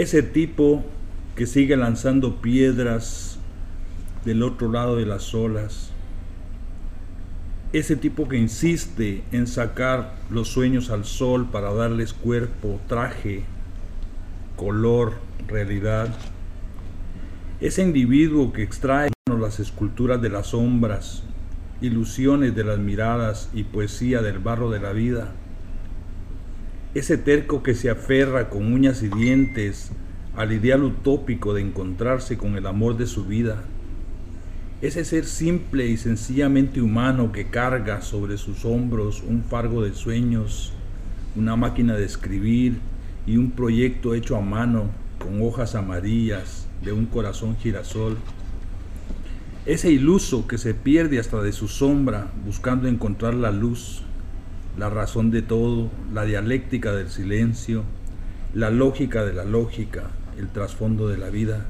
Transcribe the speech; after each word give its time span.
Ese 0.00 0.22
tipo 0.22 0.82
que 1.36 1.44
sigue 1.44 1.76
lanzando 1.76 2.40
piedras 2.40 3.38
del 4.24 4.42
otro 4.42 4.72
lado 4.72 4.96
de 4.96 5.04
las 5.04 5.34
olas. 5.34 5.90
Ese 7.74 7.96
tipo 7.96 8.26
que 8.26 8.38
insiste 8.38 9.22
en 9.30 9.46
sacar 9.46 10.14
los 10.30 10.48
sueños 10.48 10.88
al 10.88 11.04
sol 11.04 11.50
para 11.52 11.74
darles 11.74 12.14
cuerpo, 12.14 12.80
traje, 12.88 13.42
color, 14.56 15.18
realidad. 15.46 16.08
Ese 17.60 17.82
individuo 17.82 18.54
que 18.54 18.62
extrae 18.62 19.10
las 19.38 19.60
esculturas 19.60 20.22
de 20.22 20.30
las 20.30 20.46
sombras, 20.46 21.24
ilusiones 21.82 22.54
de 22.54 22.64
las 22.64 22.78
miradas 22.78 23.50
y 23.52 23.64
poesía 23.64 24.22
del 24.22 24.38
barro 24.38 24.70
de 24.70 24.80
la 24.80 24.92
vida. 24.92 25.34
Ese 26.92 27.16
terco 27.16 27.62
que 27.62 27.74
se 27.74 27.88
aferra 27.88 28.50
con 28.50 28.72
uñas 28.72 29.04
y 29.04 29.08
dientes 29.08 29.92
al 30.34 30.52
ideal 30.52 30.82
utópico 30.82 31.54
de 31.54 31.60
encontrarse 31.60 32.36
con 32.36 32.56
el 32.56 32.66
amor 32.66 32.96
de 32.96 33.06
su 33.06 33.26
vida. 33.26 33.62
Ese 34.82 35.04
ser 35.04 35.24
simple 35.24 35.86
y 35.86 35.96
sencillamente 35.96 36.82
humano 36.82 37.30
que 37.30 37.46
carga 37.46 38.02
sobre 38.02 38.38
sus 38.38 38.64
hombros 38.64 39.22
un 39.22 39.44
fargo 39.44 39.84
de 39.84 39.94
sueños, 39.94 40.72
una 41.36 41.54
máquina 41.54 41.94
de 41.94 42.06
escribir 42.06 42.78
y 43.24 43.36
un 43.36 43.52
proyecto 43.52 44.12
hecho 44.12 44.36
a 44.36 44.40
mano 44.40 44.86
con 45.20 45.42
hojas 45.42 45.76
amarillas 45.76 46.66
de 46.82 46.92
un 46.92 47.06
corazón 47.06 47.56
girasol. 47.56 48.16
Ese 49.64 49.92
iluso 49.92 50.48
que 50.48 50.58
se 50.58 50.74
pierde 50.74 51.20
hasta 51.20 51.40
de 51.40 51.52
su 51.52 51.68
sombra 51.68 52.32
buscando 52.44 52.88
encontrar 52.88 53.34
la 53.34 53.52
luz, 53.52 54.02
la 54.78 54.90
razón 54.90 55.30
de 55.30 55.42
todo, 55.42 55.90
la 56.12 56.24
dialéctica 56.24 56.92
del 56.92 57.10
silencio, 57.10 57.84
la 58.54 58.70
lógica 58.70 59.24
de 59.24 59.32
la 59.32 59.44
lógica, 59.44 60.10
el 60.38 60.48
trasfondo 60.48 61.08
de 61.08 61.18
la 61.18 61.30
vida. 61.30 61.66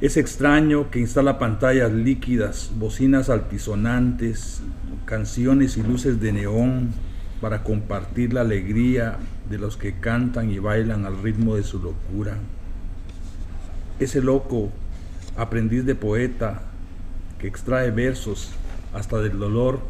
Es 0.00 0.16
extraño 0.16 0.90
que 0.90 0.98
instala 0.98 1.38
pantallas 1.38 1.92
líquidas, 1.92 2.72
bocinas 2.76 3.30
altisonantes, 3.30 4.60
canciones 5.04 5.76
y 5.76 5.82
luces 5.82 6.20
de 6.20 6.32
neón 6.32 6.92
para 7.40 7.62
compartir 7.62 8.32
la 8.32 8.40
alegría 8.40 9.18
de 9.48 9.58
los 9.58 9.76
que 9.76 9.98
cantan 10.00 10.50
y 10.50 10.58
bailan 10.58 11.04
al 11.04 11.22
ritmo 11.22 11.56
de 11.56 11.62
su 11.62 11.78
locura. 11.78 12.38
Ese 14.00 14.20
loco, 14.20 14.70
aprendiz 15.36 15.84
de 15.84 15.94
poeta, 15.94 16.62
que 17.38 17.46
extrae 17.46 17.90
versos 17.90 18.50
hasta 18.92 19.18
del 19.18 19.38
dolor. 19.38 19.80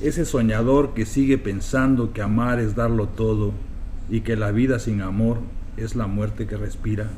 Ese 0.00 0.24
soñador 0.24 0.94
que 0.94 1.04
sigue 1.04 1.36
pensando 1.36 2.14
que 2.14 2.22
amar 2.22 2.58
es 2.58 2.74
darlo 2.74 3.08
todo 3.08 3.52
y 4.08 4.22
que 4.22 4.34
la 4.34 4.50
vida 4.50 4.78
sin 4.78 5.02
amor 5.02 5.40
es 5.76 5.94
la 5.94 6.06
muerte 6.06 6.46
que 6.46 6.56
respira. 6.56 7.10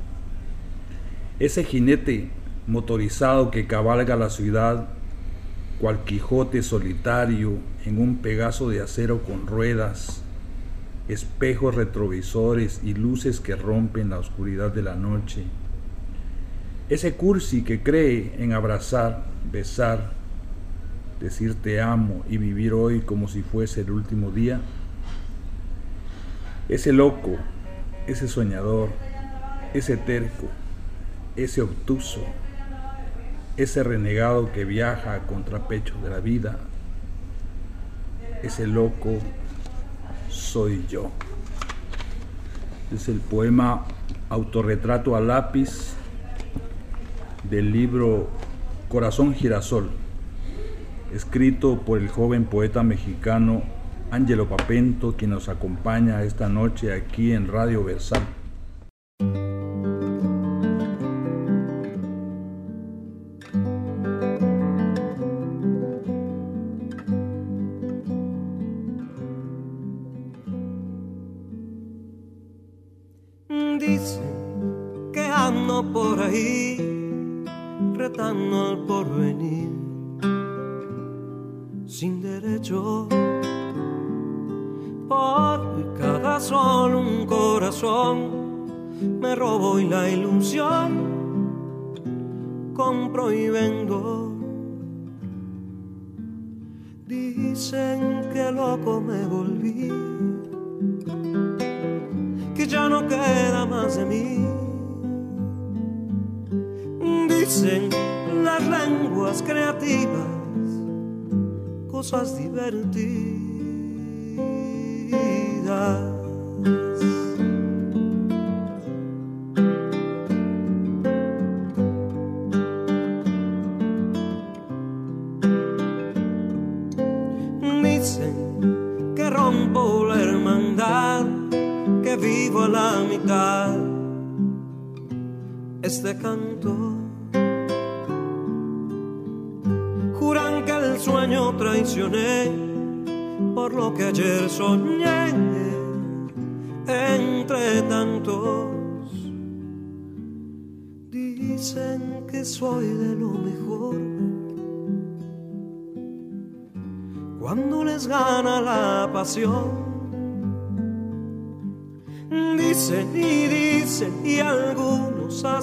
Ese 1.39 1.63
jinete 1.63 2.31
motorizado 2.67 3.53
que 3.53 3.69
cabalga 3.69 4.17
la 4.17 4.31
ciudad, 4.31 4.89
cual 5.81 6.03
Quijote 6.05 6.65
solitario 6.65 7.53
en 7.85 8.01
un 8.01 8.17
pegaso 8.17 8.69
de 8.69 8.81
acero 8.81 9.23
con 9.23 9.47
ruedas, 9.47 10.23
espejos 11.09 11.77
retrovisores 11.77 12.81
y 12.83 12.95
luces 12.95 13.39
que 13.39 13.55
rompen 13.55 14.11
la 14.11 14.19
oscuridad 14.19 14.73
de 14.73 14.83
la 14.83 14.97
noche. 14.97 15.45
Ese 16.89 17.15
cursi 17.15 17.63
que 17.63 17.81
cree 17.81 18.35
en 18.39 18.53
abrazar, 18.53 19.25
besar, 19.53 20.22
decir 21.23 21.55
te 21.55 21.81
amo 21.81 22.25
y 22.29 22.37
vivir 22.37 22.73
hoy 22.75 23.01
como 23.01 23.29
si 23.29 23.43
fuese 23.43 23.83
el 23.83 23.91
último 23.91 24.31
día. 24.31 24.61
Ese 26.69 26.93
loco 26.93 27.39
ese 28.07 28.29
soñador, 28.29 28.91
ese 29.75 29.97
terco, 29.97 30.49
ese 31.37 31.63
obtuso, 31.63 32.21
ese 33.57 33.83
renegado 33.83 34.53
que 34.53 34.65
viaja 34.65 35.15
a 35.15 35.27
contrapecho 35.27 35.95
de 36.03 36.11
la 36.11 36.21
vida, 36.21 36.59
ese 38.43 38.67
loco 38.67 39.19
soy 40.29 40.85
yo. 40.89 41.11
Es 42.93 43.09
el 43.09 43.21
poema 43.21 43.85
Autorretrato 44.29 45.15
a 45.15 45.21
lápiz 45.21 45.95
del 47.49 47.71
libro 47.71 48.29
Corazón 48.89 49.35
Girasol, 49.35 49.91
escrito 51.15 51.81
por 51.81 51.99
el 51.99 52.09
joven 52.09 52.45
poeta 52.45 52.83
mexicano 52.83 53.63
Ángelo 54.11 54.47
Papento, 54.49 55.17
quien 55.17 55.31
nos 55.31 55.49
acompaña 55.49 56.23
esta 56.23 56.49
noche 56.49 56.93
aquí 56.93 57.33
en 57.33 57.49
Radio 57.49 57.83
Versal. 57.83 58.42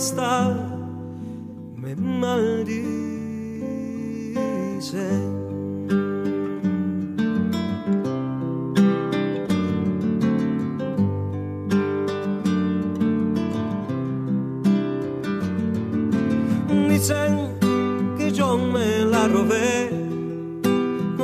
Algunos 0.10 0.14
hasta 0.14 0.56
me 1.76 1.96
maldicen. 1.96 2.80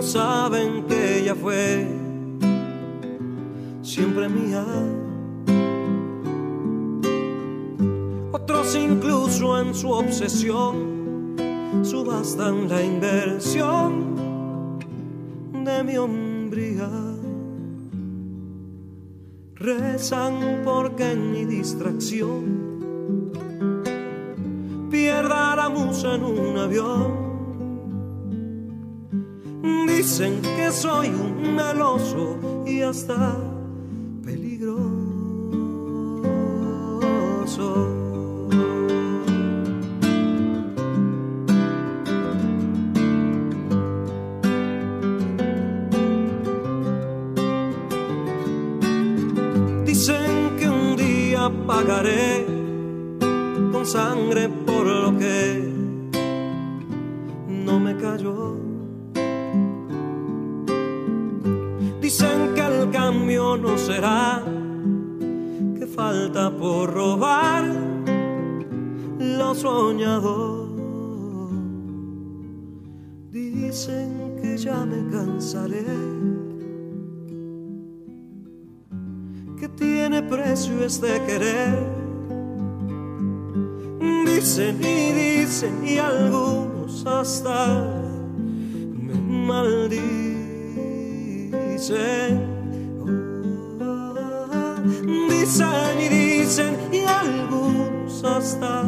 saben 0.05 0.85
que 0.87 1.19
ella 1.19 1.35
fue 1.35 1.87
siempre 3.81 4.29
mía. 4.29 4.63
Otros 8.47 8.75
incluso 8.75 9.59
en 9.59 9.73
su 9.73 9.89
obsesión 9.89 11.35
subastan 11.81 12.69
la 12.69 12.83
inversión 12.83 14.15
de 15.51 15.83
mi 15.83 15.97
hombría. 15.97 16.87
rezan 19.55 20.61
porque 20.63 21.13
en 21.13 21.31
mi 21.31 21.45
distracción 21.45 22.43
pierda 24.91 25.55
la 25.55 25.67
musa 25.69 26.13
en 26.13 26.23
un 26.23 26.55
avión. 26.55 27.11
Dicen 29.87 30.39
que 30.55 30.71
soy 30.71 31.07
un 31.07 31.55
meloso 31.55 32.37
y 32.63 32.81
hasta 32.81 33.54
me 75.45 75.51
cansaré 75.51 75.85
tiene 79.77 80.21
precio 80.23 80.83
este 80.85 81.21
querer. 81.25 81.77
Dicen 84.25 84.79
y 84.81 85.11
dicen 85.11 85.85
y 85.85 85.97
algunos 85.97 87.05
hasta 87.05 87.83
me 88.93 89.13
maldicen. 89.47 90.35
dicen 95.29 95.99
y 95.99 96.07
dicen 96.09 96.75
y 96.91 96.99
algunos 97.03 98.23
hasta 98.23 98.83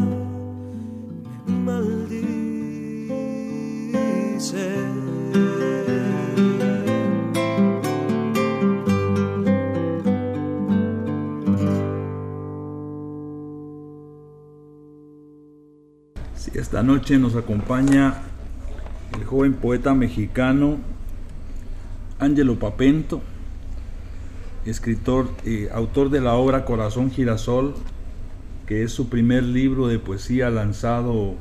me 1.45 1.53
maldicen. 1.53 2.17
Esta 16.57 16.81
noche 16.81 17.19
nos 17.19 17.35
acompaña 17.35 18.15
el 19.15 19.25
joven 19.25 19.53
poeta 19.53 19.93
mexicano 19.93 20.77
Ángelo 22.17 22.57
Papento, 22.57 23.21
escritor, 24.65 25.29
eh, 25.45 25.69
autor 25.71 26.09
de 26.09 26.19
la 26.19 26.33
obra 26.33 26.65
Corazón 26.65 27.11
Girasol, 27.11 27.75
que 28.65 28.81
es 28.81 28.91
su 28.91 29.07
primer 29.07 29.43
libro 29.43 29.87
de 29.87 29.99
poesía 29.99 30.49
lanzado 30.49 31.35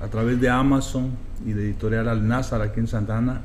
a 0.00 0.06
través 0.06 0.40
de 0.40 0.48
Amazon 0.48 1.10
y 1.44 1.54
de 1.54 1.64
Editorial 1.64 2.08
Alnázar 2.08 2.62
aquí 2.62 2.78
en 2.78 2.86
Santana. 2.86 3.40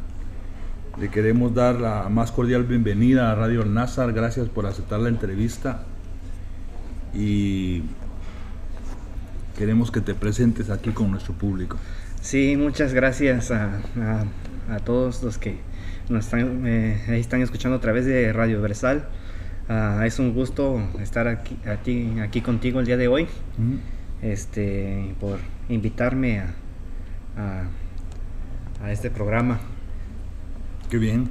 Le 1.02 1.10
queremos 1.10 1.52
dar 1.56 1.82
la 1.82 2.10
más 2.10 2.32
cordial 2.32 2.66
bienvenida 2.66 3.32
a 3.32 3.36
Radio 3.36 3.64
Alnázar, 3.64 4.14
gracias 4.14 4.50
por 4.50 4.68
aceptar 4.68 5.00
la 5.00 5.10
entrevista 5.10 5.82
y 7.12 7.82
queremos 9.58 9.92
que 9.92 10.02
te 10.02 10.14
presentes 10.14 10.70
aquí 10.70 10.92
con 10.92 11.12
nuestro 11.12 11.34
público. 11.34 11.78
Sí, 12.22 12.56
muchas 12.58 12.94
gracias 12.94 13.52
a, 13.52 13.82
todos 14.86 15.24
los 15.24 15.38
que 15.38 15.58
nos 16.10 16.26
están, 16.26 16.68
eh, 16.68 17.20
están 17.20 17.42
escuchando 17.42 17.78
a 17.78 17.82
través 17.82 18.06
de 18.06 18.32
Radio 18.32 18.62
Versal. 18.62 19.08
Ah, 19.68 20.04
es 20.06 20.20
un 20.20 20.34
gusto 20.34 20.82
estar 21.02 21.28
aquí, 21.28 21.58
aquí, 21.66 22.20
aquí, 22.22 22.42
contigo 22.42 22.80
el 22.80 22.86
día 22.86 22.98
de 22.98 23.08
hoy, 23.08 23.28
este, 24.22 25.16
por 25.20 25.40
invitarme 25.68 26.40
a, 26.40 27.66
a, 28.84 28.92
este 28.92 29.10
programa. 29.10 29.60
Qué 30.90 30.98
bien. 30.98 31.30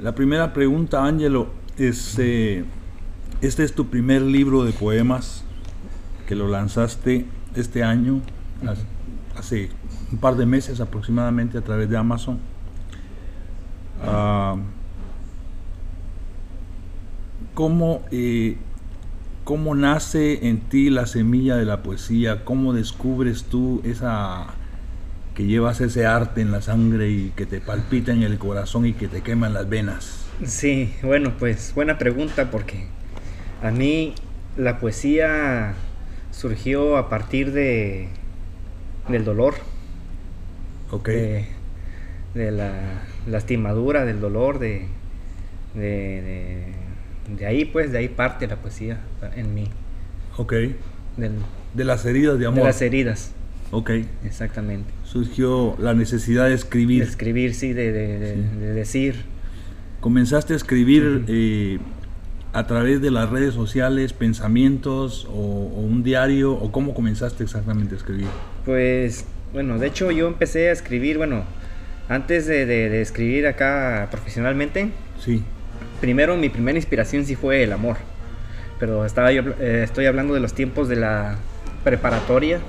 la 0.00 0.14
primera 0.14 0.52
pregunta, 0.52 1.04
Ángelo, 1.04 1.48
es... 1.78 2.16
Eh, 2.18 2.64
este 3.40 3.64
es 3.64 3.74
tu 3.74 3.88
primer 3.88 4.22
libro 4.22 4.64
de 4.64 4.72
poemas 4.72 5.44
que 6.26 6.34
lo 6.34 6.48
lanzaste 6.48 7.26
este 7.54 7.82
año, 7.82 8.20
hace 9.36 9.70
un 10.10 10.18
par 10.18 10.36
de 10.36 10.46
meses 10.46 10.80
aproximadamente 10.80 11.58
a 11.58 11.60
través 11.60 11.88
de 11.88 11.96
Amazon. 11.96 12.38
Ah, 14.02 14.56
eh, 18.10 18.56
¿cómo, 19.44 19.74
nace 19.74 20.48
en 20.48 20.60
ti 20.60 20.90
la 20.90 21.06
semilla 21.06 21.56
de 21.56 21.64
la 21.64 21.82
poesía? 21.82 22.44
¿Cómo 22.44 22.72
descubres 22.72 23.44
tú 23.44 23.80
esa 23.84 24.46
que 25.34 25.44
llevas 25.46 25.80
ese 25.80 26.06
arte 26.06 26.40
en 26.40 26.52
la 26.52 26.62
sangre 26.62 27.10
y 27.10 27.32
que 27.34 27.44
te 27.44 27.60
palpita 27.60 28.12
en 28.12 28.22
el 28.22 28.38
corazón 28.38 28.86
y 28.86 28.92
que 28.92 29.08
te 29.08 29.20
quema 29.20 29.48
en 29.48 29.54
las 29.54 29.68
venas? 29.68 30.26
Sí, 30.44 30.94
bueno, 31.02 31.34
pues 31.38 31.72
buena 31.74 31.98
pregunta 31.98 32.50
porque 32.50 32.88
a 33.64 33.70
mí 33.70 34.14
la 34.58 34.78
poesía 34.78 35.72
surgió 36.30 36.98
a 36.98 37.08
partir 37.08 37.50
de 37.52 38.08
del 39.08 39.24
dolor. 39.24 39.54
Ok. 40.90 41.08
De, 41.08 41.46
la 42.34 43.02
lastimadura, 43.26 44.04
del 44.04 44.20
dolor, 44.20 44.58
de, 44.58 44.86
de, 45.74 46.66
de, 47.38 47.46
ahí 47.46 47.64
pues, 47.64 47.90
de 47.90 47.98
ahí 47.98 48.08
parte 48.08 48.46
la 48.46 48.56
poesía 48.56 49.00
en 49.34 49.54
mí. 49.54 49.68
Ok. 50.36 50.52
de 51.16 51.84
las 51.84 52.04
heridas 52.04 52.38
de 52.38 52.46
amor. 52.46 52.60
De 52.60 52.64
las 52.66 52.82
heridas. 52.82 53.32
Ok. 53.70 53.90
Exactamente. 54.24 54.92
Surgió 55.04 55.74
la 55.78 55.94
necesidad 55.94 56.48
de 56.48 56.54
escribir. 56.54 57.02
De 57.02 57.08
escribir, 57.08 57.54
sí, 57.54 57.72
de, 57.72 57.92
decir. 58.74 59.24
Comenzaste 60.00 60.52
a 60.52 60.56
escribir 60.56 61.24
eh, 61.28 61.78
a 62.54 62.68
través 62.68 63.02
de 63.02 63.10
las 63.10 63.28
redes 63.30 63.52
sociales, 63.52 64.12
pensamientos 64.12 65.26
o, 65.28 65.34
un 65.34 66.04
diario 66.04 66.52
o 66.52 66.70
cómo 66.70 66.94
comenzaste 66.94 67.42
exactamente 67.42 67.96
a 67.96 67.98
escribir? 67.98 68.28
Pues 68.64 69.26
bueno, 69.52 69.78
de 69.78 69.88
hecho 69.88 70.12
yo 70.12 70.28
empecé 70.28 70.68
a 70.68 70.72
escribir, 70.72 71.18
bueno, 71.18 71.42
antes 72.08 72.46
de, 72.46 73.00
escribir 73.00 73.48
acá 73.48 74.06
profesionalmente. 74.10 74.92
Sí. 75.18 75.42
Primero 76.00 76.36
mi 76.36 76.48
primera 76.48 76.78
inspiración 76.78 77.24
sí 77.26 77.34
fue 77.34 77.64
el 77.64 77.72
amor, 77.72 77.96
pero 78.78 79.04
estaba 79.04 79.32
yo, 79.32 79.42
eh, 79.58 79.82
estoy 79.82 80.06
hablando 80.06 80.32
de 80.32 80.40
los 80.40 80.54
tiempos 80.54 80.88
de 80.88 80.96
la 80.96 81.36
preparatoria. 81.82 82.60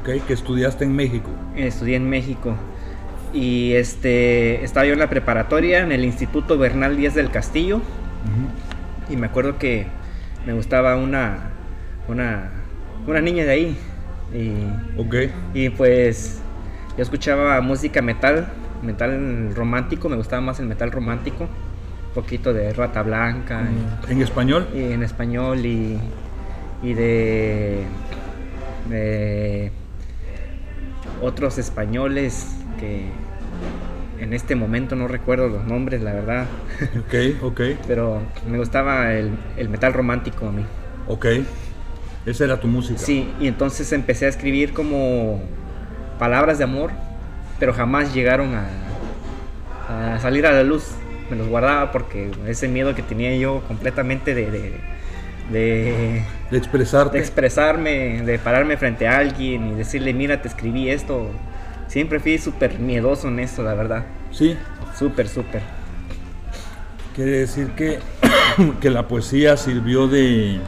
Ok, 0.00 0.26
que 0.26 0.32
estudiaste 0.32 0.84
en 0.84 0.96
México. 0.96 1.30
Estudié 1.54 1.94
en 1.94 2.10
México. 2.10 2.56
Y 3.32 3.74
este, 3.74 4.64
estaba 4.64 4.84
yo 4.84 4.94
en 4.94 4.98
la 4.98 5.08
preparatoria 5.08 5.78
en 5.80 5.92
el 5.92 6.04
Instituto 6.04 6.58
Bernal 6.58 6.96
Díaz 6.96 7.14
del 7.14 7.30
Castillo. 7.30 7.80
Y 9.08 9.16
me 9.16 9.26
acuerdo 9.26 9.58
que 9.58 9.86
me 10.46 10.52
gustaba 10.52 10.96
una, 10.96 11.50
una, 12.08 12.50
una 13.06 13.20
niña 13.20 13.44
de 13.44 13.50
ahí. 13.50 13.78
Y, 14.34 15.00
okay. 15.00 15.32
y 15.54 15.70
pues 15.70 16.40
yo 16.96 17.02
escuchaba 17.02 17.60
música 17.60 18.02
metal, 18.02 18.48
metal 18.82 19.54
romántico, 19.54 20.08
me 20.08 20.16
gustaba 20.16 20.42
más 20.42 20.60
el 20.60 20.66
metal 20.66 20.90
romántico. 20.92 21.44
Un 21.44 22.14
poquito 22.14 22.52
de 22.52 22.72
Rata 22.72 23.02
Blanca. 23.02 23.62
¿En 24.08 24.22
español? 24.22 24.66
Y 24.74 24.92
en 24.92 25.02
español 25.02 25.64
y, 25.64 25.98
y 26.82 26.94
de, 26.94 27.84
de 28.88 29.72
otros 31.22 31.58
españoles 31.58 32.56
que 32.80 33.06
en 34.20 34.32
este 34.32 34.54
momento 34.54 34.96
no 34.96 35.08
recuerdo 35.08 35.48
los 35.48 35.64
nombres, 35.64 36.02
la 36.02 36.12
verdad. 36.12 36.46
Ok, 36.98 37.42
ok. 37.42 37.60
Pero 37.86 38.20
me 38.48 38.58
gustaba 38.58 39.14
el, 39.14 39.30
metal 39.68 39.92
romántico 39.92 40.48
a 40.48 40.52
mí. 40.52 40.64
Ok. 41.06 41.26
Esa 42.26 42.44
era 42.44 42.60
tu 42.60 42.68
música. 42.68 42.98
Sí, 42.98 43.30
y 43.40 43.46
entonces 43.46 43.90
empecé 43.92 44.26
a 44.26 44.28
escribir 44.28 44.72
como 44.74 45.40
palabras 46.18 46.58
de 46.58 46.64
amor, 46.64 46.90
pero 47.58 47.72
jamás 47.72 48.12
llegaron 48.12 48.54
a, 48.54 50.18
salir 50.20 50.46
a 50.46 50.52
la 50.52 50.62
luz. 50.62 50.90
Me 51.30 51.36
los 51.36 51.48
guardaba 51.48 51.90
porque 51.90 52.30
ese 52.46 52.68
miedo 52.68 52.94
que 52.94 53.02
tenía 53.02 53.34
yo 53.36 53.62
completamente 53.66 54.34
de, 54.34 54.50
de, 54.50 54.72
de, 55.50 56.22
de 56.50 56.58
expresarte. 56.58 57.16
De 57.16 57.22
expresarme, 57.22 58.22
de 58.22 58.38
pararme 58.38 58.76
frente 58.76 59.08
a 59.08 59.18
alguien 59.18 59.68
y 59.68 59.74
decirle, 59.74 60.12
mira, 60.12 60.42
te 60.42 60.48
escribí 60.48 60.90
esto 60.90 61.30
Siempre 61.88 62.20
fui 62.20 62.38
súper 62.38 62.78
miedoso 62.78 63.28
en 63.28 63.40
eso, 63.40 63.62
la 63.62 63.74
verdad. 63.74 64.04
Sí. 64.30 64.56
Súper, 64.96 65.28
súper. 65.28 65.62
Quiere 67.14 67.32
decir 67.32 67.70
que, 67.70 67.98
que 68.80 68.90
la 68.90 69.08
poesía 69.08 69.56
sirvió 69.56 70.06
de, 70.06 70.60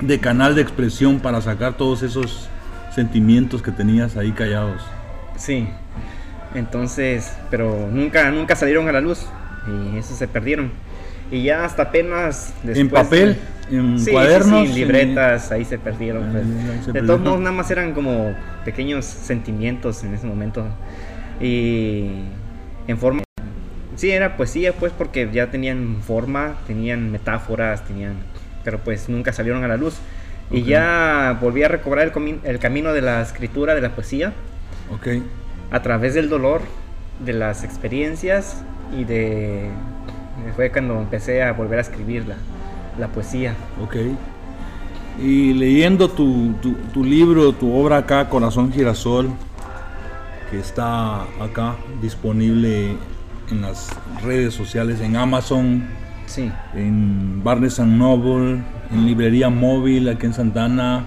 de 0.00 0.18
canal 0.20 0.54
de 0.54 0.62
expresión 0.62 1.20
para 1.20 1.40
sacar 1.40 1.74
todos 1.76 2.02
esos 2.02 2.48
sentimientos 2.94 3.62
que 3.62 3.70
tenías 3.70 4.16
ahí 4.16 4.32
callados. 4.32 4.82
Sí. 5.36 5.68
Entonces, 6.54 7.32
pero 7.50 7.88
nunca, 7.90 8.30
nunca 8.30 8.56
salieron 8.56 8.88
a 8.88 8.92
la 8.92 9.00
luz 9.00 9.26
y 9.66 9.96
eso 9.96 10.14
se 10.14 10.28
perdieron. 10.28 10.70
Y 11.32 11.44
ya 11.44 11.64
hasta 11.64 11.84
apenas 11.84 12.52
después, 12.62 12.78
¿En 12.78 12.90
papel? 12.90 13.36
¿En 13.70 13.98
sí, 13.98 14.10
cuadernos? 14.10 14.68
Sí, 14.68 14.74
libretas, 14.74 15.50
ahí 15.50 15.64
se 15.64 15.78
perdieron. 15.78 16.30
Pues. 16.30 16.92
de 16.92 17.00
todos 17.00 17.20
modos, 17.20 17.40
nada 17.40 17.52
más 17.52 17.70
eran 17.70 17.94
como 17.94 18.34
pequeños 18.66 19.06
sentimientos 19.06 20.04
en 20.04 20.12
ese 20.12 20.26
momento. 20.26 20.66
Y 21.40 22.10
en 22.86 22.98
forma... 22.98 23.22
Sí, 23.96 24.10
era 24.10 24.36
poesía, 24.36 24.74
pues, 24.74 24.92
porque 24.92 25.30
ya 25.32 25.50
tenían 25.50 26.02
forma, 26.02 26.56
tenían 26.66 27.10
metáforas, 27.10 27.82
tenían... 27.86 28.16
Pero 28.62 28.80
pues 28.80 29.08
nunca 29.08 29.32
salieron 29.32 29.64
a 29.64 29.68
la 29.68 29.78
luz. 29.78 29.96
Y 30.50 30.64
ya 30.64 31.38
volví 31.40 31.62
a 31.62 31.68
recobrar 31.68 32.12
el, 32.14 32.40
el, 32.44 32.58
camino 32.58 32.92
de 32.92 33.00
la 33.00 33.22
escritura, 33.22 33.74
de 33.74 33.80
la 33.80 33.94
poesía. 33.94 34.34
Ok. 34.90 35.22
A 35.70 35.80
través 35.80 36.12
del 36.12 36.28
dolor, 36.28 36.60
de 37.24 37.32
las 37.32 37.64
experiencias 37.64 38.62
y 38.94 39.04
de 39.04 39.70
fue 40.50 40.70
cuando 40.70 40.98
empecé 40.98 41.42
a 41.42 41.52
volver 41.52 41.78
a 41.78 41.82
escribir 41.82 42.24
la, 42.98 43.08
poesía. 43.08 43.54
Ok. 43.82 43.96
Y 45.22 45.52
leyendo 45.52 46.08
tu, 46.08 46.54
tu, 46.92 47.04
libro, 47.04 47.52
tu 47.52 47.72
obra 47.74 47.98
acá, 47.98 48.28
Corazón 48.28 48.72
Girasol, 48.72 49.30
que 50.50 50.58
está 50.58 51.22
acá 51.40 51.76
disponible 52.00 52.96
en 53.50 53.62
las 53.62 53.90
redes 54.22 54.54
sociales, 54.54 55.00
en 55.00 55.16
Amazon, 55.16 55.84
sí. 56.26 56.50
en 56.74 57.44
Barnes 57.44 57.78
Noble, 57.78 58.62
en 58.90 59.06
Librería 59.06 59.50
Móvil 59.50 60.08
aquí 60.08 60.26
en 60.26 60.34
Santana, 60.34 61.04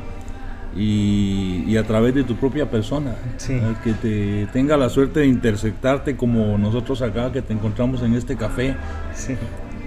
y, 0.76 1.78
a 1.78 1.84
través 1.84 2.14
de 2.14 2.24
tu 2.24 2.36
propia 2.36 2.70
persona. 2.70 3.16
que 3.84 3.94
te 3.94 4.48
tenga 4.52 4.78
la 4.78 4.90
suerte 4.90 5.22
de 5.22 5.28
interceptarte 5.28 6.16
como 6.16 6.58
nosotros 6.58 7.02
acá 7.02 7.32
que 7.32 7.42
te 7.42 7.54
encontramos 7.54 8.02
en 8.02 8.14
este 8.14 8.36
café. 8.36 8.76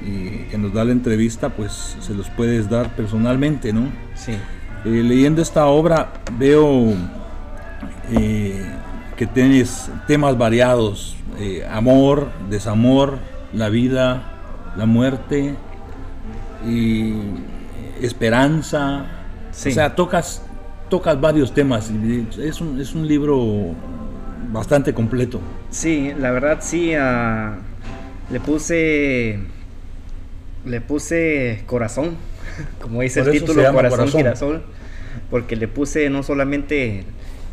Y 0.04 0.44
que 0.50 0.56
nos 0.56 0.72
da 0.72 0.84
la 0.84 0.92
entrevista, 0.92 1.50
pues 1.50 1.96
se 2.00 2.14
los 2.14 2.30
puedes 2.30 2.70
dar 2.70 2.94
personalmente, 2.96 3.72
¿no? 3.72 3.88
Sí. 4.14 4.32
Eh, 4.84 5.02
leyendo 5.02 5.42
esta 5.42 5.66
obra 5.66 6.12
veo 6.38 6.94
eh, 8.12 8.64
que 9.16 9.26
tienes 9.26 9.90
temas 10.06 10.38
variados, 10.38 11.16
eh, 11.38 11.66
amor, 11.70 12.28
desamor, 12.48 13.18
la 13.52 13.68
vida, 13.68 14.22
la 14.76 14.86
muerte 14.86 15.56
y 16.66 17.14
esperanza. 18.00 19.06
O 19.50 19.70
sea, 19.70 19.96
tocas 19.96 20.47
tocas 20.88 21.20
varios 21.20 21.52
temas. 21.54 21.90
Es 22.38 22.60
un, 22.60 22.80
es 22.80 22.94
un 22.94 23.06
libro 23.06 23.74
bastante 24.52 24.92
completo. 24.94 25.40
Sí, 25.70 26.12
la 26.18 26.30
verdad 26.30 26.58
sí. 26.60 26.94
Uh, 26.94 28.32
le 28.32 28.40
puse. 28.40 29.38
Le 30.64 30.80
puse 30.80 31.62
corazón, 31.66 32.16
como 32.80 33.00
dice 33.02 33.20
el 33.20 33.30
título, 33.30 33.72
corazón, 33.72 34.08
girasol. 34.08 34.62
Porque 35.30 35.56
le 35.56 35.68
puse 35.68 36.10
no 36.10 36.22
solamente. 36.22 37.04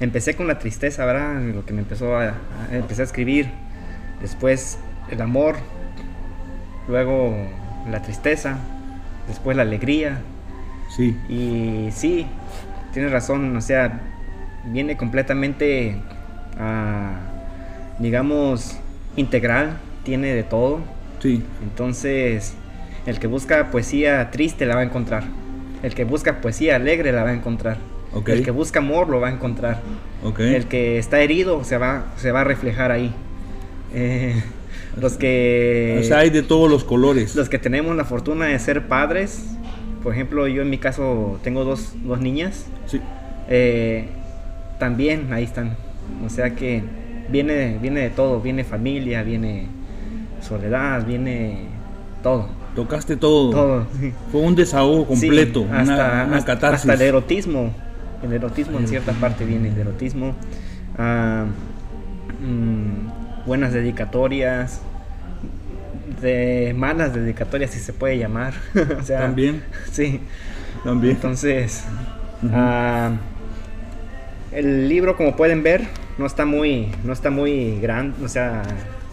Empecé 0.01 0.35
con 0.35 0.47
la 0.47 0.59
tristeza, 0.59 1.05
¿verdad? 1.05 1.41
Lo 1.41 1.65
que 1.65 1.71
me 1.71 1.79
empezó 1.79 2.17
a, 2.17 2.23
a 2.23 2.33
empecé 2.71 3.01
a 3.01 3.05
escribir. 3.05 3.47
Después 4.21 4.77
el 5.09 5.21
amor. 5.21 5.55
Luego 6.89 7.33
la 7.89 8.01
tristeza. 8.01 8.57
Después 9.27 9.55
la 9.55 9.63
alegría. 9.63 10.21
Sí. 10.95 11.17
Y 11.29 11.89
sí, 11.91 12.27
tienes 12.95 13.11
razón, 13.11 13.53
o 13.57 13.59
sea, 13.59 13.99
viene 14.67 14.95
completamente, 14.95 15.97
ah, 16.57 17.17
digamos, 17.99 18.77
integral, 19.17 19.79
tiene 20.03 20.33
de 20.33 20.43
todo. 20.43 20.79
Sí. 21.19 21.43
Entonces, 21.61 22.53
el 23.05 23.19
que 23.19 23.27
busca 23.27 23.69
poesía 23.69 24.31
triste 24.31 24.65
la 24.65 24.75
va 24.75 24.81
a 24.81 24.85
encontrar. 24.85 25.25
El 25.83 25.93
que 25.93 26.05
busca 26.05 26.39
poesía 26.39 26.77
alegre 26.77 27.11
la 27.11 27.25
va 27.25 27.31
a 27.31 27.33
encontrar. 27.33 27.79
El 28.27 28.45
que 28.45 28.51
busca 28.51 28.79
amor 28.79 29.09
lo 29.09 29.19
va 29.19 29.27
a 29.27 29.31
encontrar. 29.31 29.81
El 30.39 30.67
que 30.67 30.97
está 30.97 31.19
herido 31.19 31.65
se 31.65 31.77
va, 31.77 32.13
se 32.15 32.31
va 32.31 32.41
a 32.41 32.43
reflejar 32.45 32.93
ahí. 32.93 33.13
Eh, 33.93 34.41
los 34.95 35.17
que... 35.17 35.97
O 35.99 36.03
sea, 36.05 36.19
hay 36.19 36.29
de 36.29 36.43
todos 36.43 36.71
los 36.71 36.85
colores. 36.85 37.35
Los 37.35 37.49
que 37.49 37.59
tenemos 37.59 37.93
la 37.97 38.05
fortuna 38.05 38.45
de 38.45 38.57
ser 38.57 38.87
padres, 38.87 39.54
por 40.05 40.13
ejemplo, 40.13 40.47
yo 40.47 40.61
en 40.61 40.69
mi 40.69 40.77
caso 40.77 41.39
tengo 41.41 41.63
dos, 41.63 41.95
dos 42.03 42.21
niñas. 42.21 42.67
Sí. 42.85 43.01
Eh, 43.49 44.05
también 44.77 45.33
ahí 45.33 45.43
están. 45.43 45.75
O 46.23 46.29
sea 46.29 46.51
que 46.51 46.83
viene, 47.31 47.79
viene 47.81 48.01
de 48.01 48.09
todo, 48.11 48.39
viene 48.39 48.63
familia, 48.63 49.23
viene 49.23 49.65
soledad, 50.41 51.03
viene 51.07 51.69
todo. 52.21 52.49
Tocaste 52.75 53.17
todo. 53.17 53.49
Todo. 53.49 53.87
Fue 54.31 54.41
un 54.41 54.53
desahogo 54.53 55.07
completo, 55.07 55.65
hasta, 55.73 56.25
una, 56.27 56.45
catarsis. 56.45 56.87
Hasta 56.87 57.03
el 57.03 57.09
erotismo. 57.09 57.73
El 58.21 58.31
erotismo 58.31 58.77
en 58.77 58.87
cierta 58.87 59.11
parte 59.13 59.43
viene 59.43 59.69
el 59.69 59.79
erotismo. 59.79 60.35
Ah, 60.99 61.45
mm, 62.47 63.47
buenas 63.47 63.73
dedicatorias 63.73 64.83
de 66.25 66.73
malas 66.75 67.13
dedicatorias, 67.13 67.71
si 67.71 67.79
se 67.79 67.93
puede 67.93 68.17
llamar. 68.17 68.53
o 68.99 69.03
sea, 69.03 69.19
También. 69.21 69.63
Sí. 69.91 70.19
También. 70.83 71.15
Entonces, 71.15 71.85
ah, 72.51 73.11
el 74.51 74.89
libro, 74.89 75.15
como 75.15 75.35
pueden 75.35 75.63
ver, 75.63 75.83
no 76.17 76.25
está 76.25 76.45
muy, 76.45 76.91
no 77.03 77.13
está 77.13 77.29
muy 77.29 77.79
grande, 77.79 78.23
o 78.23 78.27
sea, 78.27 78.61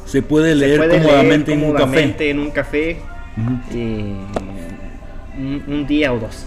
se 0.04 0.20
puede 0.20 0.54
leer 0.54 0.78
cómodamente, 0.78 1.52
en, 1.52 1.62
un 1.62 1.72
café. 1.72 2.30
en 2.30 2.38
un 2.38 2.50
café. 2.50 2.96
y 3.72 4.14
un, 5.38 5.86
día 5.86 6.12
o 6.12 6.18
dos. 6.18 6.44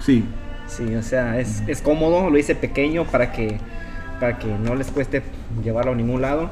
Sí. 0.00 0.24
Sí, 0.66 0.94
o 0.94 1.02
sea, 1.02 1.40
es, 1.40 1.62
es 1.66 1.80
cómodo, 1.80 2.28
lo 2.28 2.38
hice 2.38 2.54
pequeño 2.54 3.04
para 3.04 3.32
que, 3.32 3.58
para 4.20 4.38
que 4.38 4.46
no 4.46 4.74
les 4.74 4.88
cueste 4.88 5.22
llevarlo 5.64 5.92
a 5.92 5.94
ningún 5.94 6.20
lado 6.20 6.50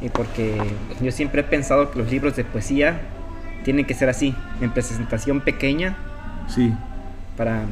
y 0.00 0.08
porque 0.08 0.56
yo 1.00 1.10
siempre 1.10 1.40
he 1.40 1.44
pensado 1.44 1.90
que 1.90 1.98
los 1.98 2.10
libros 2.10 2.36
de 2.36 2.44
poesía 2.44 3.00
tienen 3.64 3.84
que 3.84 3.94
ser 3.94 4.08
así, 4.08 4.34
en 4.60 4.70
presentación 4.72 5.40
pequeña. 5.40 5.96
Sí. 6.48 6.72
Para... 7.36 7.64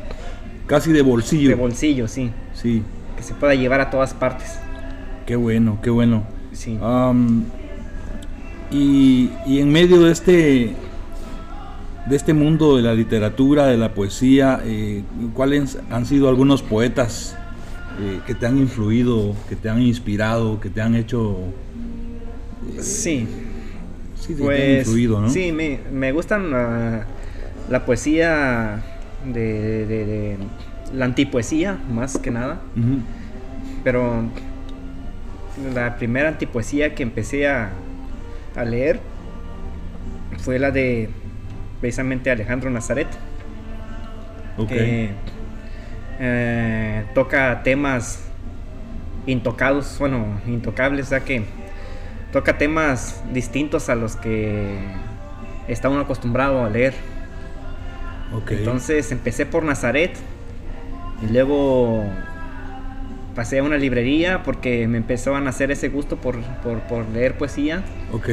Casi 0.67 0.93
de 0.93 1.03
bolsillo. 1.03 1.51
De 1.51 1.55
bolsillo, 1.55 2.09
sí. 2.09 2.31
Sí. 2.55 2.83
Que 3.17 3.23
se 3.23 3.35
pueda 3.35 3.55
llevar 3.55 3.81
a 3.81 3.91
todas 3.91 4.15
partes. 4.15 4.59
Qué 5.27 5.37
bueno, 5.37 5.79
qué 5.83 5.91
bueno. 5.91 6.25
Sí. 6.53 6.79
y, 8.71 9.31
y, 9.47 9.61
en 9.61 9.71
medio 9.71 10.03
de 10.03 10.13
este, 10.13 10.75
de 12.07 12.17
este 12.17 12.33
mundo 12.33 12.77
de 12.77 12.83
la 12.83 12.95
literatura, 12.95 13.67
de 13.67 13.77
la 13.77 13.95
poesía, 13.95 14.61
eh, 14.65 15.03
¿cuáles 15.35 15.79
han 15.91 16.07
sido 16.07 16.29
algunos 16.29 16.63
poetas 16.63 17.37
eh, 18.01 18.21
que 18.27 18.35
te 18.35 18.47
han 18.47 18.59
influido, 18.59 19.35
que 19.49 19.57
te 19.57 19.69
han 19.69 19.81
inspirado, 19.81 20.61
que 20.61 20.71
te 20.71 20.81
han 20.81 20.95
hecho 20.95 21.37
Sí. 22.81 23.27
Sí, 24.21 24.35
pues, 24.39 24.89
¿no? 24.89 25.29
sí 25.29 25.53
me, 25.53 25.81
me 25.93 26.13
gustan 26.13 26.51
la, 26.51 27.85
poesía 27.85 28.83
de, 29.27 30.39
la 30.95 31.05
antipoesía, 31.05 31.79
más 31.91 32.17
que 32.17 32.31
nada. 32.31 32.61
Pero 33.83 34.25
la 35.75 35.97
primera 35.97 36.31
antipoesía 36.31 36.95
que 36.95 37.03
empecé 37.03 37.49
a, 37.49 37.71
leer 38.65 39.01
fue 40.39 40.59
la 40.59 40.71
de 40.71 41.11
precisamente 41.81 42.31
Alejandro 42.31 42.71
Nazaret. 42.71 43.09
Que 44.69 45.11
eh, 46.21 47.05
toca 47.15 47.63
temas 47.63 48.25
intocados, 49.27 49.97
bueno, 49.99 50.41
intocables, 50.47 51.09
sea 51.09 51.21
que 51.21 51.43
toca 52.35 52.59
temas 52.59 53.23
distintos 53.33 53.89
a 53.89 53.95
los 53.95 54.17
que 54.17 54.77
está 55.69 55.89
uno 55.89 56.01
acostumbrado 56.01 56.65
a 56.65 56.69
leer. 56.69 56.93
Entonces 58.51 59.13
empecé 59.13 59.47
por 59.47 59.63
Nazaret 59.63 60.11
y 61.23 61.33
luego 61.33 62.03
pasé 63.37 63.61
a 63.61 63.63
una 63.63 63.77
librería 63.77 64.43
porque 64.43 64.89
me 64.89 64.97
empezó 64.97 65.37
a 65.37 65.41
nacer 65.41 65.71
ese 65.71 65.91
gusto 65.91 66.17
por, 66.17 66.35
leer 67.13 67.39
poesía. 67.39 67.85
Ok. 68.11 68.29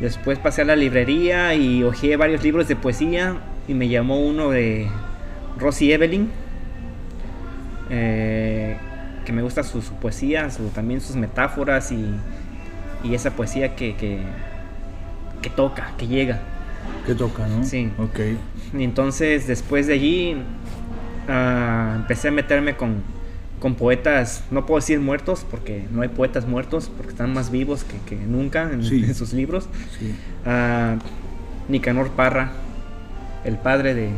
Después 0.00 0.38
pasé 0.38 0.62
a 0.62 0.64
la 0.64 0.74
librería 0.74 1.54
y 1.54 1.82
hojeé 1.82 2.16
varios 2.16 2.42
libros 2.42 2.68
de 2.68 2.76
poesía 2.76 3.36
y 3.68 3.74
me 3.74 3.86
llamó 3.86 4.18
uno 4.18 4.48
de 4.48 4.88
Rosie 5.58 5.92
Evelyn, 5.92 6.30
eh, 7.90 8.78
que 9.26 9.32
me 9.34 9.42
gusta 9.42 9.62
su, 9.62 9.82
poesía, 10.00 10.48
también 10.74 11.02
sus 11.02 11.16
metáforas 11.16 11.92
y, 11.92 12.14
y 13.04 13.14
esa 13.14 13.30
poesía 13.32 13.74
que, 13.76 13.94
que, 13.96 15.50
toca, 15.50 15.92
que 15.96 16.06
llega. 16.06 16.40
¿Qué 17.06 17.14
toca, 17.14 17.46
no? 17.46 17.64
Sí. 17.64 17.90
Ok. 17.98 18.20
Y 18.78 18.84
entonces 18.84 19.46
después 19.46 19.86
de 19.86 19.94
allí 19.94 20.36
ah, 21.28 21.94
empecé 21.96 22.28
a 22.28 22.30
meterme 22.30 22.76
con, 22.76 23.02
con 23.60 23.74
poetas, 23.74 24.44
no 24.50 24.66
puedo 24.66 24.78
decir 24.80 25.00
muertos, 25.00 25.46
porque 25.50 25.86
no 25.92 26.02
hay 26.02 26.08
poetas 26.08 26.46
muertos, 26.46 26.90
porque 26.96 27.10
están 27.12 27.32
más 27.32 27.50
vivos 27.50 27.84
que, 27.84 27.96
que 28.08 28.16
nunca 28.24 28.70
en, 28.72 28.82
Sí. 28.84 29.04
en 29.04 29.14
sus 29.14 29.32
libros. 29.32 29.68
Sí. 29.98 30.14
a 30.46 30.96
Nicanor 31.68 32.10
Parra, 32.10 32.52
el 33.44 33.56
padre 33.56 33.94
de, 33.94 34.10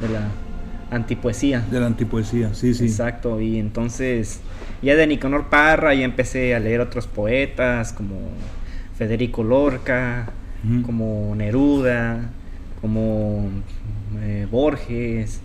de 0.00 0.08
la 0.08 0.28
antipoesía. 0.90 1.60
De 1.70 1.80
la 1.80 1.86
antipoesía, 1.86 2.54
sí, 2.54 2.74
sí. 2.74 2.84
Exacto, 2.84 3.40
y 3.40 3.58
entonces 3.58 4.40
ya 4.82 4.94
de 4.94 5.06
Nicanor 5.06 5.48
Parra 5.50 5.94
ya 5.94 6.04
empecé 6.04 6.54
a 6.54 6.60
leer 6.60 6.80
otros 6.80 7.06
poetas 7.06 7.92
como 7.92 8.16
Federico 8.96 9.42
Lorca, 9.42 10.26
como 10.86 11.34
Neruda, 11.36 12.30
como 12.80 13.50
eh, 14.22 14.46
Borges. 14.50 15.40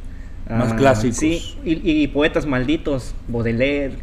Más 0.49 0.71
ah, 0.71 0.75
clásicos. 0.75 1.17
Sí, 1.17 1.41
y, 1.63 2.03
y 2.03 2.07
poetas 2.07 2.45
malditos, 2.45 3.13
Baudelaire, 3.27 3.93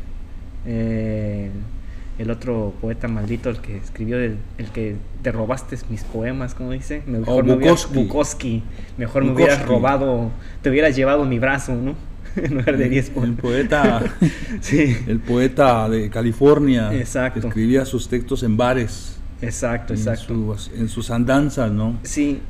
eh, 0.65 1.51
el 2.19 2.31
otro 2.31 2.73
poeta 2.81 3.09
maldito, 3.09 3.51
el 3.51 3.59
que 3.59 3.77
escribió 3.77 4.19
el, 4.19 4.37
el 4.59 4.67
que 4.69 4.97
te 5.23 5.33
robaste 5.33 5.77
mis 5.91 6.03
poemas, 6.05 6.55
¿cómo 6.55 6.73
dice? 6.73 7.03
Mejor 7.07 7.45
me 7.45 7.55
hubieras- 7.55 7.87
Oh. 7.91 7.95
Bukowski. 7.95 8.63
Me 8.97 9.07
hubieras 9.07 9.67
robado, 9.67 10.31
te 10.63 10.71
hubieras 10.71 10.97
llevado 10.97 11.25
mi 11.25 11.39
brazo, 11.39 11.75
¿no? 11.75 11.95
en 12.37 12.55
lugar 12.55 12.77
de 12.77 12.89
10 12.89 13.09
El 13.09 13.13
poemas. 13.15 13.41
poeta, 13.41 14.03
Sí, 14.61 14.97
el 15.07 15.21
poeta 15.21 15.89
de 15.89 16.11
California, 16.11 16.93
Exacto. 16.95 17.41
que 17.41 17.49
escribía 17.49 17.85
sus 17.85 18.09
textos 18.09 18.43
en 18.43 18.57
bares, 18.57 19.19
exacto, 19.43 19.93
en, 19.95 19.99
exacto. 19.99 20.35
sus- 20.57 20.71
en 20.77 20.89
sus 20.89 21.11
andanzas, 21.11 21.71
¿no? 21.73 21.99
Sí, 22.03 22.41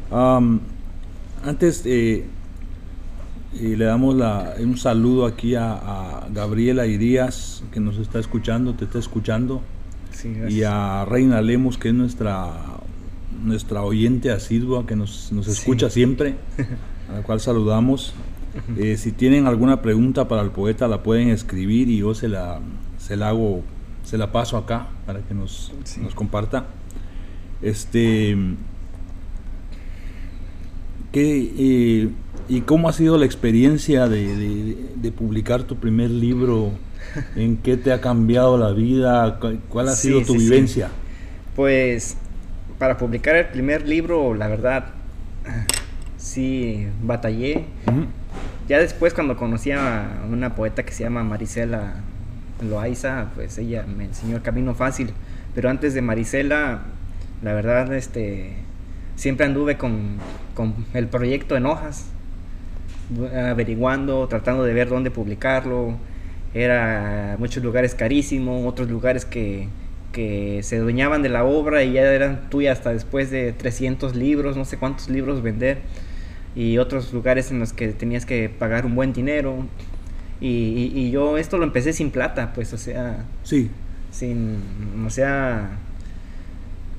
antes 1.44 1.82
eh, 1.84 2.24
eh, 3.54 3.74
le 3.76 3.84
damos 3.84 4.14
la- 4.16 4.54
un 4.60 4.76
saludo 4.76 5.26
aquí 5.26 5.54
a, 5.54 5.72
a 5.74 6.28
Gabriela 6.32 6.86
Irías, 6.86 7.62
que 7.72 7.80
nos 7.80 7.96
está 7.98 8.18
escuchando, 8.18 8.74
te 8.74 8.84
está 8.84 8.98
escuchando, 8.98 9.62
sí, 10.10 10.32
y 10.48 10.62
a 10.62 11.04
Reina 11.04 11.40
Lemos, 11.40 11.78
que 11.78 11.88
es 11.88 11.94
nuestra, 11.94 12.52
nuestra 13.44 13.82
oyente 13.82 14.30
asidua, 14.30 14.86
que 14.86 14.96
nos, 14.96 15.30
nos 15.32 15.46
Sí. 15.46 15.52
escucha 15.52 15.88
siempre, 15.90 16.36
a 17.10 17.16
la 17.16 17.22
cual 17.22 17.40
saludamos. 17.40 18.14
Eh, 18.78 18.96
si 18.96 19.12
tienen 19.12 19.46
alguna 19.46 19.82
pregunta 19.82 20.28
para 20.28 20.40
el 20.42 20.50
poeta, 20.50 20.88
la 20.88 21.02
pueden 21.02 21.28
escribir 21.28 21.90
y 21.90 21.98
yo 21.98 22.14
se 22.14 22.26
la, 22.28 22.58
se 22.98 23.14
la 23.16 23.28
hago, 23.28 23.62
se 24.02 24.16
la 24.16 24.32
paso 24.32 24.56
acá 24.56 24.86
para 25.04 25.20
que 25.20 25.34
nos, 25.34 25.72
Sí. 25.84 26.00
nos 26.00 26.14
comparta. 26.14 26.64
Este, 27.60 28.34
¿qué, 31.12 31.52
eh, 31.58 32.08
¿Y 32.48 32.60
cómo 32.62 32.88
ha 32.88 32.92
sido 32.92 33.18
la 33.18 33.26
experiencia 33.26 34.08
de, 34.08 34.36
de- 34.36 34.76
de 34.96 35.12
publicar 35.12 35.64
tu 35.64 35.76
primer 35.76 36.10
libro? 36.10 36.72
¿En 37.34 37.56
qué 37.56 37.76
te 37.76 37.92
ha 37.92 38.00
cambiado 38.00 38.56
la 38.58 38.70
vida? 38.72 39.38
¿Cu- 39.40 39.58
¿Cuál 39.68 39.88
ha 39.88 39.92
Sí, 39.92 40.08
sido 40.08 40.20
tu 40.22 40.34
sí, 40.34 40.38
sí. 40.40 40.44
vivencia? 40.44 40.88
Pues 41.54 42.16
para 42.78 42.96
publicar 42.98 43.34
el 43.36 43.46
primer 43.46 43.88
libro, 43.88 44.34
la 44.34 44.48
verdad, 44.48 44.86
sí 46.18 46.86
batallé. 47.02 47.64
Ya 48.68 48.78
después 48.78 49.14
cuando 49.14 49.36
conocí 49.36 49.70
a 49.70 50.22
una 50.30 50.54
poeta 50.54 50.84
que 50.84 50.92
se 50.92 51.04
llama 51.04 51.22
Marisela 51.24 51.94
Loaiza, 52.60 53.30
pues 53.34 53.56
ella 53.58 53.84
me 53.86 54.04
enseñó 54.04 54.36
el 54.36 54.42
camino 54.42 54.74
fácil. 54.74 55.10
Pero 55.54 55.70
antes 55.70 55.94
de 55.94 56.02
Marisela, 56.02 56.82
la 57.42 57.52
verdad, 57.54 57.92
este, 57.94 58.54
siempre 59.14 59.46
anduve 59.46 59.78
con, 59.78 60.16
con 60.54 60.74
el 60.94 61.06
proyecto 61.06 61.56
en 61.56 61.66
hojas, 61.66 62.06
averiguando, 63.34 64.26
tratando 64.28 64.64
de 64.64 64.72
ver 64.74 64.88
dónde 64.88 65.10
publicarlo. 65.10 65.96
Era 66.54 67.36
muchos 67.38 67.62
lugares 67.62 67.94
carísimos, 67.94 68.66
otros 68.66 68.88
lugares 68.90 69.24
que, 69.24 69.68
que 70.12 70.60
se 70.62 70.76
adueñaban 70.78 71.22
de 71.22 71.28
la 71.28 71.44
obra 71.44 71.82
y 71.84 71.92
ya 71.92 72.02
eran 72.12 72.48
tuyas 72.50 72.78
hasta 72.78 72.92
después 72.92 73.30
de 73.30 73.52
300 73.52 74.16
libros, 74.16 74.56
no 74.56 74.64
sé 74.64 74.78
cuántos 74.78 75.08
libros 75.10 75.42
vender 75.42 75.78
y 76.54 76.78
otros 76.78 77.12
lugares 77.12 77.50
en 77.50 77.58
los 77.58 77.72
que 77.74 77.88
tenías 77.88 78.24
que 78.24 78.48
pagar 78.48 78.86
un 78.86 78.94
buen 78.94 79.12
dinero. 79.12 79.66
Y, 80.40 80.92
y- 80.94 80.98
y 81.00 81.10
yo 81.10 81.38
esto 81.38 81.58
lo 81.58 81.64
empecé 81.64 81.92
sin 81.92 82.10
plata, 82.10 82.52
pues, 82.54 82.72
o 82.72 82.78
sea, 82.78 83.24
Sí, 83.42 83.70
sin, 84.10 84.58
o 85.06 85.10
sea, 85.10 85.70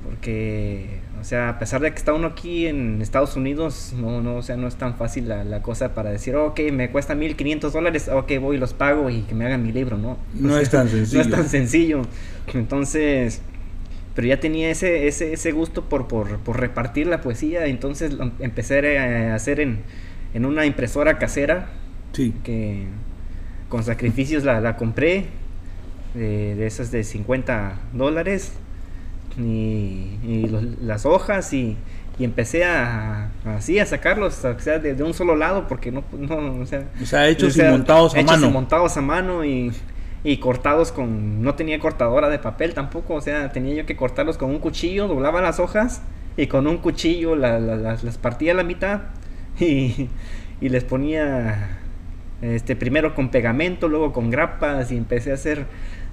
porque, 0.04 1.00
o 1.20 1.24
sea, 1.24 1.48
a 1.50 1.58
pesar 1.58 1.80
de 1.80 1.90
que 1.90 1.96
está 1.96 2.12
uno 2.12 2.28
aquí 2.28 2.66
en 2.66 3.02
Estados 3.02 3.36
Unidos, 3.36 3.94
no, 3.96 4.22
no, 4.22 4.36
o 4.36 4.42
sea, 4.42 4.56
no 4.56 4.68
es 4.68 4.76
tan 4.76 4.96
fácil 4.96 5.28
la, 5.28 5.44
la 5.44 5.62
cosa 5.62 5.94
para 5.94 6.10
decir, 6.10 6.36
ok, 6.36 6.60
me 6.72 6.90
cuesta 6.90 7.14
1500 7.14 7.72
dólares, 7.72 8.08
ok, 8.08 8.32
voy 8.40 8.56
y 8.56 8.58
los 8.58 8.74
pago 8.74 9.10
y 9.10 9.22
que 9.22 9.34
me 9.34 9.46
hagan 9.46 9.62
mi 9.62 9.72
libro, 9.72 9.98
¿no? 9.98 10.18
No 10.34 10.54
O 10.54 10.58
es 10.58 10.70
tan 10.70 10.88
sencillo. 10.88 11.18
No 11.18 11.22
es 11.22 11.30
tan 11.30 11.48
sencillo. 11.48 12.02
Entonces, 12.54 13.42
pero 14.14 14.28
ya 14.28 14.40
tenía 14.40 14.70
ese, 14.70 15.06
ese, 15.06 15.32
ese 15.32 15.52
gusto 15.52 15.88
por, 15.88 16.08
por, 16.08 16.38
por 16.38 16.58
repartir 16.58 17.06
la 17.06 17.20
poesía, 17.20 17.66
entonces 17.66 18.12
lo 18.12 18.32
empecé 18.40 18.98
a 18.98 19.34
hacer 19.34 19.60
en, 19.60 19.80
en 20.34 20.44
una 20.44 20.66
impresora 20.66 21.18
casera 21.18 21.70
sí. 22.12 22.34
que 22.42 22.86
con 23.68 23.84
sacrificios 23.84 24.44
la, 24.44 24.60
la 24.60 24.76
compré, 24.76 25.26
de, 26.14 26.54
de 26.54 26.66
esas 26.66 26.90
de 26.90 27.04
50 27.04 27.78
dólares, 27.92 28.52
los- 29.38 30.80
las 30.80 31.06
hojas, 31.06 31.52
y, 31.52 31.76
y 32.18 32.24
empecé 32.24 32.64
a, 32.64 33.30
así 33.44 33.78
a 33.78 33.86
sacarlos, 33.86 34.44
o 34.44 34.58
sea, 34.60 34.78
de, 34.78 34.94
de 34.94 35.02
un 35.04 35.14
solo 35.14 35.36
lado, 35.36 35.66
porque 35.68 35.92
no, 35.92 36.04
no 36.12 36.60
o 36.60 36.66
sea, 36.66 36.84
O 37.00 37.06
sea, 37.06 37.28
hechos 37.28 37.56
o 37.56 37.56
sea, 37.56 37.64
y 37.64 37.64
montados 37.64 38.16
a 38.16 38.20
hechos 38.20 38.42
y 38.42 38.48
mano. 38.48 38.50
montados 38.50 38.96
a 38.96 39.00
mano 39.02 39.44
y, 39.44 39.72
y 40.24 40.38
cortados 40.38 40.92
con, 40.92 41.42
no 41.42 41.54
tenía 41.54 41.78
cortadora 41.78 42.28
de 42.28 42.38
papel 42.38 42.74
tampoco, 42.74 43.14
o 43.14 43.20
sea, 43.20 43.52
tenía 43.52 43.74
yo 43.74 43.86
que 43.86 43.96
cortarlos 43.96 44.36
con 44.38 44.50
un 44.50 44.58
cuchillo, 44.58 45.06
doblaba 45.08 45.40
las 45.40 45.60
hojas 45.60 46.02
y 46.36 46.46
con 46.48 46.66
un 46.66 46.78
cuchillo 46.78 47.36
la- 47.36 47.60
la- 47.60 47.76
las, 47.76 48.04
las 48.04 48.18
partía 48.18 48.52
a 48.52 48.54
la 48.56 48.64
mitad 48.64 49.02
y, 49.60 50.08
y 50.60 50.68
les 50.68 50.84
ponía 50.84 51.78
este 52.42 52.76
primero 52.76 53.14
con 53.14 53.30
pegamento, 53.30 53.88
luego 53.88 54.12
con 54.12 54.30
grapas 54.30 54.92
y 54.92 54.96
empecé 54.96 55.30
a 55.30 55.34
hacer 55.34 55.66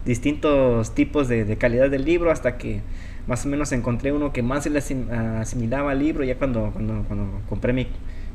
distintos 0.05 0.93
tipos 0.95 1.27
de, 1.27 1.45
de 1.45 1.57
calidad 1.57 1.89
del 1.89 2.05
libro 2.05 2.31
hasta 2.31 2.57
que 2.57 2.81
más 3.27 3.45
o 3.45 3.49
menos 3.49 3.71
encontré 3.71 4.11
uno 4.11 4.31
que 4.31 4.41
más 4.43 4.63
se 4.63 4.69
le 4.69 4.79
asim- 4.79 5.09
asimilaba 5.39 5.91
al 5.91 5.99
libro 5.99 6.23
ya 6.23 6.35
cuando, 6.35 6.71
cuando, 6.71 7.03
cuando 7.07 7.41
compré 7.49 7.73
mi 7.73 7.87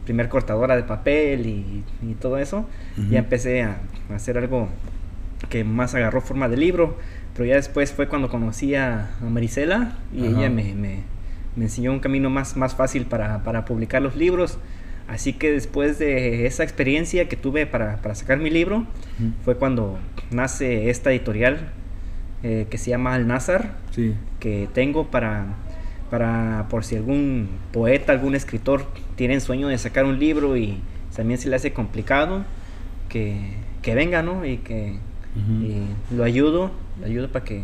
primer 0.05 0.29
cortadora 0.29 0.77
de 0.77 0.83
papel 0.83 1.47
y, 1.47 1.85
y 2.03 2.15
todo 2.15 2.39
eso 2.39 2.67
Ujú. 2.99 3.11
ya 3.11 3.19
empecé 3.21 3.63
a, 3.63 3.79
a 4.11 4.15
hacer 4.15 4.39
algo 4.39 4.69
que 5.49 5.65
más 5.65 5.95
agarró 5.95 6.21
forma 6.21 6.49
de 6.49 6.57
libro 6.57 6.97
pero 7.35 7.45
ya 7.47 7.55
después 7.55 7.93
fue 7.93 8.09
cuando 8.09 8.29
conocí 8.29 8.75
a, 8.75 9.11
a 9.21 9.25
Marisela 9.25 9.97
y 10.15 10.27
Ajá. 10.27 10.31
ella 10.41 10.51
me, 10.51 10.75
me- 10.75 11.03
me 11.57 11.65
enseñó 11.65 11.93
un 11.93 12.01
camino 12.01 12.31
más, 12.31 12.57
más 12.57 12.75
fácil 12.77 13.07
para, 13.07 13.43
para 13.45 13.65
publicar 13.65 14.03
los 14.03 14.17
libros 14.17 14.59
Así 15.09 15.33
que 15.33 15.51
después 15.51 15.99
de 15.99 16.47
esa 16.47 16.63
experiencia 16.63 17.29
que 17.29 17.35
tuve 17.35 17.67
para, 17.67 17.97
para 17.97 18.15
sacar 18.15 18.39
mi 18.39 18.49
libro, 18.49 18.77
Ujú. 19.19 19.33
fue 19.45 19.57
cuando 19.57 19.99
nace 20.31 20.89
esta 20.89 21.11
editorial 21.11 21.59
eh, 22.43 22.67
que 22.71 22.79
se 22.79 22.91
llama 22.91 23.15
Al 23.15 23.27
Nazar, 23.27 23.75
Sí. 23.91 24.15
que 24.39 24.69
tengo 24.73 25.07
para, 25.09 25.47
para, 26.11 26.67
por 26.71 26.85
si 26.85 26.97
algún 26.97 27.49
poeta, 27.73 28.13
algún 28.13 28.35
escritor 28.35 28.87
tiene 29.17 29.35
el 29.35 29.41
sueño 29.41 29.69
de 29.69 29.77
sacar 29.79 30.05
un 30.05 30.19
libro 30.19 30.57
y 30.57 30.79
también 31.15 31.39
se 31.39 31.49
le 31.49 31.57
hace 31.57 31.73
complicado, 31.73 32.45
que, 33.09 33.39
que 33.83 33.95
venga, 33.95 34.23
¿no? 34.23 34.45
Y 34.47 34.59
que 34.59 34.97
y 35.37 35.85
lo 36.15 36.25
ayudo, 36.25 36.73
lo 36.99 37.07
ayudo 37.07 37.29
para 37.29 37.45
que, 37.45 37.63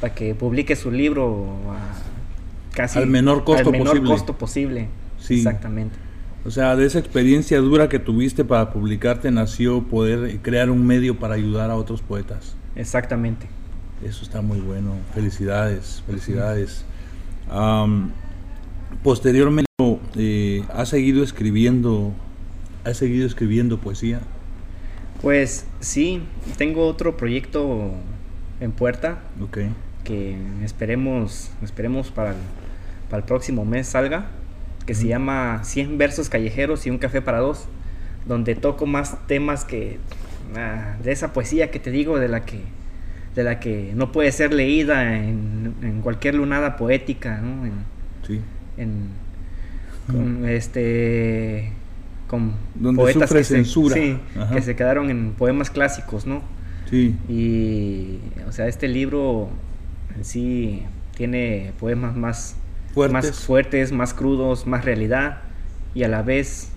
para 0.00 0.14
que 0.14 0.34
publique 0.34 0.76
su 0.76 0.90
libro 0.90 1.46
a 1.70 2.76
casi 2.76 2.98
Al 2.98 3.06
menor 3.06 3.42
costo 3.44 3.68
al 3.68 3.72
menor 3.72 3.88
posible. 3.92 4.10
costo 4.10 4.36
posible. 4.36 4.88
Sí. 5.18 5.36
Exactamente. 5.38 5.96
O 6.44 6.50
sea, 6.50 6.76
de 6.76 6.84
esa 6.86 6.98
experiencia 6.98 7.58
dura 7.60 7.88
que 7.88 7.98
tuviste 7.98 8.44
para 8.44 8.70
publicarte 8.70 9.30
nació 9.30 9.82
poder 9.84 10.40
crear 10.40 10.68
un 10.70 10.86
medio 10.86 11.18
para 11.18 11.34
ayudar 11.34 11.70
a 11.70 11.76
otros 11.76 12.02
poetas. 12.02 12.54
Exactamente. 12.76 13.46
Eso 14.04 14.22
está 14.24 14.40
muy 14.40 14.60
bueno. 14.60 14.94
Felicidades, 15.14 16.02
felicidades. 16.06 16.84
Posteriormente, 19.02 19.68
eh, 20.16 20.64
¿has 20.72 20.88
seguido 20.88 21.22
escribiendo, 21.22 22.12
has 22.84 22.96
seguido 22.96 23.26
escribiendo 23.26 23.78
poesía? 23.78 24.20
Pues 25.22 25.66
sí, 25.80 26.22
tengo 26.56 26.86
otro 26.86 27.16
proyecto 27.16 27.92
en 28.60 28.72
puerta 28.72 29.20
Ok. 29.42 29.58
que 30.04 30.36
esperemos, 30.64 31.50
esperemos 31.62 32.10
para 32.10 32.30
el, 32.30 32.36
para 33.10 33.20
el 33.20 33.26
próximo 33.26 33.64
mes 33.64 33.86
salga, 33.86 34.26
que 34.86 34.94
se 34.94 35.06
llama 35.06 35.60
100 35.62 35.98
versos 35.98 36.28
callejeros 36.30 36.86
y 36.86 36.90
un 36.90 36.98
café 36.98 37.20
para 37.22 37.38
dos, 37.38 37.66
donde 38.26 38.54
toco 38.54 38.86
más 38.86 39.26
temas 39.26 39.64
que 39.64 39.98
ah, 40.56 40.96
de 41.02 41.12
esa 41.12 41.32
poesía 41.32 41.70
que 41.70 41.78
te 41.78 41.90
digo, 41.90 42.18
de 42.18 42.28
la 42.28 42.44
que 42.44 42.62
de 43.34 43.44
la 43.44 43.60
que 43.60 43.92
no 43.94 44.10
puede 44.12 44.32
ser 44.32 44.52
leída 44.52 45.16
en, 45.16 45.74
en 45.82 46.00
cualquier 46.02 46.34
lunada 46.34 46.76
poética, 46.76 47.38
¿no? 47.38 47.64
En- 47.66 47.84
Sí. 48.26 48.40
en- 48.76 49.08
con 50.06 50.48
este 50.48 51.72
con 52.26 52.54
Donde 52.76 53.00
poetas 53.02 53.28
sufre 53.28 53.40
que 53.40 53.44
se, 53.44 53.54
censura. 53.56 53.94
sí, 53.96 54.18
Ajá. 54.38 54.54
que 54.54 54.62
se 54.62 54.76
quedaron 54.76 55.10
en 55.10 55.32
poemas 55.32 55.70
clásicos, 55.70 56.26
¿no? 56.26 56.42
Sí, 56.88 57.16
Y, 57.28 58.18
o 58.48 58.52
sea, 58.52 58.66
este 58.68 58.88
libro 58.88 59.48
en 60.16 60.24
sí 60.24 60.82
tiene 61.16 61.72
poemas 61.78 62.16
más 62.16 62.56
fuertes. 62.94 63.12
más 63.12 63.40
fuertes, 63.40 63.92
más 63.92 64.14
crudos, 64.14 64.66
más 64.66 64.84
realidad 64.84 65.38
y 65.94 66.02
a 66.04 66.08
la 66.08 66.22
vez 66.22 66.70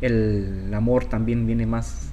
el 0.00 0.70
amor 0.74 1.04
también 1.04 1.46
viene 1.46 1.64
más, 1.66 2.10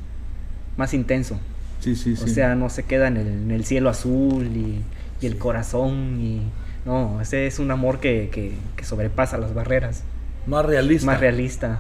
más 0.78 0.94
intenso. 0.94 1.40
Sí, 1.80 1.96
sí, 1.96 2.16
sí. 2.16 2.24
O 2.24 2.28
sea, 2.28 2.56
no 2.56 2.70
se 2.70 2.84
queda 2.84 3.08
en 3.08 3.18
el, 3.18 3.28
en 3.28 3.52
el 3.52 3.66
cielo 3.66 3.90
azul 3.90 4.46
y, 4.48 4.82
y 5.22 5.26
el 5.28 5.38
corazón 5.38 6.20
y 6.22 6.42
no, 6.86 7.22
ese 7.22 7.48
es 7.48 7.60
un 7.60 7.72
amor 7.72 8.00
que, 8.00 8.30
que- 8.32 8.54
que 8.76 8.84
sobrepasa 8.86 9.38
las 9.38 9.54
barreras, 9.54 10.04
más 10.46 10.66
realista. 10.66 11.06
más 11.06 11.20
realista. 11.20 11.80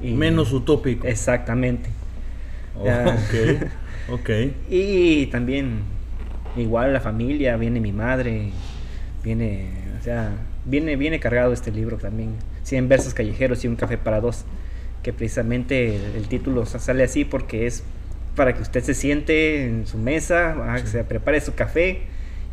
y- 0.00 0.12
Menos 0.12 0.52
utópico. 0.52 1.06
Exactamente. 1.06 1.90
Oh, 2.74 2.84
ok, 2.84 3.70
ok. 4.08 4.30
Y 4.68 5.26
también, 5.26 5.80
igual 6.56 6.92
la 6.92 7.00
familia, 7.00 7.56
viene 7.56 7.80
mi 7.80 7.92
madre, 7.92 8.50
viene, 9.22 9.70
o 9.98 10.02
sea, 10.02 10.32
viene, 10.64 10.96
viene 10.96 11.20
cargado 11.20 11.52
este 11.52 11.70
libro 11.72 11.96
también. 11.98 12.34
100 12.62 12.88
versos 12.88 13.14
callejeros 13.14 13.64
y 13.64 13.68
un 13.68 13.76
café 13.76 13.98
para 13.98 14.20
dos. 14.20 14.44
Que 15.02 15.12
precisamente 15.12 15.96
el, 15.96 16.16
el 16.16 16.28
título 16.28 16.66
sa- 16.66 16.78
sale 16.80 17.04
así 17.04 17.24
porque 17.24 17.66
es 17.66 17.84
para 18.36 18.54
que 18.54 18.62
usted 18.62 18.84
se 18.84 18.94
siente 18.94 19.64
en 19.66 19.86
su 19.86 19.98
mesa, 19.98 20.54
ah, 20.62 20.78
Sí. 20.78 20.86
se 20.88 21.02
prepare 21.04 21.40
su 21.40 21.54
café, 21.54 22.02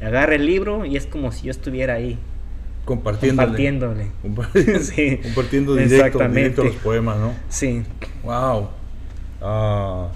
agarre 0.02 0.36
el 0.38 0.46
libro 0.48 0.86
y 0.86 0.98
es 0.98 1.06
como 1.06 1.32
si 1.32 1.46
yo 1.46 1.52
estuviera 1.52 1.94
ahí 1.96 2.18
Compartiéndole. 2.86 3.48
compartiéndole. 3.48 4.08
Compartiendo, 4.22 4.80
Sí, 4.82 5.18
compartiendo 5.24 5.76
directo, 5.76 5.96
exactamente. 5.96 6.40
directo 6.40 6.64
los 6.64 6.76
poemas, 6.78 7.18
¿no? 7.18 7.34
Sí, 7.50 7.84
Wow. 8.24 8.70
Ah, 9.42 10.08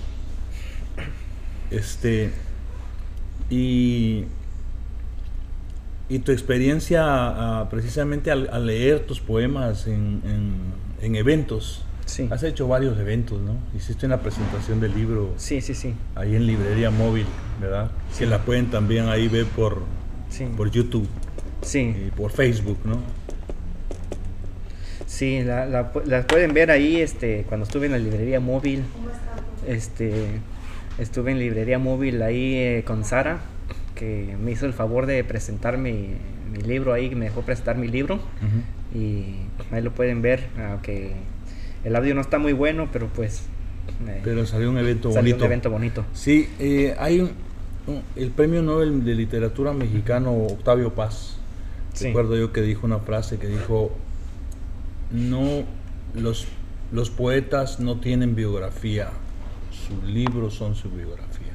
este. 1.72 2.32
Y. 3.50 4.24
Y 6.10 6.20
tu 6.20 6.32
experiencia 6.32 7.02
ah, 7.06 7.68
precisamente 7.70 8.32
al, 8.32 8.50
al 8.52 8.66
leer 8.68 9.02
tus 9.02 9.20
poemas 9.20 9.88
en, 9.88 10.22
en- 10.26 10.74
en 11.06 11.16
eventos. 11.18 11.84
Sí. 12.08 12.28
Has 12.32 12.42
hecho 12.44 12.68
varios 12.68 12.98
eventos, 13.00 13.40
¿no? 13.40 13.54
Hiciste 13.76 14.06
una 14.08 14.18
presentación 14.18 14.80
del 14.80 14.96
libro 14.96 15.34
Sí, 15.38 15.62
sí, 15.62 15.74
sí. 15.76 15.94
ahí 16.16 16.36
en 16.36 16.48
Librería 16.48 16.90
Móvil, 16.90 17.26
¿verdad? 17.62 17.92
Que 18.18 18.26
la 18.26 18.40
pueden 18.44 18.72
también 18.72 19.08
ahí 19.10 19.28
ver 19.28 19.46
por, 19.46 19.84
Sí. 20.30 20.46
por 20.58 20.72
YouTube 20.72 21.08
sí. 21.62 21.96
y 22.08 22.12
por 22.12 22.32
Facebook, 22.32 22.80
¿no? 22.84 22.98
Sí, 25.06 25.42
la, 25.44 25.66
la 25.66 25.94
pu- 25.94 26.04
la 26.06 26.26
pueden 26.28 26.54
ver 26.54 26.70
ahí 26.72 26.98
este, 26.98 27.46
cuando 27.48 27.66
estuve 27.66 27.86
en 27.86 27.94
la 27.94 27.98
librería 27.98 28.40
móvil. 28.40 28.84
Este, 29.68 30.40
estuve 31.00 31.32
en 31.32 31.40
librería 31.40 31.80
móvil 31.80 32.22
ahí 32.22 32.56
eh, 32.56 32.84
con 32.86 33.04
Sara, 33.06 33.40
que 33.96 34.36
me 34.42 34.52
hizo 34.52 34.66
el 34.66 34.74
favor 34.74 35.06
de 35.06 35.24
presentar 35.24 35.78
mi, 35.78 36.16
mi 36.52 36.60
libro 36.62 36.94
ahí, 36.94 37.10
que 37.10 37.16
me 37.16 37.26
dejó 37.26 37.42
presentar 37.42 37.78
mi 37.78 37.88
libro. 37.88 38.20
Y 38.94 39.36
ahí 39.72 39.82
lo 39.82 39.92
pueden 39.92 40.22
ver, 40.22 40.48
aunque 40.70 41.14
el 41.88 41.96
audio 41.96 42.14
no 42.16 42.22
está 42.22 42.38
muy 42.40 42.54
bueno, 42.54 42.90
pero 42.94 43.08
pues 43.08 43.44
eh, 44.08 44.22
Pero 44.24 44.46
salió 44.46 44.70
un 44.70 44.78
evento 44.78 45.12
salió 45.12 45.34
bonito. 45.34 45.46
un 45.46 45.52
evento 45.52 45.70
bonito. 45.72 46.06
Sí, 46.14 46.50
eh, 46.60 46.96
hay 47.00 47.20
un, 47.22 47.32
un- 47.88 48.02
el 48.16 48.32
premio 48.32 48.62
Nobel 48.62 49.04
de 49.06 49.16
literatura 49.16 49.74
mexicano 49.74 50.34
Octavio 50.34 50.94
Paz. 50.94 51.38
Sí. 51.94 52.08
Recuerdo 52.08 52.36
yo 52.38 52.52
que 52.52 52.62
dijo 52.62 52.86
una 52.86 53.00
frase 53.00 53.40
que 53.40 53.48
dijo, 53.48 53.92
no, 55.12 55.64
los, 56.14 56.46
los 56.92 57.10
poetas 57.10 57.80
no 57.80 58.00
tienen 58.00 58.36
biografía, 58.36 59.10
sus 59.72 60.04
libros 60.04 60.54
son 60.54 60.76
su 60.76 60.90
biografía. 60.92 61.54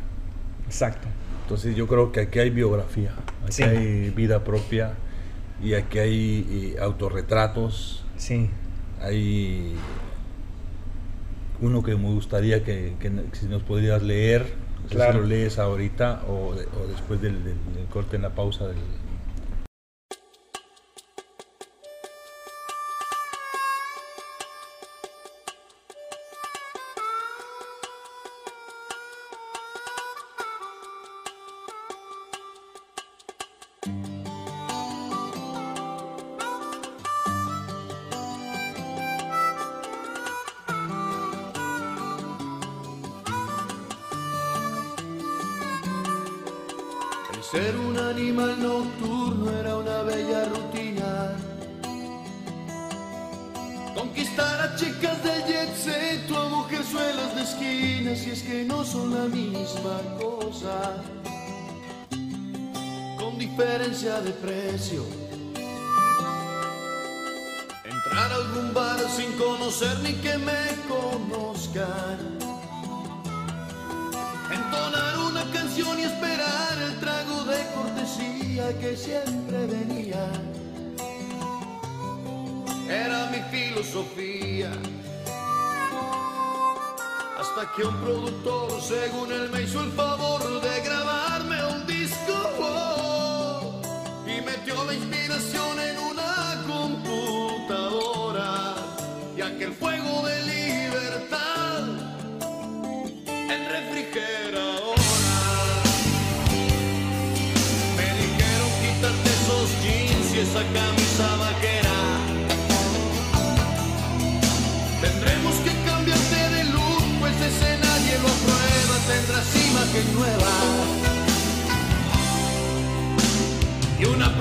Exacto. 0.66 1.06
Entonces 1.42 1.76
yo 1.76 1.86
creo 1.86 2.12
que 2.12 2.20
aquí 2.20 2.38
hay 2.38 2.50
biografía, 2.50 3.12
aquí 3.44 3.52
Sí. 3.52 3.62
hay 3.62 4.10
vida 4.10 4.42
propia 4.42 4.94
y 5.62 5.74
aquí 5.74 5.98
hay 5.98 6.46
eh, 6.76 6.80
autorretratos, 6.80 8.04
Sí, 8.16 8.48
hay 9.00 9.74
uno 11.62 11.82
que 11.82 11.96
me 11.96 12.08
gustaría 12.10 12.62
que, 12.64 12.94
que 13.00 13.10
si 13.32 13.46
nos 13.46 13.62
podrías 13.62 14.02
leer, 14.02 14.44
Claro. 14.90 15.12
si 15.12 15.18
lo 15.20 15.26
lees 15.26 15.58
ahorita 15.58 16.22
o, 16.28 16.54
de- 16.54 16.66
o 16.66 16.86
después 16.88 17.22
del, 17.22 17.44
del- 17.44 17.74
del 17.74 17.86
corte 17.86 18.16
en 18.16 18.22
la 18.22 18.30
pausa 18.34 18.66
del... 18.66 18.76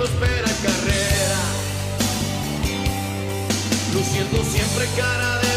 próspera 0.02 0.48
carrera. 0.64 1.42
Luciendo 3.94 4.44
siempre 4.46 4.88
cara 4.98 5.38
de 5.38 5.51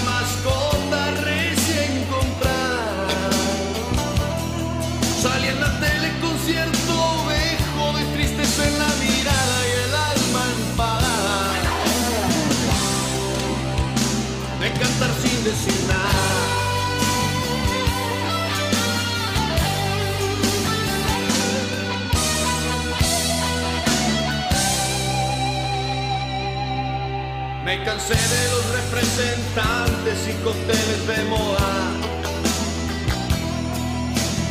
Me 27.76 27.84
cansé 27.84 28.14
de 28.14 28.50
los 28.52 28.64
representantes 28.70 30.28
y 30.28 30.44
cócteles 30.44 31.06
de 31.08 31.24
moda. 31.24 31.90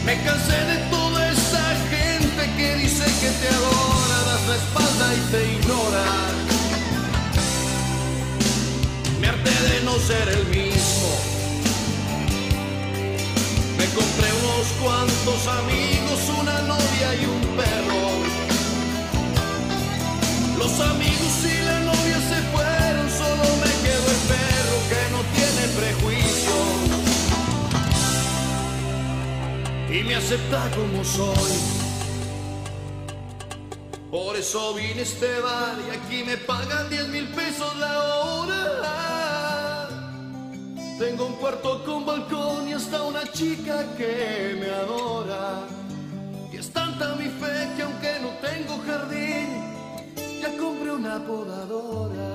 Me 0.03 0.21
cansé 0.23 0.65
de 0.65 0.77
toda 0.91 1.31
esa 1.31 1.63
gente 1.89 2.53
que 2.57 2.75
dice 2.75 3.05
que 3.21 3.29
te 3.29 3.47
adora, 3.47 4.17
das 4.27 4.47
la 4.49 4.55
espalda 4.57 5.13
y 5.13 5.31
te 5.31 5.53
ignora. 5.53 6.03
no 9.86 9.99
ser 9.99 10.27
el 10.27 10.45
mismo. 10.47 11.09
Me 13.77 13.86
compré 13.86 14.29
unos 14.43 14.67
cuantos 14.81 15.47
amigos, 15.47 16.19
una 16.41 16.62
novia 16.63 17.15
y 17.21 17.25
un 17.25 17.41
perro. 17.55 18.03
Los 20.57 20.79
amigos 20.79 21.33
y 21.45 21.65
la 21.65 21.83
Y 29.93 30.03
me 30.03 30.15
acepta 30.15 30.71
como 30.71 31.03
soy. 31.03 31.53
Por 34.10 34.36
eso 34.36 34.73
vine 34.73 35.01
a 35.01 35.03
este 35.03 35.39
bar 35.39 35.75
y 35.88 35.91
aquí 35.95 36.23
me 36.23 36.36
pagan 36.36 36.89
10 36.89 37.10
mil 37.10 37.27
pesos 37.27 37.75
la 37.77 38.03
hora. 38.23 38.63
Tengo 40.97 41.27
un 41.27 41.34
cuarto 41.34 41.84
con 41.86 42.08
balcón 42.08 42.69
y 42.69 42.73
hasta 42.73 43.03
una 43.03 43.32
chica 43.32 43.86
que 43.95 44.58
me 44.60 44.71
adora. 44.71 45.67
Y 46.51 46.58
es 46.58 46.71
tanta 46.71 47.13
mi 47.13 47.25
fe 47.25 47.69
que 47.75 47.84
aunque 47.84 48.19
no 48.19 48.29
tengo 48.47 48.82
jardín, 48.88 49.47
ya 50.41 50.58
compré 50.58 50.91
una 50.91 51.23
podadora. 51.23 52.34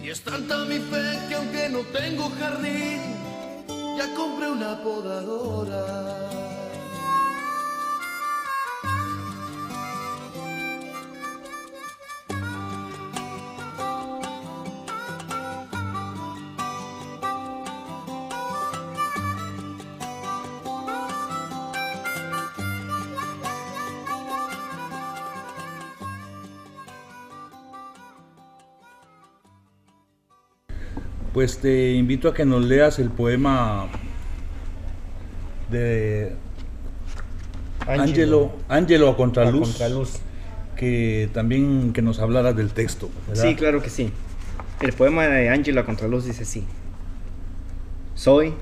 Y 0.00 0.10
es 0.10 0.20
tanta 0.22 0.58
mi 0.58 0.78
fe 0.78 1.18
que 1.28 1.34
aunque 1.34 1.68
no 1.70 1.80
tengo 1.80 2.30
jardín, 2.38 3.25
ya 3.96 4.06
compré 4.14 4.50
una 4.50 4.76
podadora. 4.82 6.45
Pues 31.36 31.58
te 31.58 31.92
invito 31.92 32.30
a 32.30 32.34
que 32.34 32.46
nos 32.46 32.64
leas 32.64 32.98
el 32.98 33.10
poema 33.10 33.88
de 35.70 36.32
Angelo, 37.86 38.52
Angelo 38.70 39.10
a 39.10 39.16
Contraluz, 39.18 39.68
A 39.68 39.72
Contraluz. 39.72 40.12
que 40.76 41.28
también 41.34 41.92
que 41.92 42.00
nos 42.00 42.20
hablaras 42.20 42.56
del 42.56 42.70
texto. 42.70 43.10
¿verdad? 43.28 43.42
Sí, 43.42 43.54
claro 43.54 43.82
que 43.82 43.90
sí. 43.90 44.10
El 44.80 44.94
poema 44.94 45.26
de 45.26 45.50
Ángela 45.50 45.84
Contraluz 45.84 46.24
dice 46.24 46.44
así. 46.44 46.64
Soy 48.14 48.54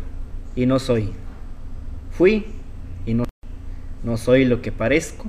y 0.57 0.67
no 0.67 0.81
soy. 0.81 1.13
Fui 2.11 2.45
y 3.07 3.15
no 3.15 3.23
No 4.03 4.17
soy 4.17 4.47
lo 4.47 4.63
que 4.63 4.73
parezco 4.73 5.27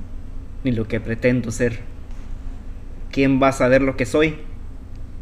ni 0.64 0.72
lo 0.72 0.88
que 0.88 0.98
pretendo 0.98 1.52
ser. 1.52 1.78
¿Quién 3.12 3.40
va 3.40 3.50
a 3.50 3.52
saber 3.52 3.82
lo 3.82 3.96
que 3.96 4.04
soy? 4.04 4.34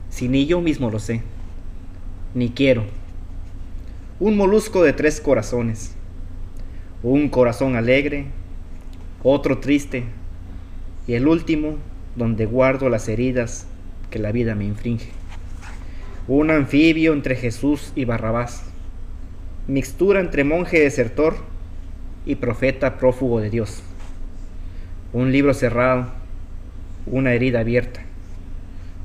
Si 0.09 0.27
ni 0.27 0.47
yo 0.47 0.63
mismo 0.63 0.91
lo 0.91 0.99
sé. 0.99 1.21
Ni 2.35 2.51
quiero. 2.51 2.83
Un 4.19 4.37
molusco 4.37 4.83
de 4.83 4.93
tres 4.93 5.21
corazones. 5.21 5.95
Un 7.05 7.29
corazón 7.29 7.77
alegre, 7.77 8.27
otro 9.23 9.59
triste 9.59 10.03
y 11.07 11.15
el 11.15 11.29
último 11.29 11.77
donde 12.17 12.47
guardo 12.47 12.89
las 12.89 13.09
heridas 13.09 13.69
que 14.11 14.19
la 14.19 14.33
vida 14.33 14.57
me 14.57 14.65
infringe. 14.65 15.11
Un 16.27 16.51
anfibio 16.51 17.13
entre 17.13 17.37
Jesús 17.37 17.93
y 17.95 18.05
Barrabás, 18.05 18.65
mixtura 19.69 20.19
entre 20.19 20.43
monje 20.43 20.81
desertor 20.81 21.37
y 22.27 22.35
profeta 22.35 22.99
prófugo 22.99 23.39
de 23.41 23.51
Dios. 23.51 23.81
Un 25.13 25.31
libro 25.31 25.55
cerrado, 25.55 26.09
una 27.07 27.33
herida 27.33 27.61
abierta, 27.61 28.01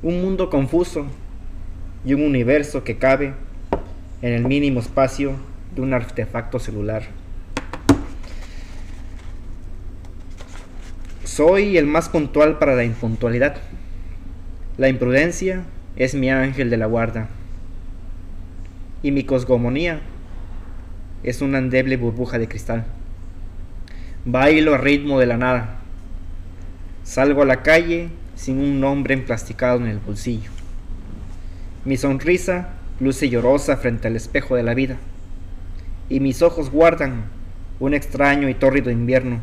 un 0.02 0.20
mundo 0.20 0.50
confuso 0.50 1.06
y 2.04 2.14
un 2.14 2.22
universo 2.22 2.84
que 2.84 2.96
cabe 2.96 3.34
en 4.22 4.32
el 4.32 4.46
mínimo 4.46 4.80
espacio 4.80 5.34
de 5.74 5.82
un 5.82 5.94
artefacto 5.94 6.58
celular. 6.58 7.02
Soy 11.24 11.78
el 11.78 11.86
más 11.86 12.08
puntual 12.08 12.58
para 12.58 12.74
la 12.74 12.84
impuntualidad. 12.84 13.56
La 14.76 14.88
imprudencia 14.88 15.62
es 15.96 16.14
mi 16.14 16.30
ángel 16.30 16.70
de 16.70 16.76
la 16.76 16.86
guarda. 16.86 17.28
Y 19.02 19.12
mi 19.12 19.24
cosgomonía 19.24 20.00
es 21.22 21.40
una 21.40 21.58
endeble 21.58 21.96
burbuja 21.96 22.38
de 22.38 22.48
cristal. 22.48 22.84
Bailo 24.24 24.74
a 24.74 24.78
ritmo 24.78 25.18
de 25.18 25.26
la 25.26 25.36
nada. 25.36 25.76
Salgo 27.04 27.42
a 27.42 27.46
la 27.46 27.62
calle 27.62 28.08
sin 28.34 28.58
un 28.58 28.80
nombre 28.80 29.14
emplasticado 29.14 29.80
en 29.80 29.86
el 29.86 29.98
bolsillo. 29.98 30.50
Mi 31.82 31.96
sonrisa 31.96 32.68
luce 33.00 33.30
llorosa 33.30 33.78
frente 33.78 34.08
al 34.08 34.16
espejo 34.16 34.54
de 34.54 34.62
la 34.62 34.74
vida. 34.74 34.98
Y 36.10 36.20
mis 36.20 36.42
ojos 36.42 36.70
guardan 36.70 37.24
un 37.78 37.94
extraño 37.94 38.50
y 38.50 38.54
tórrido 38.54 38.90
invierno. 38.90 39.40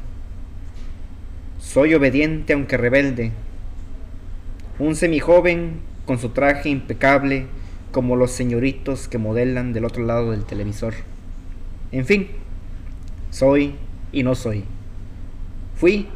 Soy 1.60 1.96
obediente 1.96 2.54
aunque 2.54 2.78
rebelde. 2.78 3.32
Un 4.78 4.96
semijoven 4.96 5.80
con 6.06 6.20
su 6.20 6.30
traje 6.30 6.70
impecable 6.70 7.48
como 7.92 8.16
los 8.16 8.32
señoritos 8.32 9.08
que 9.08 9.18
modelan 9.18 9.74
del 9.74 9.86
otro 9.86 10.04
lado 10.06 10.30
del 10.30 10.46
televisor. 10.46 10.94
En 11.92 12.06
fin, 12.06 12.28
soy 13.32 13.74
y 14.12 14.22
no 14.22 14.36
soy. 14.36 14.64
Fui 15.76 16.08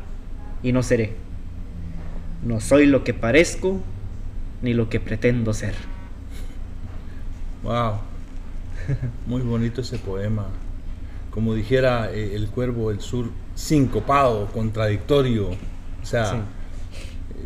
y 0.62 0.72
no 0.72 0.84
seré. 0.84 1.14
No 2.46 2.60
soy 2.60 2.86
lo 2.86 3.04
que 3.04 3.16
parezco 3.16 3.82
ni 4.62 4.76
lo 4.76 4.88
que 4.90 5.00
pretendo 5.00 5.54
ser. 5.54 5.74
Wow. 7.64 8.00
Muy 9.28 9.42
bonito 9.42 9.82
ese 9.82 9.98
poema. 9.98 10.48
Como 11.30 11.54
dijera 11.54 12.12
eh, 12.12 12.36
el 12.36 12.48
cuervo 12.50 12.90
del 12.90 13.00
sur, 13.02 13.30
sincopado, 13.56 14.48
contradictorio. 14.48 15.50
O 15.50 16.06
sea, 16.06 16.26
Sí. 16.26 16.38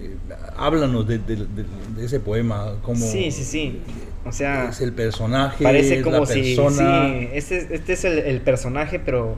eh, 0.02 0.18
háblanos 0.58 1.08
de, 1.08 1.20
de- 1.20 1.36
de- 1.36 1.66
de 1.96 2.06
ese 2.06 2.20
poema. 2.20 2.74
Como 2.82 3.06
Sí, 3.06 3.32
sí, 3.32 3.44
sí. 3.44 3.82
O 4.26 4.32
sea, 4.32 4.70
es 4.70 4.82
el 4.82 4.92
personaje, 4.94 5.64
parece 5.64 6.02
como 6.02 6.20
la 6.22 6.26
si 6.26 6.56
persona. 6.56 7.10
sí, 7.10 7.30
este, 7.34 7.76
este 7.76 7.94
es 7.94 8.06
el, 8.06 8.18
el 8.20 8.42
personaje 8.42 8.98
pero 8.98 9.38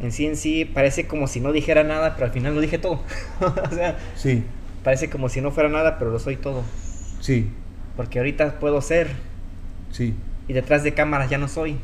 en 0.00 0.10
sí 0.10 0.26
en 0.26 0.36
sí 0.36 0.64
parece 0.64 1.06
como 1.06 1.28
si 1.28 1.38
no 1.40 1.52
dijera 1.52 1.84
nada 1.84 2.14
pero 2.14 2.26
al 2.26 2.32
final 2.32 2.52
lo 2.56 2.60
dije 2.60 2.78
todo 2.78 3.00
o 3.40 3.74
sea 3.74 3.96
Sí, 4.16 4.42
parece 4.82 5.08
como 5.08 5.28
si 5.28 5.40
no 5.40 5.52
fuera 5.52 5.68
nada 5.68 5.98
pero 6.00 6.10
lo 6.10 6.18
soy 6.18 6.36
todo 6.36 6.64
sí, 7.20 7.48
porque 7.96 8.18
ahorita 8.18 8.58
puedo 8.58 8.80
ser 8.80 9.08
sí. 9.90 10.14
y 10.48 10.52
detrás 10.52 10.82
de 10.82 10.94
cámara 10.94 11.26
ya 11.26 11.38
no 11.38 11.48
soy 11.48 11.78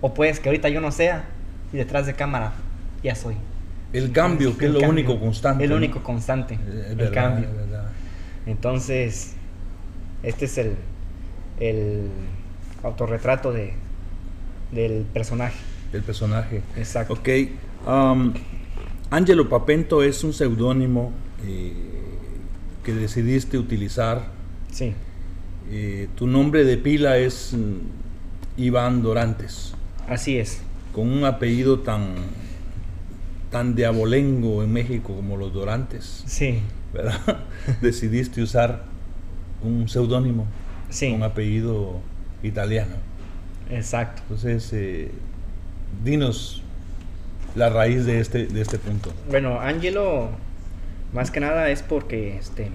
o 0.00 0.12
pues 0.14 0.40
que 0.40 0.48
ahorita 0.48 0.68
yo 0.68 0.80
no 0.80 0.92
sea 0.92 1.24
y 1.72 1.76
detrás 1.76 2.06
de 2.06 2.14
cámara 2.14 2.52
ya 3.02 3.14
soy 3.14 3.36
El 3.92 4.12
cambio, 4.12 4.56
que 4.58 4.66
es 4.66 4.72
lo 4.72 4.80
cambio, 4.80 4.92
único 4.92 5.20
constante. 5.20 5.64
el 5.64 5.72
único 5.72 6.02
constante 6.02 6.54
es 6.54 6.90
el 6.90 6.96
verdad, 6.96 7.12
cambio 7.14 7.48
es 7.48 7.56
verdad. 7.56 7.90
entonces 8.46 9.34
este 10.22 10.44
es 10.46 10.58
el 10.58 10.74
el 11.60 12.08
autorretrato 12.82 13.52
de 13.52 13.72
del 14.72 15.04
personaje 15.12 15.56
El 15.92 16.02
personaje. 16.02 16.62
exacto 16.76 17.14
Ok. 17.14 17.28
um, 17.86 18.32
Angelo 19.10 19.48
Papento 19.48 20.02
es 20.02 20.24
un 20.24 20.32
seudónimo 20.32 21.12
eh, 21.46 21.72
que 22.84 22.92
decidiste 22.92 23.56
utilizar. 23.58 24.26
sí 24.70 24.94
Eh, 25.70 26.08
tu 26.14 26.26
nombre 26.26 26.64
de 26.64 26.76
pila 26.76 27.18
es 27.18 27.52
mm, 27.52 28.60
Iván 28.60 29.02
Dorantes, 29.02 29.74
así 30.08 30.38
es 30.38 30.60
con 30.92 31.10
un 31.10 31.24
apellido 31.24 31.80
tan, 31.80 32.14
tan 33.50 33.74
de 33.74 33.84
abolengo 33.84 34.62
en 34.62 34.72
México 34.72 35.14
como 35.14 35.36
los 35.36 35.52
Dorantes, 35.52 36.24
sí 36.26 36.62
¿verdad? 36.94 37.44
decidiste 37.82 38.40
usar 38.40 38.84
un 39.62 39.88
seudónimo 39.88 40.46
sí 40.88 41.10
con 41.12 41.22
apellido 41.22 42.00
italiano. 42.42 42.94
exacto 43.70 44.22
Entonces, 44.22 44.72
eh, 44.72 45.10
dinos 46.02 46.62
la 47.54 47.68
raíz 47.68 48.06
de 48.06 48.20
este, 48.20 48.46
de 48.46 48.60
este 48.60 48.78
punto. 48.78 49.12
Bueno, 49.28 49.60
Angelo, 49.60 50.30
más 51.12 51.30
que 51.30 51.40
nada 51.40 51.68
es 51.70 51.82
porque, 51.82 52.36
este, 52.38 52.70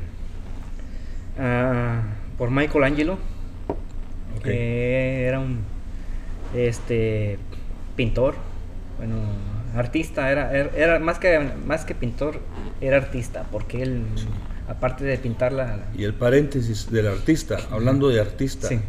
ah, 1.39 2.01
por 2.41 2.49
Michael 2.49 2.85
Angelo, 2.85 3.19
que 4.41 5.25
era 5.27 5.39
un, 5.39 5.59
este, 6.55 7.37
pintor, 7.95 8.33
bueno, 8.97 9.17
artista, 9.75 10.31
era, 10.31 10.51
era, 10.51 10.71
era 10.75 10.99
más 10.99 11.19
que, 11.19 11.39
más 11.67 11.85
que 11.85 11.93
pintor, 11.93 12.39
era 12.81 12.97
artista, 12.97 13.45
porque 13.51 13.83
él 13.83 14.05
aparte 14.67 15.03
de 15.03 15.19
pintarla... 15.19 15.85
Y 15.95 16.03
el 16.03 16.15
paréntesis 16.15 16.89
del 16.89 17.09
artista, 17.09 17.59
hablando 17.69 18.09
de 18.09 18.19
artista, 18.19 18.69
Sí. 18.69 18.79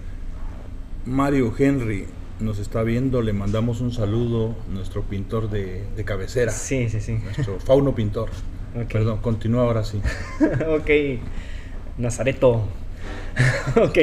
Mario 1.05 1.53
Henry 1.59 2.07
nos 2.41 2.59
está 2.59 2.83
viendo, 2.83 3.21
le 3.21 3.35
mandamos 3.35 3.83
un 3.83 3.93
saludo, 3.93 4.57
nuestro 4.71 5.03
pintor 5.03 5.51
de, 5.51 5.85
de 5.95 6.05
cabecera, 6.05 6.53
Sí, 6.53 6.88
sí, 6.88 7.03
sí. 7.03 7.19
nuestro 7.23 7.61
fauno 7.61 7.95
pintor. 7.95 8.31
Perdón, 8.91 9.19
continúa 9.19 9.65
ahora 9.65 9.85
sí. 9.85 10.01
ok, 10.41 11.21
Nazareto. 11.99 12.67
ok. 13.77 13.99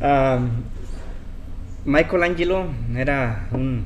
Am, 0.00 0.50
Michelangelo 1.84 2.66
era 2.96 3.48
un 3.52 3.84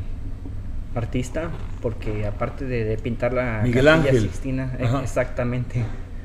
artista 0.94 1.50
porque 1.81 2.26
aparte 2.26 2.64
de, 2.64 2.85
de 2.85 2.96
pintar 2.98 3.33
la 3.33 3.61
Miguel 3.62 3.85
Capilla 3.87 4.09
Ángel. 4.09 4.22
Sixtina, 4.22 4.76
eh, 4.78 4.85
Ajá. 4.85 5.02
exactamente. 5.02 5.85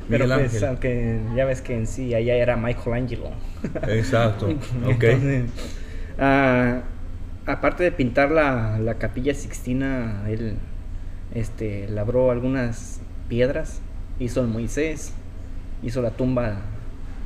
Pero 0.09 0.25
Miguel 0.25 0.39
pues, 0.41 0.53
Ángel. 0.55 0.69
aunque 0.69 1.19
ya 1.35 1.45
ves 1.45 1.61
que 1.61 1.75
en 1.75 1.87
sí 1.87 2.13
allá 2.13 2.35
era 2.35 2.57
Michelangelo. 2.57 3.31
Exacto, 3.87 4.47
ok. 4.85 5.03
Entonces, 5.03 5.45
ah, 6.19 6.81
aparte 7.45 7.83
de 7.83 7.91
pintar 7.91 8.31
la, 8.31 8.77
la 8.79 8.95
capilla 8.95 9.33
Sixtina, 9.33 10.23
él 10.27 10.57
este, 11.33 11.87
labró 11.89 12.31
algunas 12.31 12.99
piedras, 13.29 13.81
hizo 14.19 14.41
el 14.41 14.47
Moisés, 14.47 15.13
hizo 15.81 16.01
la 16.01 16.11
tumba, 16.11 16.57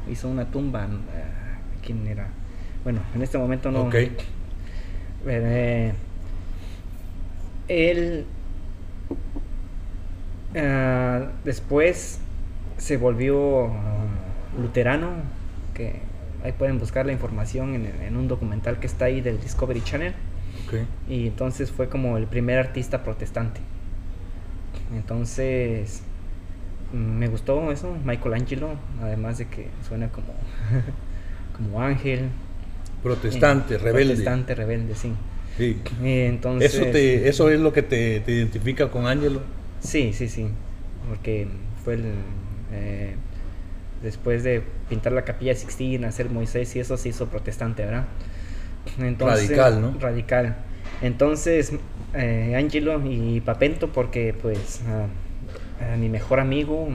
hizo 0.10 0.30
una 0.30 0.46
tumba, 0.46 0.84
ah, 0.84 1.60
¿quién 1.86 2.06
era? 2.08 2.28
Bueno, 2.84 3.02
en 3.15 3.22
este 3.22 3.38
momento 3.38 3.72
no. 3.72 3.84
Ok. 3.84 3.96
Eh, 5.28 5.93
él 7.67 8.26
ah, 10.56 11.28
después 11.43 12.20
se 12.78 12.98
volvió 12.98 13.67
ah, 13.67 14.06
luterano, 14.60 15.10
que 15.74 16.00
ahí 16.43 16.54
pueden 16.54 16.80
buscar 16.80 17.06
la 17.06 17.12
información 17.12 17.76
en, 17.76 17.86
en 18.02 18.15
un 18.15 18.28
documental 18.28 18.80
que 18.80 18.88
está 18.88 19.06
ahí 19.06 19.22
del 19.22 19.39
Discovery 19.41 19.82
Channel. 19.82 20.13
ok. 20.67 20.76
Y 21.10 21.28
entonces 21.28 21.72
fue 21.72 21.89
como 21.89 22.17
el 22.17 22.28
primer 22.28 22.60
artista 22.60 23.04
protestante. 23.04 23.60
Entonces 24.96 26.04
me 26.93 27.28
gustó 27.28 27.71
eso, 27.71 27.95
Michelangelo, 28.04 28.69
además 29.02 29.38
de 29.38 29.47
que 29.47 29.67
suena 29.88 30.10
como, 30.10 30.28
como 31.58 31.82
ángel. 31.82 32.30
Protestante, 33.04 33.76
eh, 33.76 33.78
rebelde. 33.78 34.13
Protestante, 34.13 34.56
rebelde, 34.56 34.95
sí. 34.95 35.13
Sí. 35.58 35.82
Y 36.04 36.19
entonces, 36.21 36.73
Eso, 36.73 36.86
te, 36.86 37.28
eso 37.28 37.50
es 37.50 37.60
lo 37.60 37.73
que 37.73 37.82
te, 37.82 38.19
te 38.19 38.32
identifica 38.32 38.89
con 38.91 39.08
Ángelo. 39.08 39.41
Sí, 39.80 40.13
sí, 40.13 40.28
sí. 40.28 40.47
Porque 41.10 41.47
fue 41.84 41.95
el. 41.95 42.06
eh, 42.71 43.15
después 44.04 44.43
de 44.43 44.62
pintar 44.89 45.13
la 45.13 45.23
capilla 45.23 45.56
Sixtina, 45.56 46.10
hacer 46.10 46.30
Moisés 46.30 46.76
y 46.76 46.80
eso 46.80 46.97
se 46.97 47.10
hizo 47.10 47.28
protestante, 47.28 47.84
¿verdad? 47.84 48.06
Radical, 49.19 49.82
¿no? 49.82 49.97
Radical. 50.00 50.56
Entonces, 51.02 51.73
eh, 52.13 52.56
Angelo 52.56 53.02
y 53.06 53.41
Papento, 53.41 53.91
porque 53.91 54.34
pues 54.39 54.82
a, 54.88 55.08
mi 55.98 56.10
mejor 56.10 56.40
amigo 56.40 56.88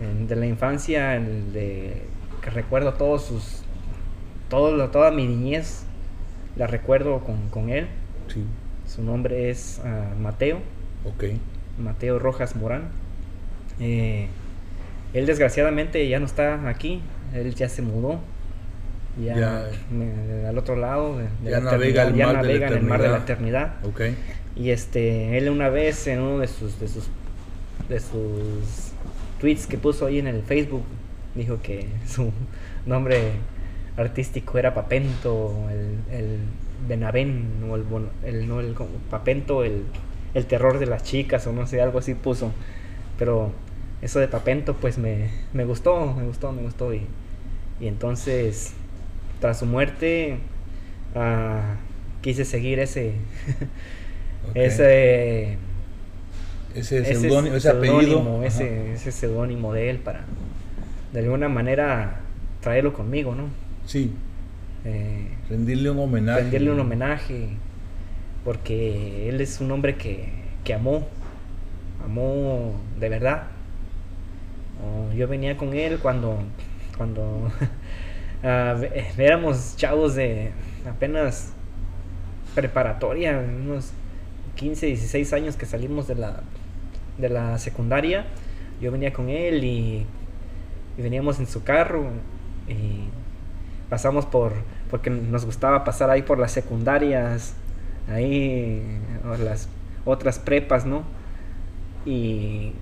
eh, 0.00 0.26
de 0.28 0.36
la 0.36 0.46
infancia, 0.46 1.16
el 1.16 1.52
de, 1.52 2.02
que 2.42 2.50
recuerdo 2.50 2.94
todos 2.94 3.24
sus. 3.24 3.62
Todo, 4.48 4.88
toda 4.90 5.10
mi 5.10 5.26
niñez 5.26 5.84
la 6.56 6.66
recuerdo 6.66 7.20
con, 7.20 7.48
con 7.50 7.68
él. 7.70 7.86
Sí, 8.28 8.44
Su 8.86 9.02
nombre 9.02 9.50
es 9.50 9.80
ah, 9.84 10.12
Mateo. 10.20 10.58
ok. 11.04 11.24
Mateo 11.78 12.18
Rojas 12.18 12.56
Morán. 12.56 12.84
Eh, 13.80 14.28
él 15.12 15.26
desgraciadamente 15.26 16.06
ya 16.08 16.18
no 16.20 16.26
está 16.26 16.68
aquí, 16.68 17.00
él 17.34 17.54
ya 17.54 17.68
se 17.68 17.82
mudó. 17.82 18.20
Ya, 19.22 19.34
Ya. 19.36 19.64
me- 19.90 20.46
al 20.46 20.56
otro 20.58 20.76
lado 20.76 21.16
de, 21.18 21.24
de 21.42 21.50
Ya 21.50 21.60
la 21.60 21.72
navega 21.72 22.10
ya 22.10 22.10
mar 22.10 22.16
de 22.16 22.22
la 22.22 22.32
navega 22.42 22.66
en 22.68 22.72
el 22.74 22.82
mar 22.82 23.02
de 23.02 23.08
la 23.08 23.16
eternidad. 23.18 23.72
eternidad. 23.82 24.12
Ok. 24.12 24.16
Y 24.56 24.70
este, 24.70 25.36
él 25.38 25.48
una 25.50 25.68
vez 25.70 26.06
en 26.06 26.20
uno 26.20 26.38
de 26.38 26.46
sus, 26.48 26.78
de 26.80 26.88
sus, 26.88 27.08
de 27.88 28.00
sus 28.00 28.92
tweets 29.40 29.66
que 29.66 29.78
puso 29.78 30.06
ahí 30.06 30.18
en 30.18 30.26
el 30.26 30.42
Facebook, 30.42 30.84
dijo 31.34 31.60
que 31.62 31.86
su 32.06 32.32
nombre 32.86 33.32
artístico 33.96 34.58
era 34.58 34.74
Papento, 34.74 35.54
el, 35.70 36.14
el 36.14 36.38
Benavén, 36.88 37.64
o 37.70 37.76
el, 37.76 37.84
el, 38.24 38.48
no, 38.48 38.60
el 38.60 38.74
como 38.74 38.90
Papento, 39.10 39.64
el, 39.64 39.84
el 40.34 40.46
terror 40.46 40.78
de 40.78 40.86
las 40.86 41.02
chicas, 41.02 41.46
o 41.46 41.52
no 41.52 41.66
sé, 41.66 41.80
algo 41.80 41.98
así 41.98 42.14
puso. 42.14 42.52
Pero 43.18 43.52
eso 44.02 44.20
de 44.20 44.28
Papento, 44.28 44.74
pues 44.74 44.98
me, 44.98 45.30
me 45.52 45.64
gustó, 45.64 46.12
me 46.14 46.24
gustó, 46.24 46.52
me 46.52 46.62
gustó. 46.62 46.92
Y, 46.92 47.02
y 47.80 47.88
entonces, 47.88 48.74
tras 49.40 49.58
su 49.58 49.66
muerte, 49.66 50.38
ah, 51.14 51.76
quise 52.20 52.44
seguir 52.44 52.78
ese, 52.80 53.14
ese, 54.54 55.58
Ese 56.76 56.98
ese 56.98 57.14
seudónimo, 57.14 57.56
ese 57.56 57.68
apellido. 57.70 58.42
ese, 58.44 58.92
ese 58.94 59.12
seudónimo 59.12 59.72
de 59.72 59.90
él 59.90 59.98
para 59.98 60.24
de 61.12 61.20
alguna 61.20 61.48
manera 61.48 62.20
traerlo 62.60 62.92
conmigo, 62.92 63.34
¿no? 63.34 63.48
Sí, 63.86 64.12
Eh, 64.84 65.28
rendirle 65.48 65.90
un 65.90 65.98
homenaje. 65.98 66.40
rendirle 66.42 66.70
un 66.70 66.80
homenaje 66.80 67.48
porque 68.44 69.28
él 69.28 69.40
es 69.40 69.60
un 69.60 69.70
hombre 69.72 69.96
que, 69.96 70.28
que 70.64 70.74
amó, 70.74 71.08
amó 72.04 72.74
de 73.00 73.08
verdad. 73.08 73.48
Oh, 74.82 75.12
yo 75.14 75.26
venía 75.28 75.56
con 75.56 75.74
él 75.74 75.98
cuando, 75.98 76.38
cuando 76.96 77.50
éramos 79.18 79.76
chavos 79.76 80.14
de 80.14 80.52
apenas 80.88 81.52
preparatoria, 82.54 83.38
unos 83.38 83.90
15, 84.56 84.86
16 84.86 85.32
años 85.32 85.56
que 85.56 85.66
salimos 85.66 86.06
de 86.08 86.14
la, 86.16 86.42
de 87.18 87.28
la 87.28 87.58
secundaria. 87.58 88.26
Yo 88.80 88.92
venía 88.92 89.12
con 89.12 89.28
él 89.28 89.64
y, 89.64 90.06
y 90.98 91.02
veníamos 91.02 91.38
en 91.38 91.46
su 91.46 91.62
carro 91.64 92.10
y 92.68 93.08
pasamos 93.88 94.26
por, 94.26 94.52
porque 94.90 95.10
nos 95.10 95.44
gustaba 95.44 95.84
pasar 95.84 96.10
ahí 96.10 96.22
por 96.22 96.38
las 96.38 96.52
secundarias, 96.52 97.54
ahí, 98.12 98.82
o 99.24 99.36
las 99.42 99.68
otras 100.04 100.38
prepas, 100.38 100.84
¿no? 100.86 101.04
Y, 102.04 102.72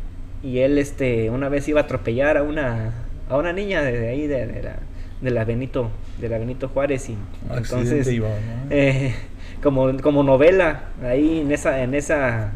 y 0.43 0.59
él, 0.59 0.79
este, 0.79 1.31
una 1.31 1.49
vez 1.49 1.69
iba 1.69 1.81
a 1.81 1.85
atropellar 1.85 2.37
a 2.37 2.43
una, 2.43 2.93
a 3.29 3.37
una 3.37 3.53
niña 3.53 3.83
de 3.83 4.09
ahí, 4.09 4.27
de, 4.27 4.47
de 4.47 4.63
la, 4.63 4.77
de 5.21 5.31
la 5.31 5.45
Benito, 5.45 5.91
de 6.21 6.29
la 6.29 6.39
Benito 6.39 6.69
Juárez, 6.69 7.09
y 7.09 7.17
Accidente 7.49 7.91
entonces, 7.91 8.13
iba, 8.13 8.29
¿no? 8.29 8.67
eh, 8.71 9.15
como, 9.63 9.97
como 9.99 10.23
novela, 10.23 10.89
ahí 11.03 11.41
en 11.41 11.53
esa, 11.53 11.83
en 11.83 11.95
esa, 11.95 12.53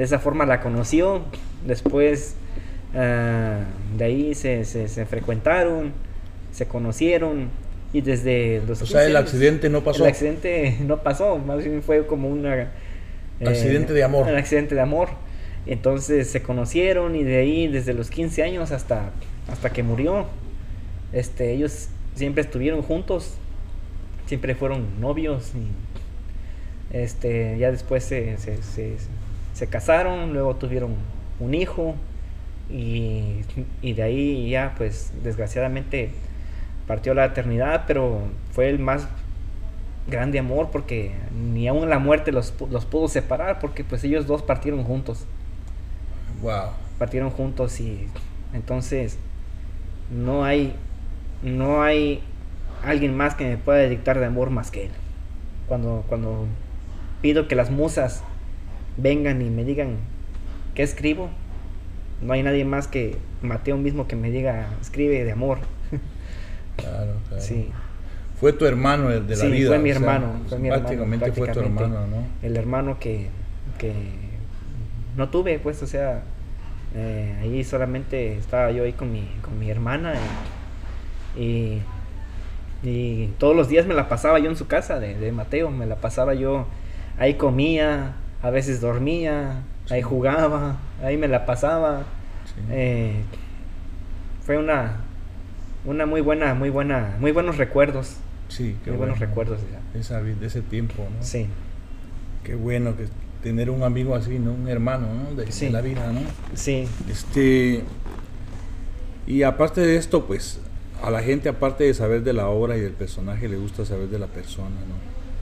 de 0.00 0.04
esa 0.06 0.18
forma 0.18 0.46
la 0.46 0.62
conoció, 0.62 1.20
después 1.66 2.34
ah, 2.94 3.58
de 3.98 4.02
ahí 4.04 4.34
se, 4.34 4.64
se, 4.64 4.88
se 4.88 5.04
frecuentaron, 5.04 5.92
se 6.52 6.64
conocieron 6.66 7.50
y 7.92 8.00
desde 8.00 8.62
los 8.66 8.80
O 8.80 8.86
sea, 8.86 9.00
15 9.02 9.10
el 9.10 9.16
accidente 9.18 9.68
no 9.68 9.84
pasó. 9.84 10.04
El 10.04 10.08
accidente 10.08 10.78
no 10.86 11.02
pasó, 11.02 11.36
más 11.36 11.62
bien 11.62 11.82
fue 11.82 12.06
como 12.06 12.30
una... 12.30 12.62
eh, 13.40 13.46
Accidente 13.46 13.92
de 13.92 14.02
amor. 14.02 14.26
Un 14.26 14.36
accidente 14.36 14.74
de 14.74 14.80
amor. 14.80 15.10
Entonces 15.66 16.30
se 16.30 16.40
conocieron 16.40 17.14
y 17.14 17.22
de 17.22 17.36
ahí 17.36 17.68
desde 17.68 17.92
los 17.92 18.08
15 18.08 18.42
años 18.42 18.70
hasta, 18.70 19.10
hasta 19.52 19.68
que 19.68 19.82
murió, 19.82 20.24
este, 21.12 21.52
ellos 21.52 21.88
siempre 22.14 22.40
estuvieron 22.40 22.80
juntos, 22.80 23.34
siempre 24.24 24.54
fueron 24.54 24.98
novios 24.98 25.52
y 25.54 26.96
este, 26.96 27.58
ya 27.58 27.70
después 27.70 28.02
se, 28.02 28.38
se, 28.38 28.62
se- 28.62 28.94
se 29.52 29.68
casaron, 29.68 30.32
luego 30.32 30.56
tuvieron 30.56 30.94
un 31.40 31.54
hijo 31.54 31.94
y, 32.70 33.42
y 33.82 33.92
de 33.94 34.02
ahí 34.02 34.50
ya 34.50 34.74
pues 34.76 35.12
desgraciadamente 35.22 36.12
partió 36.86 37.14
la 37.14 37.26
eternidad, 37.26 37.84
pero 37.86 38.22
fue 38.52 38.68
el 38.70 38.78
más 38.78 39.08
grande 40.06 40.38
amor 40.38 40.70
porque 40.72 41.14
ni 41.34 41.68
aún 41.68 41.88
la 41.88 41.98
muerte 41.98 42.32
los, 42.32 42.54
los 42.70 42.84
pudo 42.86 43.08
separar 43.08 43.58
porque 43.60 43.84
pues 43.84 44.04
ellos 44.04 44.26
dos 44.26 44.42
partieron 44.42 44.84
juntos, 44.84 45.26
Wow. 46.42 46.70
partieron 46.98 47.30
juntos 47.30 47.80
y 47.80 48.08
entonces 48.52 49.18
no 50.10 50.44
hay 50.44 50.74
no 51.42 51.82
hay 51.82 52.22
alguien 52.82 53.16
más 53.16 53.34
que 53.34 53.44
me 53.44 53.56
pueda 53.56 53.80
dictar 53.88 54.18
de 54.18 54.26
amor 54.26 54.50
más 54.50 54.70
que 54.70 54.86
él. 54.86 54.92
Cuando 55.68 56.04
cuando 56.08 56.46
pido 57.22 57.48
que 57.48 57.54
las 57.54 57.70
musas 57.70 58.24
vengan 58.96 59.42
y 59.42 59.50
me 59.50 59.64
digan 59.64 59.96
qué 60.74 60.82
escribo, 60.82 61.30
no 62.22 62.32
hay 62.32 62.42
nadie 62.42 62.64
más 62.64 62.86
que 62.88 63.16
Mateo 63.42 63.76
mismo 63.78 64.06
que 64.06 64.16
me 64.16 64.30
diga 64.30 64.68
escribe 64.80 65.24
de 65.24 65.32
amor. 65.32 65.58
Claro, 66.76 67.12
claro. 67.28 67.42
Sí. 67.42 67.68
Fue 68.38 68.54
tu 68.54 68.64
hermano 68.64 69.08
de 69.10 69.20
de 69.20 69.36
la 69.36 69.44
Sí, 69.44 69.50
vida. 69.50 69.68
fue 69.68 69.78
mi 69.78 69.90
o 69.90 69.94
sea, 69.94 70.02
hermano, 70.02 70.40
fue 70.48 70.58
mi 70.58 70.68
hermano, 70.68 70.82
prácticamente 70.82 71.32
fue 71.32 71.48
tu 71.48 71.60
hermano, 71.60 72.06
¿no? 72.06 72.24
el 72.42 72.56
hermano 72.56 72.98
que, 72.98 73.28
que 73.76 73.92
no 75.16 75.28
tuve, 75.28 75.58
pues, 75.58 75.82
o 75.82 75.86
sea, 75.86 76.22
Eh, 76.94 77.36
ahí 77.42 77.62
solamente 77.64 78.36
estaba 78.36 78.72
yo 78.72 78.82
ahí 78.84 78.92
con 78.94 79.12
mi, 79.12 79.28
con 79.42 79.58
mi 79.58 79.70
hermana 79.70 80.14
y, 81.36 81.78
y, 82.82 83.26
todos 83.38 83.54
los 83.54 83.68
días 83.68 83.86
me 83.86 83.94
la 83.94 84.08
pasaba 84.08 84.38
yo 84.40 84.50
en 84.50 84.56
su 84.56 84.66
casa 84.66 84.98
de, 84.98 85.14
de, 85.14 85.30
Mateo, 85.32 85.70
me 85.70 85.86
la 85.86 85.96
pasaba 85.96 86.34
yo, 86.34 86.66
ahí 87.18 87.34
comía, 87.34 88.14
a 88.42 88.50
veces 88.50 88.80
dormía, 88.80 89.62
ahí 89.90 90.02
jugaba, 90.02 90.78
ahí 91.02 91.16
me 91.16 91.28
la 91.28 91.46
pasaba. 91.46 92.04
Eh, 92.70 93.22
fue 94.44 94.58
una, 94.58 94.98
una 95.84 96.06
muy 96.06 96.20
buena, 96.20 96.54
muy 96.54 96.70
buena, 96.70 97.16
muy 97.20 97.32
buenos 97.32 97.58
recuerdos. 97.58 98.16
Sí, 98.48 98.76
qué 98.84 98.90
muy 98.90 98.98
buenos 98.98 99.18
recuerdos. 99.18 99.60
Esa, 99.94 100.22
de 100.22 100.46
ese 100.46 100.62
tiempo, 100.62 101.04
¿no? 101.04 101.22
Sí. 101.22 101.46
Qué 102.44 102.54
bueno 102.54 102.96
que 102.96 103.06
tener 103.42 103.70
un 103.70 103.82
amigo 103.82 104.14
así, 104.14 104.38
¿no? 104.38 104.52
Un 104.52 104.68
hermano, 104.68 105.06
¿no? 105.14 105.34
De, 105.34 105.70
la 105.70 105.80
vida, 105.80 106.12
¿no? 106.12 106.20
Sí. 106.54 106.86
Este, 107.08 107.84
y 109.26 109.42
aparte 109.42 109.80
de 109.80 109.96
esto, 109.96 110.26
pues, 110.26 110.60
a 111.02 111.10
la 111.10 111.22
gente, 111.22 111.48
aparte 111.48 111.84
de 111.84 111.94
saber 111.94 112.22
de 112.22 112.32
la 112.32 112.48
obra 112.48 112.76
y 112.76 112.80
del 112.80 112.92
personaje, 112.92 113.48
le 113.48 113.56
gusta 113.56 113.84
saber 113.84 114.08
de 114.08 114.18
la 114.18 114.26
persona, 114.26 114.68
¿no? 114.68 114.96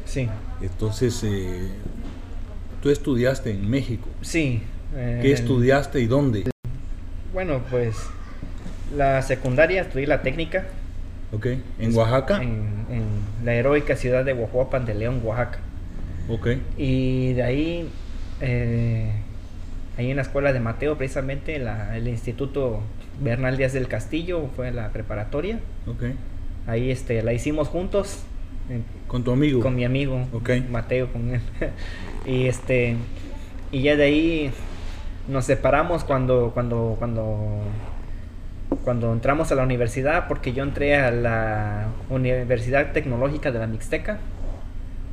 Sí. 0.04 0.28
Entonces, 0.60 1.22
eh, 1.24 1.68
tú 2.82 2.90
estudiaste 2.90 3.50
en 3.50 3.68
México. 3.68 4.08
Sí. 4.22 4.62
¿Qué 4.92 5.32
estudiaste 5.32 6.00
y 6.00 6.06
dónde? 6.06 6.50
Bueno, 7.32 7.60
pues, 7.70 7.96
la 8.96 9.22
secundaria 9.22 9.82
estudié 9.82 10.06
la 10.06 10.22
técnica. 10.22 10.66
Ok. 11.32 11.46
¿En 11.78 11.94
Oaxaca? 11.94 12.42
En, 12.42 12.86
en 12.90 13.04
la 13.44 13.54
heroica 13.54 13.96
ciudad 13.96 14.24
de 14.24 14.32
Oaxaca, 14.32 14.80
de 14.80 14.94
León, 14.94 15.20
Oaxaca. 15.22 15.58
Y 16.76 17.32
de 17.32 17.42
ahí, 17.42 17.90
eh, 18.40 19.12
ahí 19.96 20.10
en 20.10 20.16
la 20.16 20.22
escuela 20.22 20.52
de 20.52 20.60
Mateo, 20.60 20.98
precisamente, 20.98 21.56
el 21.56 22.08
Instituto 22.08 22.80
Bernal 23.20 23.56
Díaz 23.56 23.72
del 23.72 23.88
Castillo, 23.88 24.48
fue 24.54 24.70
la 24.70 24.90
preparatoria. 24.90 25.60
Ahí 26.66 26.90
este, 26.90 27.22
la 27.22 27.32
hicimos 27.32 27.68
juntos. 27.68 28.24
¿Con 29.06 29.24
tu 29.24 29.32
amigo? 29.32 29.60
Con 29.60 29.74
mi 29.74 29.84
amigo, 29.84 30.26
Mateo, 30.70 31.10
con 31.12 31.34
él. 31.34 31.40
y 32.26 32.46
este, 32.46 32.96
y 33.72 33.82
ya 33.82 33.96
de 33.96 34.04
ahí 34.04 34.50
nos 35.28 35.44
separamos 35.44 36.04
cuando, 36.04 36.50
cuando, 36.52 36.96
cuando, 36.98 37.60
cuando 38.84 39.12
entramos 39.12 39.50
a 39.52 39.54
la 39.54 39.62
universidad, 39.62 40.28
porque 40.28 40.52
yo 40.52 40.62
entré 40.62 40.96
a 40.96 41.10
la 41.10 41.88
Universidad 42.10 42.92
Tecnológica 42.92 43.50
de 43.50 43.58
la 43.58 43.66
Mixteca 43.66 44.18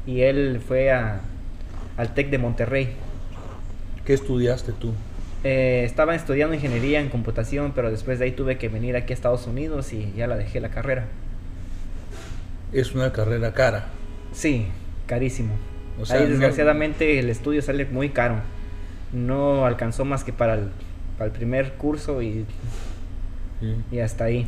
y 0.06 0.22
él 0.22 0.62
fue 0.66 0.92
a, 0.92 1.22
al 1.98 2.14
TEC 2.14 2.30
de 2.30 2.38
Monterrey. 2.38 2.90
¿Qué 4.06 4.14
estudiaste 4.14 4.72
tú? 4.74 4.94
Eh, 5.44 5.84
estaba 5.86 6.16
estudiando 6.16 6.56
ingeniería 6.56 7.00
en 7.00 7.10
computación, 7.10 7.72
pero 7.76 7.92
después 7.92 8.20
de 8.20 8.26
ahí 8.26 8.32
tuve 8.32 8.58
que 8.58 8.68
venir 8.68 8.96
aquí 8.96 9.14
a 9.14 9.16
Estados 9.16 9.48
Unidos 9.48 9.94
y 9.94 10.12
ya 10.16 10.28
la 10.28 10.38
dejé 10.38 10.60
la 10.60 10.70
carrera. 10.70 11.06
Es 12.72 12.94
una 12.94 13.12
carrera 13.12 13.54
cara. 13.54 13.88
Sí, 14.34 14.68
carísimo. 15.06 15.54
ahí 16.10 16.28
desgraciadamente 16.28 17.20
el 17.20 17.30
estudio 17.30 17.62
sale 17.62 17.86
muy 17.86 18.10
caro. 18.10 18.42
No 19.14 19.66
alcanzó 19.66 20.06
más 20.06 20.24
que 20.24 20.34
para 20.34 20.56
el, 20.56 20.70
para 21.18 21.28
el 21.28 21.32
primer 21.32 21.74
curso 21.74 22.22
y, 22.22 22.46
y 23.92 24.00
hasta 24.00 24.26
ahí. 24.26 24.48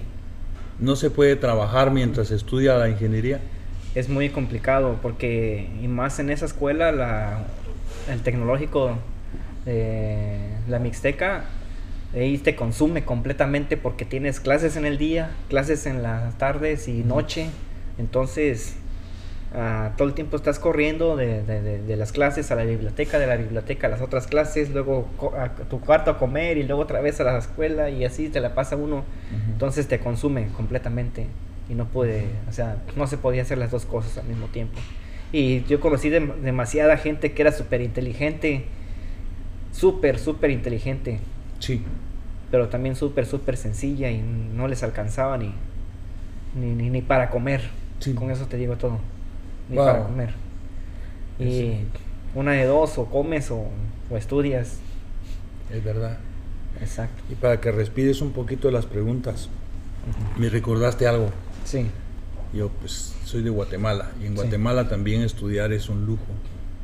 ¿No 0.80 0.96
se 0.96 1.10
puede 1.10 1.36
trabajar 1.36 1.92
mientras 1.92 2.32
estudia 2.32 2.76
la 2.76 2.90
ingeniería? 2.90 3.40
es 3.98 4.10
muy 4.10 4.30
complicado 4.30 5.00
porque, 5.02 5.68
y 5.82 5.88
más 5.88 6.20
en 6.20 6.30
esa 6.30 6.46
escuela, 6.46 6.92
la, 6.92 7.40
el 8.12 8.22
tecnológico, 8.22 8.98
la 9.66 10.80
Mixteca, 10.80 11.46
ahí 12.14 12.38
te 12.38 12.56
consume 12.56 13.04
completamente 13.04 13.76
porque 13.76 14.06
tienes 14.06 14.40
clases 14.40 14.76
en 14.76 14.86
el 14.86 15.00
día, 15.00 15.32
clases 15.50 15.88
en 15.88 16.04
las 16.04 16.38
tardes 16.38 16.88
y 16.88 17.04
noche, 17.04 17.48
entonces 17.98 18.76
ah, 19.54 19.92
todo 19.98 20.08
el 20.08 20.14
tiempo 20.14 20.36
estás 20.36 20.60
corriendo 20.60 21.16
de, 21.16 21.96
las 21.98 22.12
clases 22.12 22.52
a 22.52 22.56
la 22.56 22.64
biblioteca, 22.64 23.20
de 23.20 23.28
la 23.28 23.38
biblioteca 23.38 23.88
a 23.88 23.90
las 23.90 24.02
otras 24.02 24.28
clases, 24.28 24.70
luego 24.72 25.08
a 25.38 25.50
tu 25.70 25.80
cuarto 25.80 26.12
a 26.12 26.18
comer 26.18 26.58
y 26.58 26.64
luego 26.64 26.82
otra 26.82 27.02
vez 27.02 27.20
a 27.20 27.24
la 27.24 27.38
escuela 27.38 27.90
y 27.90 28.06
así 28.06 28.30
te 28.30 28.40
la 28.40 28.54
pasa 28.54 28.76
uno, 28.76 29.04
entonces 29.52 29.88
te 29.88 30.00
consume 30.00 30.48
completamente 30.56 31.28
y 31.70 31.74
no 31.74 31.86
pude, 31.86 32.26
o 32.48 32.52
sea, 32.52 32.78
no 32.96 33.08
se 33.08 33.18
podía 33.18 33.42
hacer 33.42 33.58
las 33.58 33.72
dos 33.72 33.86
cosas 33.86 34.18
al 34.18 34.26
mismo 34.26 34.48
tiempo. 34.48 34.80
Y 35.32 35.64
yo 35.66 35.80
conocí 35.80 36.10
demasiada 36.10 36.98
gente 36.98 37.34
que 37.34 37.42
era 37.42 37.52
súper 37.52 37.82
inteligente, 37.82 38.66
súper, 39.72 40.20
súper 40.20 40.52
inteligente. 40.52 41.20
Sí. 41.60 41.82
Pero 42.50 42.70
también 42.70 42.96
súper, 42.96 43.26
súper 43.26 43.58
sencilla 43.58 44.10
y 44.10 44.22
no 44.22 44.70
les 44.70 44.84
alcanzaba 44.84 45.38
ni, 45.38 45.54
ni, 46.56 46.90
ni, 46.90 47.02
para 47.02 47.30
comer. 47.30 47.62
Con 48.16 48.32
eso 48.32 48.46
te 48.46 48.58
digo 48.58 48.76
todo. 48.78 49.00
Ni 49.70 49.76
para 49.76 50.04
comer. 50.04 50.34
Y 51.40 51.82
una 52.36 52.54
de 52.54 52.66
dos, 52.66 52.98
o 52.98 53.06
comes 53.06 53.52
o, 53.52 53.68
estudias. 54.12 54.78
Es 55.72 55.84
verdad. 55.84 56.18
Exacto. 56.80 57.24
Y 57.32 57.36
para 57.36 57.60
que 57.60 57.72
respires 57.72 58.22
un 58.22 58.32
poquito 58.32 58.72
las 58.72 58.86
preguntas, 58.86 59.50
me 60.38 60.50
recordaste 60.50 61.08
algo. 61.08 61.32
Sí. 61.66 61.88
Yo 62.54 62.70
pues 62.70 63.14
soy 63.26 63.42
de 63.42 63.50
Guatemala 63.50 64.12
y 64.22 64.28
en 64.28 64.36
Guatemala 64.36 64.88
también 64.88 65.22
estudiar 65.22 65.74
es 65.74 65.90
un 65.90 66.06
lujo. 66.06 66.24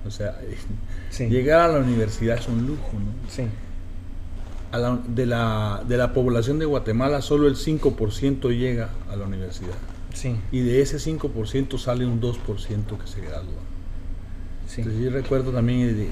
O 0.05 0.11
sea, 0.11 0.37
llegar 1.29 1.61
a 1.61 1.67
la 1.69 1.79
universidad 1.79 2.37
es 2.37 2.47
un 2.47 2.67
lujo, 2.67 2.91
¿no? 2.93 3.29
Sí. 3.29 3.45
de, 5.07 5.25
la, 5.25 5.83
de 5.87 5.97
la 5.97 6.13
población 6.13 6.59
de 6.59 6.65
Guatemala 6.65 7.21
solo 7.21 7.47
el 7.47 7.55
5% 7.55 8.49
llega 8.57 8.89
a 9.09 9.15
la 9.15 9.25
universidad. 9.25 9.75
Sí. 10.13 10.35
Y 10.51 10.61
de 10.61 10.81
ese 10.81 10.97
5% 10.97 11.77
sale 11.77 12.05
un 12.05 12.21
2% 12.21 12.97
que 12.97 13.07
se 13.07 13.21
gradúa. 13.21 13.61
Sí. 14.67 14.81
Entonces 14.81 15.03
yo 15.03 15.09
recuerdo 15.11 15.51
también 15.51 15.95
de, 15.95 16.09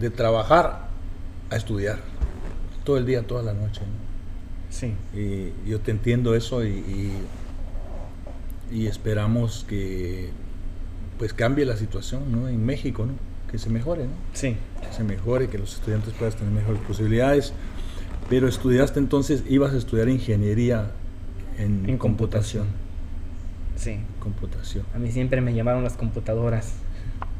de 0.00 0.10
trabajar 0.10 0.88
a 1.50 1.56
estudiar 1.56 1.98
todo 2.84 2.98
el 2.98 3.06
día, 3.06 3.26
toda 3.26 3.42
la 3.42 3.54
noche. 3.54 3.80
¿no? 3.82 4.08
Sí. 4.70 4.94
Y 5.14 5.68
yo 5.68 5.80
te 5.80 5.90
entiendo 5.90 6.34
eso 6.34 6.64
y, 6.64 7.12
y, 8.70 8.86
esperamos 8.86 9.64
que 9.68 10.30
pues 11.18 11.32
cambie 11.32 11.64
la 11.64 11.76
situación 11.76 12.30
¿no? 12.30 12.48
en 12.48 12.64
México, 12.64 13.06
¿no? 13.06 13.14
que 13.50 13.58
se 13.58 13.70
mejore, 13.70 14.04
¿no? 14.04 14.12
Sí. 14.34 14.56
Que 14.80 14.92
se 14.94 15.02
mejore, 15.02 15.48
que 15.48 15.58
los 15.58 15.74
estudiantes 15.74 16.12
puedan 16.14 16.34
tener 16.36 16.52
mejores 16.52 16.80
posibilidades. 16.82 17.52
Pero 18.28 18.46
estudiaste 18.46 18.98
entonces, 18.98 19.42
ibas 19.48 19.72
a 19.72 19.78
estudiar 19.78 20.10
ingeniería 20.10 20.92
en, 21.58 21.88
en 21.88 21.98
computación. 21.98 22.66
Sí. 23.76 23.98
Computación. 24.18 24.84
A 24.94 24.98
mí 24.98 25.10
siempre 25.10 25.40
me 25.40 25.54
llamaron 25.54 25.84
las 25.84 25.94
computadoras. 25.94 26.74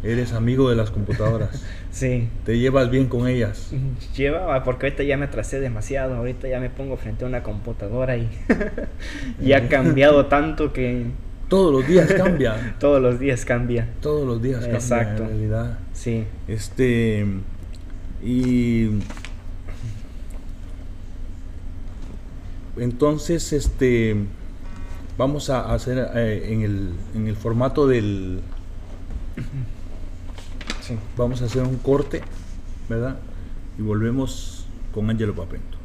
Eres 0.02 0.32
amigo 0.32 0.70
de 0.70 0.76
las 0.76 0.90
computadoras. 0.90 1.64
sí. 1.90 2.28
¿Te 2.44 2.58
llevas 2.58 2.90
bien 2.90 3.08
con 3.08 3.26
ellas? 3.26 3.72
Lleva, 4.16 4.62
porque 4.62 4.86
ahorita 4.86 5.02
ya 5.02 5.16
me 5.16 5.26
atrasé 5.26 5.58
demasiado. 5.58 6.14
Ahorita 6.14 6.48
ya 6.48 6.60
me 6.60 6.70
pongo 6.70 6.96
frente 6.96 7.24
a 7.24 7.28
una 7.28 7.42
computadora 7.42 8.16
y, 8.16 8.28
y 9.40 9.52
ha 9.52 9.68
cambiado 9.68 10.26
tanto 10.26 10.72
que. 10.72 11.06
Todos 11.48 11.72
los 11.72 11.88
días 11.88 12.12
cambia. 12.12 12.76
Todos 12.78 13.02
los 13.02 13.18
días 13.18 13.44
cambia. 13.44 13.88
Todos 14.00 14.26
los 14.26 14.40
días 14.40 14.60
cambia. 14.60 14.78
Exacto. 14.78 15.22
En 15.24 15.28
realidad. 15.30 15.78
Sí. 15.92 16.24
Este. 16.46 17.26
Y. 18.22 18.90
Entonces, 22.80 23.52
este. 23.52 24.16
Vamos 25.16 25.50
a 25.50 25.72
hacer 25.74 25.98
eh, 26.14 26.52
en, 26.52 26.62
el, 26.62 26.92
en 27.14 27.26
el 27.26 27.34
formato 27.34 27.88
del 27.88 28.40
Vamos 31.16 31.42
a 31.42 31.46
hacer 31.46 31.62
un 31.62 31.76
corte, 31.76 32.22
¿verdad? 32.88 33.18
Y 33.78 33.82
volvemos 33.82 34.64
con 34.92 35.10
Angelo 35.10 35.34
Papento. 35.34 35.76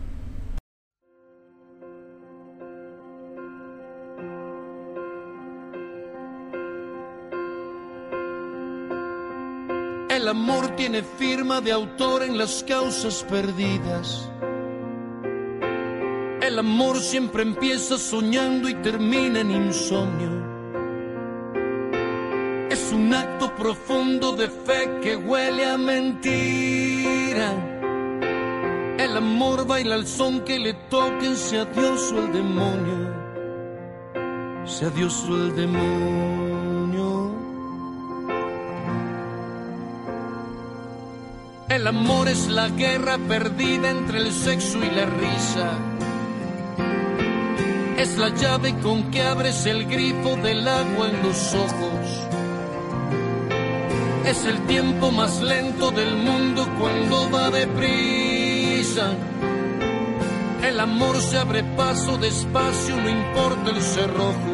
El 10.10 10.28
amor 10.28 10.76
tiene 10.76 11.04
firma 11.04 11.60
de 11.60 11.72
autor 11.72 12.24
en 12.24 12.38
las 12.38 12.64
causas 12.64 13.26
perdidas. 13.30 14.30
El 16.54 16.60
amor 16.60 17.00
siempre 17.00 17.42
empieza 17.42 17.98
soñando 17.98 18.70
y 18.70 18.76
termina 18.76 19.40
en 19.40 19.50
insomnio 19.50 20.54
un 22.94 23.12
acto 23.12 23.56
profundo 23.56 24.34
de 24.34 24.48
fe 24.48 25.00
que 25.02 25.16
huele 25.16 25.66
a 25.66 25.80
mentira. 25.80 27.52
El 29.00 29.18
amor 29.18 29.66
baila 29.66 29.96
al 29.96 30.06
son 30.06 30.42
que 30.42 30.60
le 30.60 30.74
toquen, 30.92 31.36
sea 31.36 31.66
Dios 31.66 32.12
o 32.12 32.20
el 32.20 32.32
demonio, 32.32 33.14
sea 34.66 34.90
Dios 34.92 35.26
o 35.28 35.36
el 35.36 35.56
demonio. 35.56 37.34
El 41.70 41.88
amor 41.88 42.28
es 42.28 42.48
la 42.48 42.70
guerra 42.70 43.18
perdida 43.28 43.90
entre 43.90 44.20
el 44.20 44.32
sexo 44.32 44.78
y 44.78 44.92
la 44.92 45.08
risa. 45.08 45.93
Es 48.04 48.18
la 48.18 48.28
llave 48.36 48.78
con 48.80 49.12
que 49.12 49.22
abres 49.22 49.66
el 49.66 49.86
grifo 49.86 50.36
del 50.36 50.68
agua 50.68 51.08
en 51.08 51.24
los 51.24 51.54
ojos. 51.54 52.28
Es 54.26 54.44
el 54.44 54.60
tiempo 54.68 55.10
más 55.10 55.42
lento 55.42 55.90
del 55.90 56.18
mundo 56.18 56.68
cuando 56.78 57.32
va 57.32 57.50
deprisa. 57.50 59.14
El 60.68 60.82
amor 60.82 61.16
se 61.22 61.38
abre 61.38 61.64
paso 61.78 62.18
despacio, 62.18 62.98
no 62.98 63.08
importa 63.10 63.70
el 63.70 63.82
cerrojo. 63.82 64.54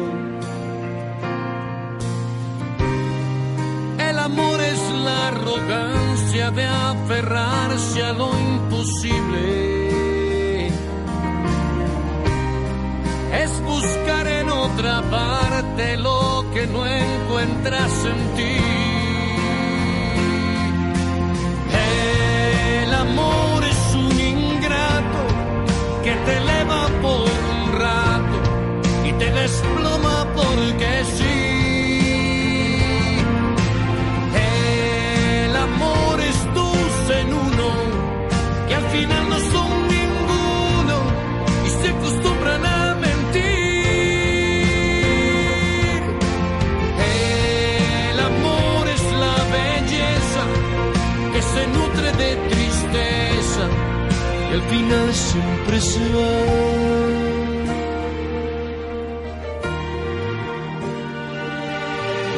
El 3.98 4.18
amor 4.20 4.60
es 4.60 4.80
la 5.04 5.26
arrogancia 5.26 6.52
de 6.52 6.66
aferrarse 6.66 8.04
a 8.04 8.12
lo 8.12 8.30
imposible. 8.38 9.89
Es 13.32 13.62
buscar 13.62 14.26
en 14.26 14.50
otra 14.50 15.02
parte 15.02 15.96
lo 15.96 16.44
que 16.52 16.66
no 16.66 16.86
encuentras 16.86 17.92
en 18.04 18.36
ti. 18.36 18.56
El 22.82 22.94
amor 22.94 23.64
es 23.64 23.94
un 23.94 24.20
ingrato 24.20 25.20
que 26.02 26.12
te 26.12 26.36
eleva 26.36 26.88
por 27.00 27.30
un 27.54 27.72
rato 27.72 28.38
y 29.04 29.12
te 29.12 29.30
desploma 29.30 30.26
porque 30.34 31.04
sí. 31.16 31.19
Al 54.60 54.68
final 54.68 55.14
siempre 55.14 55.80
se 55.80 56.00
va. 56.14 56.32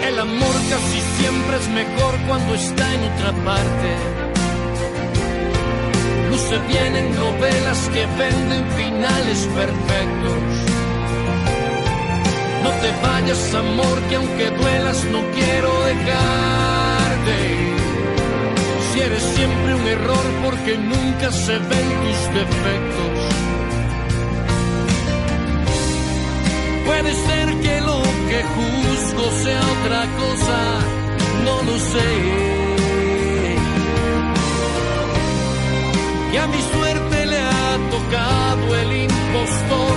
El 0.08 0.18
amor 0.18 0.56
casi 0.70 1.00
siempre 1.18 1.56
es 1.56 1.68
mejor 1.68 2.14
cuando 2.28 2.54
está 2.54 2.94
en 2.94 3.02
otra 3.12 3.32
parte. 3.44 3.90
Luce 6.30 6.58
bien 6.68 6.96
en 6.96 7.14
novelas 7.14 7.80
que 7.92 8.06
venden 8.22 8.64
finales 8.80 9.48
perfectos. 9.58 10.42
No 12.64 12.70
te 12.82 12.90
vayas, 13.06 13.54
amor, 13.54 13.98
que 14.08 14.16
aunque 14.16 14.50
duelas 14.50 15.04
no 15.06 15.20
quiero 15.34 15.70
dejarte. 15.84 17.71
Si 18.92 19.00
eres 19.00 19.22
siempre 19.22 19.74
un 19.74 19.86
error 19.86 20.24
porque 20.44 20.76
nunca 20.76 21.32
se 21.32 21.52
ven 21.52 21.88
tus 22.02 22.34
defectos. 22.34 23.18
Puede 26.84 27.14
ser 27.14 27.60
que 27.62 27.80
lo 27.80 28.02
que 28.28 28.42
juzgo 28.54 29.30
sea 29.44 29.62
otra 29.76 30.02
cosa, 30.22 30.58
no 31.46 31.62
lo 31.62 31.78
sé. 31.78 32.10
Y 36.34 36.36
a 36.36 36.46
mi 36.48 36.62
suerte 36.74 37.26
le 37.26 37.38
ha 37.38 37.78
tocado 37.90 38.76
el 38.76 38.92
impostor, 39.04 39.96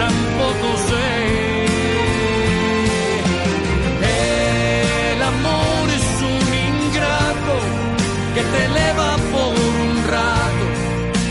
tampoco 0.00 0.78
sé. 0.88 1.53
Que 8.34 8.42
te 8.42 8.64
eleva 8.64 9.16
por 9.32 9.54
un 9.54 10.04
rato 10.08 10.66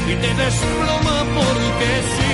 y 0.08 0.16
te 0.16 0.34
desploma 0.42 1.26
porque 1.36 1.90
sí. 2.16 2.33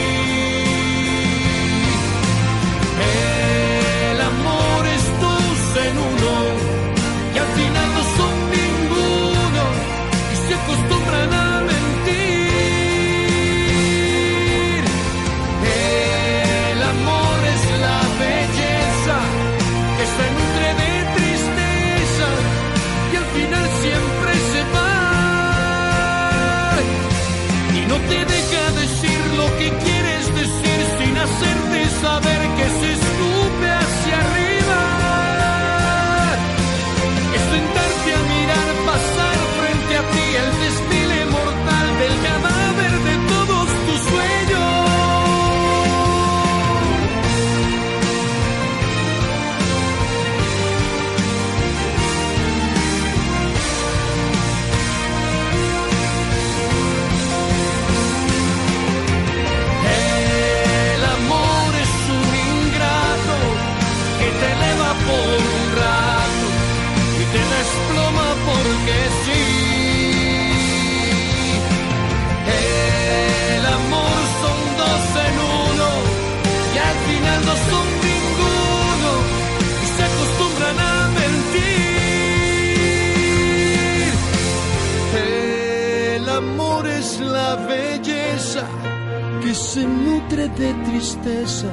Que 89.41 89.53
se 89.53 89.85
nutre 89.85 90.49
de 90.49 90.73
tristeza 90.85 91.67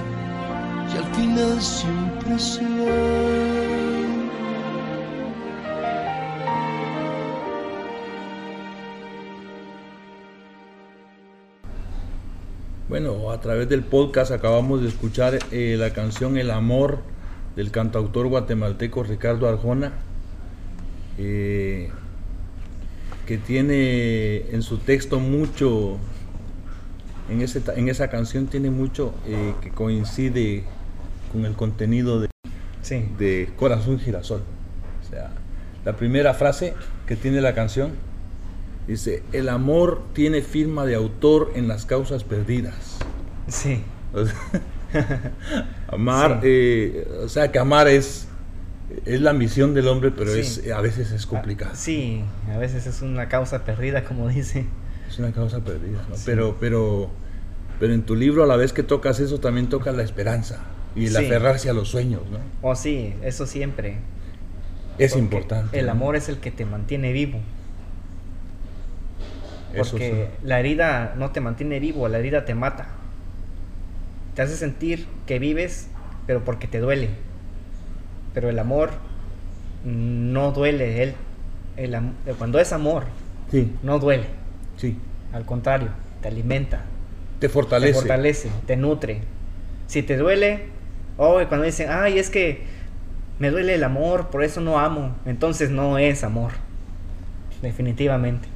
y 0.93 0.99
al 0.99 1.15
final 1.15 1.61
siempre 1.61 2.39
se. 2.39 3.57
Bueno, 12.89 13.31
a 13.31 13.41
través 13.41 13.69
del 13.69 13.83
podcast 13.83 14.31
acabamos 14.31 14.81
de 14.81 14.89
escuchar 14.89 15.39
eh, 15.51 15.77
la 15.77 15.93
canción 15.93 16.39
El 16.39 16.51
Amor 16.51 17.01
del 17.57 17.71
cantautor 17.71 18.29
guatemalteco 18.29 19.03
Ricardo 19.03 19.49
Arjona, 19.49 19.93
eh, 21.19 21.91
que 23.27 23.39
tiene 23.39 24.51
en 24.51 24.63
su 24.63 24.79
texto 24.79 25.19
mucho, 25.19 25.99
en, 27.31 27.41
ese, 27.43 27.63
en 27.75 27.89
esa 27.89 28.09
canción 28.09 28.47
tiene 28.47 28.71
mucho 28.71 29.15
eh, 29.27 29.55
que 29.61 29.71
coincide 29.71 30.65
con 31.33 31.45
el 31.45 31.55
contenido 31.55 32.21
de, 32.21 32.29
Sí, 32.83 33.09
de 33.19 33.51
Corazón 33.57 33.99
Girasol. 33.99 34.43
O 35.05 35.11
sea, 35.11 35.31
la 35.85 35.97
primera 35.97 36.35
frase 36.35 36.75
que 37.07 37.17
tiene 37.17 37.41
la 37.41 37.55
canción 37.55 37.93
dice, 38.87 39.23
el 39.33 39.49
amor 39.49 40.03
tiene 40.13 40.43
firma 40.43 40.87
de 40.87 40.95
autor 40.95 41.53
en 41.57 41.67
las 41.69 41.85
causas 41.87 42.23
perdidas. 42.25 42.99
sí, 43.49 43.83
amar, 45.89 46.41
Sí. 46.43 46.49
eh, 46.49 47.09
o 47.25 47.29
sea 47.29 47.51
que 47.53 47.59
amar 47.59 47.89
es, 47.89 48.29
es 49.05 49.21
la 49.21 49.33
misión 49.33 49.75
del 49.75 49.89
hombre, 49.89 50.11
pero 50.11 50.33
Sí. 50.33 50.41
es, 50.41 50.71
a 50.73 50.81
veces 50.81 51.11
es 51.13 51.27
complicado. 51.27 51.73
Ah, 51.75 51.77
sí, 51.77 52.25
a 52.53 52.59
veces 52.59 52.87
es 52.87 53.03
una 53.03 53.29
causa 53.29 53.65
perdida, 53.65 54.05
como 54.05 54.29
dice. 54.29 54.65
Es 55.17 55.21
una 55.21 55.33
causa 55.33 55.61
perdida, 55.61 56.05
¿no? 56.11 56.15
Sí. 56.15 56.25
Pero, 56.27 56.59
pero, 56.61 57.09
pero 57.81 57.95
en 57.95 58.03
tu 58.03 58.15
libro 58.15 58.43
a 58.43 58.47
la 58.47 58.57
vez 58.57 58.75
que 58.75 58.83
tocas 58.83 59.19
eso 59.19 59.41
también 59.41 59.71
tocas 59.71 59.97
la 59.97 60.03
esperanza 60.03 60.59
y 60.95 61.07
el 61.07 61.13
Sí. 61.13 61.25
aferrarse 61.25 61.71
a 61.71 61.73
los 61.73 61.89
sueños, 61.89 62.21
¿no? 62.31 62.37
Oh, 62.61 62.75
sí, 62.77 63.15
eso 63.23 63.47
siempre. 63.47 63.97
Es 64.99 65.13
Porque 65.13 65.25
importante. 65.25 65.79
El 65.79 65.87
¿no? 65.87 65.93
amor 65.93 66.17
es 66.17 66.29
el 66.29 66.37
que 66.37 66.51
te 66.51 66.67
mantiene 66.67 67.13
vivo. 67.15 67.39
Eso 69.73 69.93
Porque 69.93 70.29
sí. 70.43 70.47
la 70.47 70.61
herida 70.61 71.15
no 71.17 71.31
te 71.31 71.41
mantiene 71.41 71.81
vivo, 71.81 72.09
la 72.09 72.19
herida 72.19 72.45
te 72.45 72.55
mata. 72.55 72.89
Te 74.35 74.43
hace 74.43 74.55
sentir 74.55 75.07
que 75.27 75.39
vives, 75.39 75.89
pero 76.27 76.45
porque 76.45 76.67
te 76.67 76.79
duele. 76.79 77.09
Pero 78.35 78.51
el 78.51 78.59
amor 78.59 78.91
no 79.83 80.53
duele. 80.53 81.03
Él, 81.03 81.15
el 81.79 81.97
cuando 82.37 82.59
es 82.59 82.75
amor, 82.75 83.05
Sí, 83.51 83.73
no 83.83 83.99
duele. 83.99 84.27
Sí. 84.77 84.97
Al 85.33 85.45
contrario, 85.45 85.89
te 86.23 86.29
alimenta, 86.29 86.83
Te 87.41 87.49
fortalece. 87.49 87.93
te 87.93 87.99
fortalece, 87.99 88.51
te 88.67 88.77
nutre. 88.77 89.21
Si 89.87 90.03
te 90.03 90.17
duele, 90.17 90.65
oh, 91.19 91.41
cuando 91.49 91.67
dicen, 91.67 91.89
ay, 91.91 92.19
es 92.19 92.31
que 92.31 92.63
me 93.39 93.51
duele 93.51 93.75
el 93.75 93.85
amor, 93.85 94.29
por 94.29 94.43
eso 94.45 94.61
no 94.61 94.79
amo. 94.79 95.15
Entonces 95.27 95.71
no 95.71 95.99
es 95.99 96.25
amor. 96.25 96.53
Definitivamente. 97.63 98.49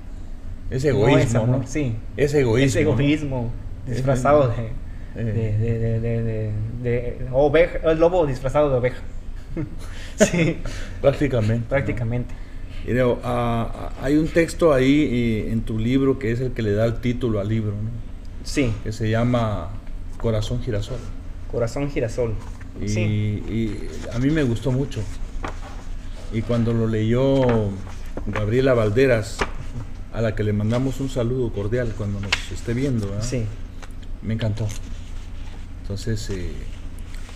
Es 0.70 0.84
No 0.84 0.90
egoísmo, 0.90 1.18
es 1.18 1.34
amor, 1.34 1.48
¿no? 1.60 1.66
sí. 1.66 1.96
Es 2.16 2.32
egoísmo. 2.34 2.66
Es 2.68 2.76
egoísmo 2.76 3.50
disfrazado 3.86 4.48
de, 4.48 4.70
Eh. 5.16 6.52
de 6.82 7.26
oveja, 7.32 7.78
el 7.90 7.98
lobo 7.98 8.26
disfrazado 8.26 8.70
de 8.70 8.76
oveja. 8.78 9.00
sí, 10.16 10.58
Prácticamente. 11.00 11.66
prácticamente. 11.68 12.34
Ah, 12.88 13.70
ah, 13.74 13.92
hay 14.02 14.16
un 14.16 14.28
texto 14.28 14.72
ahí 14.72 15.46
en 15.50 15.62
tu 15.62 15.78
libro 15.78 16.18
que 16.18 16.32
es 16.32 16.40
el 16.40 16.52
que 16.52 16.62
le 16.62 16.72
da 16.72 16.86
el 16.86 17.00
título 17.00 17.40
al 17.40 17.48
libro, 17.48 17.72
¿no? 17.72 17.90
Sí, 18.42 18.72
que 18.82 18.92
se 18.92 19.10
llama 19.10 19.70
Corazón 20.18 20.62
Girasol. 20.62 20.98
corazón 21.50 21.90
girasol. 21.90 22.34
Y, 22.80 22.88
Sí, 22.88 23.00
y 23.00 23.88
a 24.14 24.18
mí 24.18 24.30
me 24.30 24.42
gustó 24.44 24.72
mucho. 24.72 25.00
Y 26.32 26.42
cuando 26.42 26.72
lo 26.72 26.86
leyó 26.86 27.44
Gabriela 28.26 28.72
Valderas, 28.74 29.38
a 30.12 30.20
la 30.20 30.34
que 30.34 30.42
le 30.42 30.52
mandamos 30.52 31.00
un 31.00 31.08
saludo 31.08 31.52
cordial 31.52 31.92
cuando 31.96 32.20
nos 32.20 32.30
esté 32.52 32.74
viendo, 32.74 33.08
¿verdad? 33.08 33.22
sí, 33.24 33.44
me 34.22 34.34
encantó. 34.34 34.66
Entonces, 35.82 36.28
eh, 36.30 36.52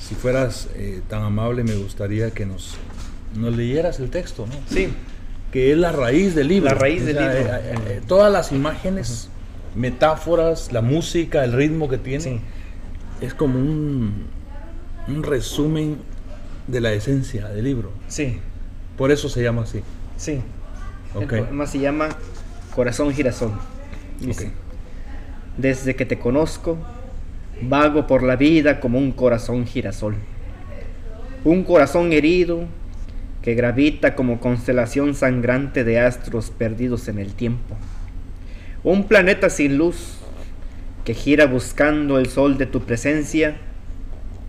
si 0.00 0.14
fueras 0.14 0.68
eh, 0.74 1.00
tan 1.08 1.22
amable, 1.22 1.64
me 1.64 1.74
gustaría 1.76 2.30
que 2.30 2.46
nos, 2.46 2.74
nos 3.36 3.56
leyeras 3.56 4.00
el 4.00 4.10
texto, 4.10 4.46
¿no? 4.46 4.54
sí, 4.68 4.88
que 5.54 5.70
es 5.70 5.78
la 5.78 5.92
raíz 5.92 6.34
del 6.34 6.48
libro. 6.48 6.68
La 6.68 6.74
raíz 6.74 7.06
del 7.06 7.14
libro. 7.14 7.30
eh, 7.32 7.46
eh, 7.46 7.74
eh, 7.86 8.00
todas 8.08 8.32
las 8.32 8.50
imágenes, 8.50 9.28
metáforas, 9.76 10.72
la 10.72 10.82
música, 10.82 11.44
el 11.44 11.52
ritmo 11.52 11.88
que 11.88 11.96
tiene, 11.96 12.24
sí, 12.24 12.40
es 13.20 13.34
como 13.34 13.60
un, 13.60 14.26
un 15.06 15.22
resumen 15.22 15.98
de 16.66 16.80
la 16.80 16.92
esencia 16.92 17.46
del 17.50 17.66
libro. 17.66 17.92
sí, 18.08 18.40
Por 18.98 19.12
eso 19.12 19.28
se 19.28 19.44
llama 19.44 19.62
así. 19.62 19.82
sí. 20.16 20.40
Ok. 21.14 21.32
El 21.34 21.44
poema 21.44 21.66
se 21.68 21.78
llama 21.78 22.08
Corazón 22.74 23.12
girasol. 23.12 23.52
Dice, 24.18 24.50
desde 25.56 25.94
que 25.94 26.04
te 26.04 26.18
conozco, 26.18 26.78
vago 27.62 28.08
por 28.08 28.24
la 28.24 28.34
vida 28.34 28.80
como 28.80 28.98
un 28.98 29.12
corazón 29.12 29.64
girasol. 29.66 30.16
Un 31.44 31.62
corazón 31.62 32.12
herido 32.12 32.64
que 33.44 33.54
gravita 33.54 34.14
como 34.14 34.40
constelación 34.40 35.14
sangrante 35.14 35.84
de 35.84 36.00
astros 36.00 36.48
perdidos 36.50 37.08
en 37.08 37.18
el 37.18 37.34
tiempo. 37.34 37.76
Un 38.82 39.06
planeta 39.06 39.50
sin 39.50 39.76
luz 39.76 40.16
que 41.04 41.12
gira 41.12 41.44
buscando 41.44 42.18
el 42.18 42.30
sol 42.30 42.56
de 42.56 42.64
tu 42.64 42.80
presencia 42.80 43.58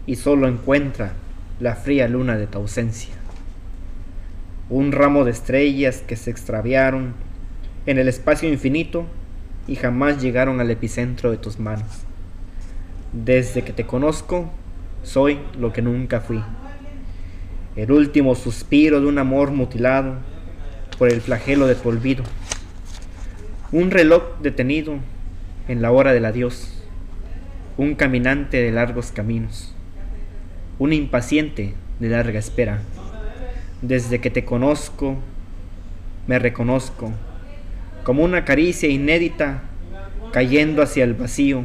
y 0.08 0.16
solo 0.16 0.48
encuentra 0.48 1.12
la 1.60 1.76
fría 1.76 2.08
luna 2.08 2.38
de 2.38 2.48
tu 2.48 2.58
ausencia. 2.58 3.14
Un 4.70 4.94
ramo 4.94 5.26
de 5.26 5.32
estrellas 5.32 6.02
que 6.08 6.16
se 6.16 6.32
extraviaron 6.32 7.16
en 7.88 7.98
el 7.98 8.08
espacio 8.08 8.48
infinito 8.48 9.08
y 9.68 9.76
jamás 9.76 10.22
llegaron 10.22 10.62
al 10.62 10.72
epicentro 10.72 11.32
de 11.32 11.38
tus 11.38 11.60
manos. 11.60 12.06
Desde 13.12 13.62
que 13.62 13.74
te 13.74 13.86
conozco, 13.86 14.50
soy 15.04 15.38
lo 15.60 15.74
que 15.74 15.82
nunca 15.82 16.22
fui. 16.22 16.42
El 17.76 17.92
último 17.92 18.36
suspiro 18.36 19.02
de 19.02 19.08
un 19.08 19.18
amor 19.18 19.52
mutilado 19.52 20.14
por 20.98 21.12
el 21.12 21.20
flagelo 21.20 21.68
de 21.68 21.76
tu 21.76 21.90
olvido. 21.90 22.24
Un 23.74 23.92
reloj 23.92 24.24
detenido 24.42 24.96
en 25.68 25.82
la 25.82 25.92
hora 25.92 26.14
del 26.14 26.24
adiós. 26.24 26.82
Un 27.76 27.96
caminante 27.96 28.62
de 28.62 28.72
largos 28.72 29.12
caminos. 29.12 29.76
Un 30.80 30.94
impaciente 30.94 31.74
de 32.00 32.08
larga 32.08 32.40
espera. 32.40 32.80
Desde 33.82 34.22
que 34.22 34.30
te 34.30 34.46
conozco, 34.46 35.18
me 36.28 36.40
reconozco 36.40 37.12
como 38.06 38.24
una 38.24 38.46
caricia 38.46 38.88
inédita 38.88 39.64
cayendo 40.32 40.82
hacia 40.82 41.04
el 41.04 41.14
vacío, 41.14 41.64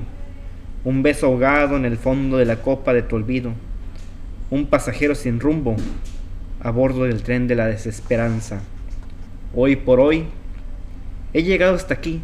un 0.84 1.04
beso 1.04 1.26
ahogado 1.26 1.76
en 1.76 1.84
el 1.84 1.98
fondo 1.98 2.36
de 2.36 2.46
la 2.46 2.56
copa 2.56 2.94
de 2.94 3.02
tu 3.02 3.16
olvido, 3.16 3.52
un 4.50 4.66
pasajero 4.66 5.14
sin 5.14 5.40
rumbo 5.40 5.76
a 6.60 6.70
bordo 6.70 7.04
del 7.04 7.22
tren 7.22 7.46
de 7.46 7.54
la 7.54 7.66
desesperanza. 7.66 8.60
Hoy 9.54 9.76
por 9.76 10.00
hoy 10.00 10.26
he 11.32 11.42
llegado 11.42 11.74
hasta 11.74 11.94
aquí, 11.94 12.20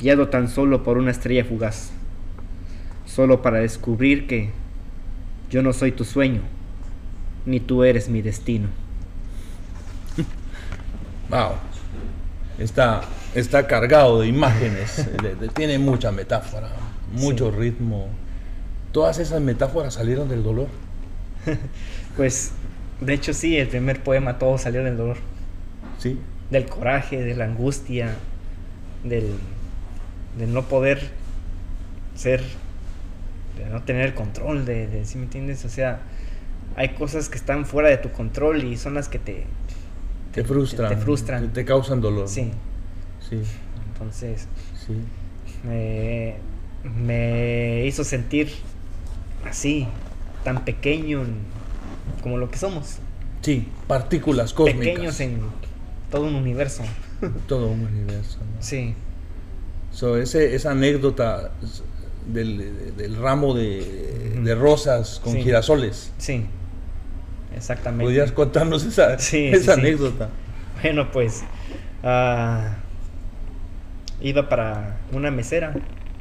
guiado 0.00 0.28
tan 0.28 0.48
solo 0.48 0.82
por 0.82 0.98
una 0.98 1.10
estrella 1.10 1.44
fugaz, 1.44 1.90
solo 3.06 3.42
para 3.42 3.58
descubrir 3.58 4.26
que 4.26 4.50
yo 5.50 5.62
no 5.62 5.72
soy 5.72 5.92
tu 5.92 6.04
sueño, 6.04 6.42
ni 7.46 7.60
tú 7.60 7.84
eres 7.84 8.08
mi 8.08 8.22
destino. 8.22 8.68
Wow. 11.30 11.56
Está, 12.58 13.02
está 13.34 13.66
cargado 13.66 14.22
de 14.22 14.28
imágenes, 14.28 15.06
tiene 15.54 15.78
mucha 15.78 16.10
metáfora, 16.10 16.70
mucho 17.12 17.50
ritmo. 17.50 18.08
Todas 18.92 19.18
esas 19.18 19.42
metáforas 19.42 19.92
salieron 19.92 20.30
del 20.30 20.42
dolor. 20.42 20.68
Pues, 22.16 22.50
de 23.00 23.14
hecho 23.14 23.32
sí, 23.32 23.56
el 23.56 23.68
primer 23.68 24.02
poema 24.02 24.38
todo 24.38 24.58
salió 24.58 24.82
del 24.82 24.96
dolor, 24.96 25.18
Sí. 25.98 26.18
del 26.50 26.66
coraje, 26.66 27.22
de 27.22 27.36
la 27.36 27.44
angustia, 27.44 28.14
del, 29.04 29.34
del 30.36 30.52
no 30.52 30.64
poder 30.64 31.10
ser, 32.16 32.42
de 33.56 33.70
no 33.70 33.82
tener 33.82 34.14
control, 34.14 34.64
de, 34.64 34.88
de 34.88 35.04
¿sí 35.04 35.16
me 35.18 35.24
entiendes? 35.24 35.64
O 35.64 35.68
sea, 35.68 36.00
hay 36.74 36.90
cosas 36.90 37.28
que 37.28 37.36
están 37.36 37.66
fuera 37.66 37.88
de 37.88 37.98
tu 37.98 38.10
control 38.10 38.64
y 38.64 38.76
son 38.76 38.94
las 38.94 39.08
que 39.08 39.18
te, 39.20 39.46
Te 40.32 40.42
frustran. 40.44 40.88
Te, 40.90 40.96
frustran. 40.96 41.42
Te, 41.48 41.62
te 41.62 41.64
causan 41.64 42.00
dolor. 42.00 42.28
Sí, 42.28 42.50
Sí, 43.28 43.40
entonces 43.92 44.48
sí. 44.86 44.94
me, 45.66 46.34
me 47.04 47.84
hizo 47.86 48.02
sentir 48.02 48.48
así, 49.44 49.86
tan 50.44 50.64
pequeño 50.64 51.22
en- 51.22 51.38
como 52.22 52.36
lo 52.38 52.50
que 52.50 52.58
somos, 52.58 52.98
Sí, 53.42 53.68
partículas 53.86 54.52
cósmicas. 54.52 54.80
pequeños 54.86 55.20
en 55.20 55.40
todo 56.10 56.24
un 56.26 56.34
universo. 56.34 56.82
todo 57.46 57.68
un 57.68 57.84
universo. 57.86 58.38
¿no? 58.40 58.62
Sí, 58.62 58.94
So, 59.90 60.16
ese, 60.18 60.54
esa 60.54 60.72
anécdota 60.72 61.50
del, 62.26 62.94
del 62.96 63.16
ramo 63.16 63.54
de, 63.54 64.34
de 64.44 64.54
rosas 64.54 65.18
con 65.24 65.32
Sí. 65.34 65.42
girasoles. 65.42 66.12
sí, 66.18 66.44
exactamente. 67.56 68.04
¿Podrías 68.04 68.30
contarnos 68.32 68.84
esa, 68.84 69.18
Sí, 69.18 69.46
esa 69.46 69.74
sí, 69.74 69.80
anécdota? 69.80 70.28
Bueno, 70.82 71.10
pues 71.10 71.42
ah, 72.04 72.76
iba 74.20 74.48
para 74.48 74.98
una 75.12 75.30
mesera 75.30 75.74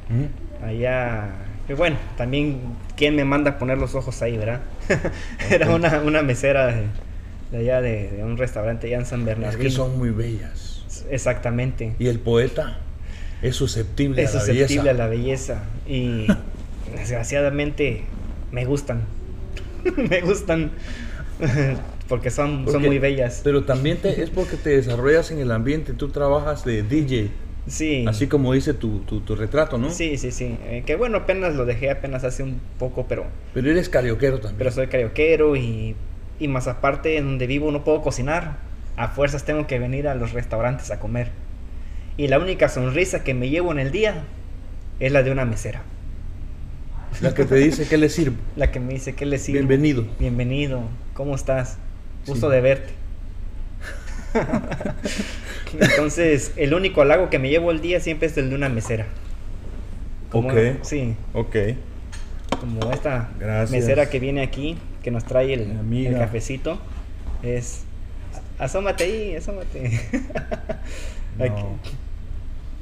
¿Mm? 0.09 0.63
allá. 0.65 1.30
Que 1.68 1.74
bueno, 1.74 1.97
también, 2.15 2.61
¿quién 2.95 3.15
me 3.15 3.26
manda 3.26 3.51
a 3.51 3.59
poner 3.59 3.78
los 3.78 3.93
ojos 3.93 4.22
ahí, 4.22 4.38
verdad? 4.38 4.61
Era 5.51 5.70
una, 5.76 5.99
una 5.99 6.22
mesera 6.24 6.68
de, 6.68 6.84
de 7.51 7.57
allá 7.57 7.82
de, 7.82 8.09
de 8.11 8.24
un 8.24 8.38
restaurante 8.38 8.88
allá 8.88 8.97
en 8.99 9.05
San 9.05 9.20
Es 9.22 9.26
Bernardino. 9.26 9.63
que 9.63 9.70
son 9.72 9.97
muy 9.97 10.11
bellas. 10.11 11.05
Exactamente. 11.11 11.93
Y 11.99 12.07
el 12.07 12.20
poeta 12.20 12.78
es 13.41 13.55
susceptible 13.57 14.24
Es 14.24 14.32
a 14.32 14.36
la 14.36 14.39
susceptible 14.45 14.65
belleza. 14.84 14.89
a 14.91 14.93
la 14.93 15.07
belleza. 15.07 15.63
Y 15.88 16.28
desgraciadamente 16.95 18.03
me 18.51 18.63
gustan. 18.65 19.01
me 20.09 20.22
gustan. 20.22 20.72
porque 22.07 22.32
son, 22.32 22.65
son 22.72 22.82
muy 22.82 22.99
bellas. 22.99 23.41
Pero 23.43 23.65
también 23.65 23.97
te- 23.97 24.22
es 24.24 24.30
porque 24.30 24.55
te 24.55 24.70
desarrollas 24.70 25.32
en 25.32 25.39
el 25.39 25.51
ambiente, 25.51 25.91
tú 25.93 26.07
trabajas 26.09 26.63
de 26.63 26.82
DJ, 26.84 27.30
Sí. 27.68 28.05
así 28.07 28.28
como 28.28 28.53
dice 28.53 28.74
tu, 28.74 28.99
tu, 28.99 29.20
tu 29.22 29.36
retrato, 29.36 29.78
¿no? 29.78 29.89
Sí, 29.89 30.18
sí, 30.18 30.32
sí. 30.32 30.57
Eh, 30.68 30.84
que 30.86 30.95
bueno, 30.95 31.18
apenas 31.20 31.55
lo 31.55 31.65
dejé 31.65 31.89
apenas 31.91 32.24
hace 32.24 32.43
un 32.43 32.59
poco, 32.80 33.05
pero, 33.07 33.26
Pero 33.53 33.70
eres 33.70 33.89
carioquero 33.89 34.39
también. 34.39 34.57
pero 34.57 34.72
soy 34.72 34.88
carioquero 34.88 35.55
y, 35.57 35.95
y 36.39 36.47
más 36.47 36.68
aparte 36.68 37.18
en 37.18 37.26
donde 37.26 37.45
vivo 37.47 37.70
no 37.72 37.84
puedo 37.84 38.01
cocinar. 38.01 38.57
A 38.95 39.09
fuerzas 39.09 39.43
tengo 39.45 39.68
que 39.68 39.78
venir 39.80 40.07
a 40.07 40.15
los 40.15 40.32
restaurantes 40.34 40.89
a 40.91 40.99
comer. 40.99 41.30
Y 42.15 42.30
la 42.30 42.39
única 42.39 42.68
sonrisa 42.70 43.24
que 43.24 43.34
me 43.36 43.49
llevo 43.49 43.72
en 43.72 43.80
el 43.80 43.91
día 43.91 44.24
es 44.99 45.11
la 45.11 45.22
de 45.22 45.32
una 45.32 45.45
mesera. 45.45 45.84
La 47.22 47.34
que 47.34 47.45
te 47.45 47.55
dice 47.55 47.88
que 47.88 47.97
le 47.97 48.09
sirvo. 48.09 48.38
La 48.55 48.72
que 48.72 48.80
me 48.80 48.93
dice, 48.93 49.13
¿qué 49.13 49.26
le 49.26 49.38
sirvo? 49.39 49.59
Bienvenido. 49.59 50.05
Bienvenido. 50.20 50.82
¿Cómo 51.13 51.36
estás? 51.36 51.78
Gusto 52.26 52.47
Sí. 52.49 52.55
de 52.55 52.61
verte. 52.61 52.93
Entonces, 55.80 56.51
el 56.55 56.73
único 56.73 57.01
halago 57.01 57.30
que 57.30 57.39
me 57.39 57.49
llevo 57.49 57.71
el 57.71 57.82
día 57.82 57.99
siempre 57.99 58.28
es 58.28 58.38
el 58.38 58.49
de 58.49 58.55
una 58.55 58.69
mesera. 58.69 59.05
Como- 60.32 60.49
Ok. 60.49 60.55
Sí, 60.84 61.15
Ok. 61.34 61.55
como 62.59 62.91
esta 62.91 63.30
Gracias. 63.39 63.71
mesera 63.71 64.09
que 64.09 64.19
viene 64.19 64.41
aquí, 64.41 64.78
que 65.03 65.11
nos 65.11 65.23
trae 65.25 65.53
el, 65.53 65.78
el 65.93 66.17
cafecito, 66.17 66.80
es... 67.43 67.84
Asómate 68.59 69.03
ahí, 69.03 69.36
asómate. 69.36 69.86
Aquí. 71.39 71.61
No. 71.61 71.78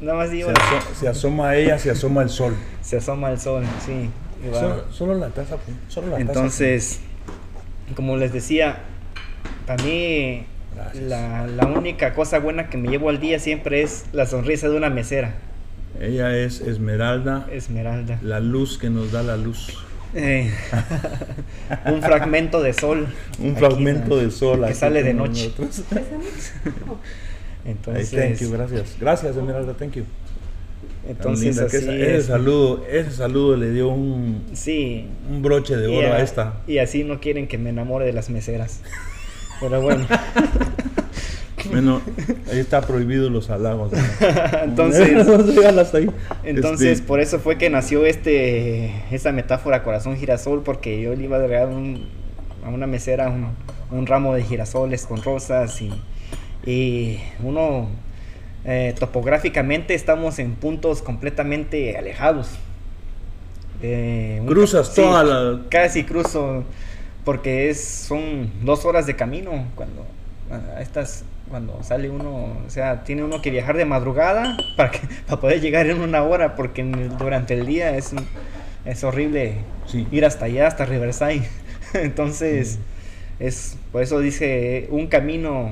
Nada 0.01 0.17
más 0.19 0.29
Se, 0.29 0.35
digo, 0.35 0.49
aso- 0.49 0.95
se 0.97 1.07
asoma 1.09 1.49
a 1.49 1.55
ella, 1.57 1.77
se 1.77 1.91
asoma 1.91 2.21
el 2.21 2.29
sol. 2.29 2.55
se 2.81 2.95
asoma 2.97 3.29
el 3.31 3.39
sol, 3.39 3.63
sí. 3.85 4.09
Solo, 4.53 4.85
solo 4.91 5.15
la 5.15 5.29
taza, 5.29 5.57
pues, 5.57 5.75
solo 5.89 6.07
la 6.07 6.17
taza. 6.17 6.21
Entonces, 6.31 6.99
como 7.95 8.15
les 8.15 8.31
decía, 8.31 8.77
para 9.67 9.83
mí. 9.83 10.45
La, 11.07 11.47
la 11.47 11.65
única 11.67 12.13
cosa 12.13 12.39
buena 12.39 12.69
que 12.69 12.77
me 12.77 12.89
llevo 12.89 13.09
al 13.09 13.19
día 13.19 13.39
siempre 13.39 13.81
es 13.81 14.05
la 14.13 14.25
sonrisa 14.25 14.69
de 14.69 14.77
una 14.77 14.89
mesera, 14.89 15.35
Ella 15.99 16.35
es 16.37 16.61
Esmeralda, 16.61 17.47
Esmeralda. 17.51 18.19
la 18.21 18.39
luz 18.39 18.77
que 18.77 18.89
nos 18.89 19.11
da 19.11 19.23
la 19.23 19.37
luz. 19.37 19.77
Eh, 20.13 20.49
un 21.85 22.01
fragmento 22.01 22.61
de 22.61 22.71
sol. 22.73 23.07
Un 23.39 23.51
aquí, 23.51 23.59
fragmento 23.59 24.09
¿no? 24.09 24.15
de 24.17 24.31
sol. 24.31 24.59
Que 24.59 24.65
aquí 24.67 24.73
sale 24.75 25.03
de 25.03 25.13
noche. 25.13 25.51
Entonces, 27.65 28.11
thank 28.11 28.37
you, 28.39 28.51
gracias. 28.51 28.95
Gracias, 28.99 29.35
Esmeralda, 29.35 29.73
thank 29.73 29.93
you. 29.93 30.03
Entonces 31.07 31.57
así 31.59 31.77
esa- 31.77 31.93
ese 31.93 32.15
es. 32.17 32.25
saludo, 32.25 32.83
ese 32.89 33.11
saludo 33.11 33.55
le 33.57 33.69
dio 33.71 33.89
un, 33.89 34.43
Sí. 34.53 35.07
un 35.29 35.41
broche 35.43 35.75
de 35.75 35.87
oro 35.87 36.11
a 36.13 36.15
a- 36.17 36.21
esta. 36.23 36.55
y 36.65 36.79
así 36.79 37.03
no 37.03 37.19
quieren 37.19 37.47
que 37.47 37.57
me 37.59 37.69
enamore 37.69 38.05
de 38.05 38.13
las 38.13 38.29
meseras. 38.29 38.81
Pero 39.59 39.81
bueno, 39.81 40.05
Bueno, 41.71 41.99
ahí 42.51 42.59
está 42.59 42.81
prohibido 42.81 43.29
los 43.31 43.49
halagos. 43.49 43.91
¿no? 43.91 43.97
entonces, 44.63 45.09
ahí. 45.95 46.09
entonces 46.43 46.87
Este, 46.99 47.07
por 47.07 47.19
eso 47.19 47.39
fue 47.39 47.57
que 47.57 47.69
nació 47.71 48.05
este 48.05 48.93
esa 49.11 49.31
metáfora 49.31 49.81
corazón 49.81 50.15
girasol 50.15 50.61
porque 50.61 51.01
yo 51.01 51.15
le 51.15 51.23
iba 51.23 51.37
a 51.37 51.39
regalar 51.39 51.69
un- 51.69 52.07
a 52.63 52.69
una 52.69 52.85
mesera 52.87 53.29
un, 53.29 53.47
un 53.91 54.05
ramo 54.05 54.33
de 54.35 54.43
girasoles 54.43 55.05
con 55.07 55.21
rosas 55.23 55.81
y, 55.81 55.91
y 56.69 57.19
uno 57.43 57.89
eh, 58.63 58.93
topográficamente 58.99 59.95
estamos 59.95 60.37
en 60.39 60.53
puntos 60.55 61.01
completamente 61.01 61.97
alejados. 61.97 62.49
Eh, 63.81 64.37
un- 64.41 64.47
cruzas 64.47 64.93
toda 64.93 65.23
la. 65.23 65.61
Casi 65.69 66.03
cruzo 66.03 66.63
porque 67.25 67.69
es 67.69 67.83
son 67.83 68.51
dos 68.63 68.85
horas 68.85 69.05
de 69.07 69.15
camino 69.15 69.65
cuando 69.75 70.05
a 70.51 70.81
estas 70.81 71.23
cuando 71.49 71.83
sale 71.83 72.09
uno, 72.09 72.57
o 72.65 72.69
sea, 72.69 73.03
tiene 73.03 73.23
uno 73.23 73.41
que 73.41 73.51
viajar 73.51 73.77
de 73.77 73.85
madrugada 73.85 74.57
para 74.77 74.91
que 74.91 74.99
para 75.27 75.41
poder 75.41 75.59
llegar 75.61 75.87
en 75.87 75.99
una 76.01 76.23
hora 76.23 76.55
porque 76.55 76.81
el- 76.81 77.17
durante 77.17 77.53
el 77.55 77.65
día 77.65 77.95
es 77.97 78.13
es 78.85 79.03
horrible 79.03 79.55
Sí. 79.87 80.07
ir 80.11 80.25
hasta 80.25 80.45
allá 80.45 80.67
hasta 80.67 80.85
Riverside. 80.85 81.43
Entonces 81.93 82.79
es 83.39 83.77
por 83.91 84.01
eso 84.03 84.19
dice 84.19 84.87
un 84.91 85.07
camino 85.07 85.71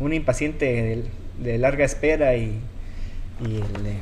un 0.00 0.12
impaciente 0.12 0.64
de, 0.66 1.04
de 1.50 1.58
larga 1.58 1.84
espera 1.84 2.36
y, 2.36 2.58
y 3.46 3.56
el 3.56 4.00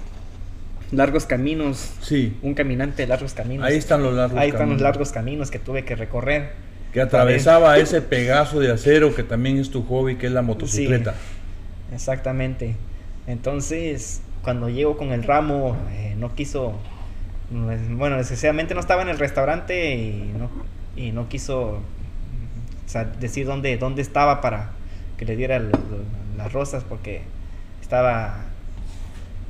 largos 0.93 1.27
caminos, 1.27 1.91
Sí, 2.01 2.37
un 2.43 2.55
caminante 2.55 3.03
de 3.03 3.09
largos 3.09 3.35
caminos. 3.35 3.67
ahí 3.67 3.77
están 3.77 4.03
los 4.03 4.15
largos. 4.15 4.39
Ahí 4.39 4.49
están 4.51 4.71
los 4.71 4.81
largos 4.81 5.13
caminos 5.13 5.51
que 5.51 5.59
tuve 5.59 5.85
que 5.85 5.95
recorrer. 5.97 6.53
Que 6.93 7.01
atravesaba 7.01 7.77
ese 7.79 8.01
pegazo 8.01 8.61
de 8.61 8.73
acero 8.73 9.15
que 9.15 9.23
también 9.23 9.59
es 9.59 9.71
tu 9.71 9.83
hobby, 9.85 10.17
que 10.17 10.27
es 10.27 10.33
la 10.33 10.43
motocicleta. 10.43 11.15
Exactamente. 11.93 12.77
Entonces, 13.27 14.23
cuando 14.43 14.69
llego 14.69 14.97
con 14.97 15.13
el 15.13 15.23
ramo, 15.23 15.77
eh, 15.93 16.15
no 16.17 16.35
quiso. 16.35 16.75
pues, 17.53 17.81
Bueno, 17.91 18.17
desgraciadamente 18.17 18.75
no 18.75 18.81
estaba 18.81 19.03
en 19.03 19.11
el 19.11 19.19
restaurante 19.19 19.95
y 19.95 20.33
no, 20.39 20.51
y 20.97 21.13
no 21.13 21.29
quiso 21.29 21.81
o 22.89 22.91
sea, 22.91 23.05
decir 23.05 23.47
dónde, 23.47 23.77
dónde 23.77 24.01
estaba 24.01 24.41
para 24.41 24.71
que 25.19 25.27
le 25.27 25.37
diera 25.37 25.61
las 26.39 26.53
rosas 26.53 26.85
porque 26.85 27.21
estaba 27.83 28.48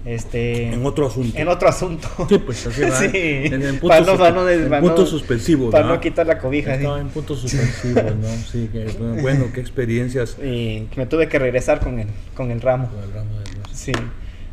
este 0.05 0.69
En 0.73 0.87
otro 0.87 1.07
asunto. 1.09 1.37
en 1.39 1.49
otro 1.49 1.69
asunto. 1.69 2.09
Sí, 2.29 2.39
pues 2.39 2.67
así 2.67 2.81
va. 2.83 2.91
Sí. 3.01 3.09
En 3.15 3.51
no- 3.51 3.59
no- 3.59 4.49
en 4.49 4.69
para 4.69 4.81
punto 4.81 5.01
no- 5.03 5.07
suspensivo. 5.07 5.71
Para 5.71 5.87
¿no? 5.87 5.95
no 5.95 6.01
quitar 6.01 6.27
la 6.27 6.39
cobija. 6.39 6.79
sí. 6.79 6.85
En 6.85 7.09
puntos 7.09 7.41
suspensivos, 7.41 8.17
¿no? 8.17 8.29
Sí, 8.51 8.69
que, 8.73 8.85
bueno, 9.23 9.47
qué 9.53 9.61
experiencias 9.61 10.37
Y 10.43 10.87
me 10.97 11.07
tuve 11.07 11.29
que 11.29 11.39
regresar 11.39 11.81
con 11.81 11.99
el, 11.99 12.09
con 12.35 12.51
el 12.51 12.61
ramo. 12.61 12.89
con 12.89 13.03
el 13.03 13.13
ramo 13.13 13.31
de 13.41 13.45
rosas. 13.63 13.79
Sí. 13.79 13.93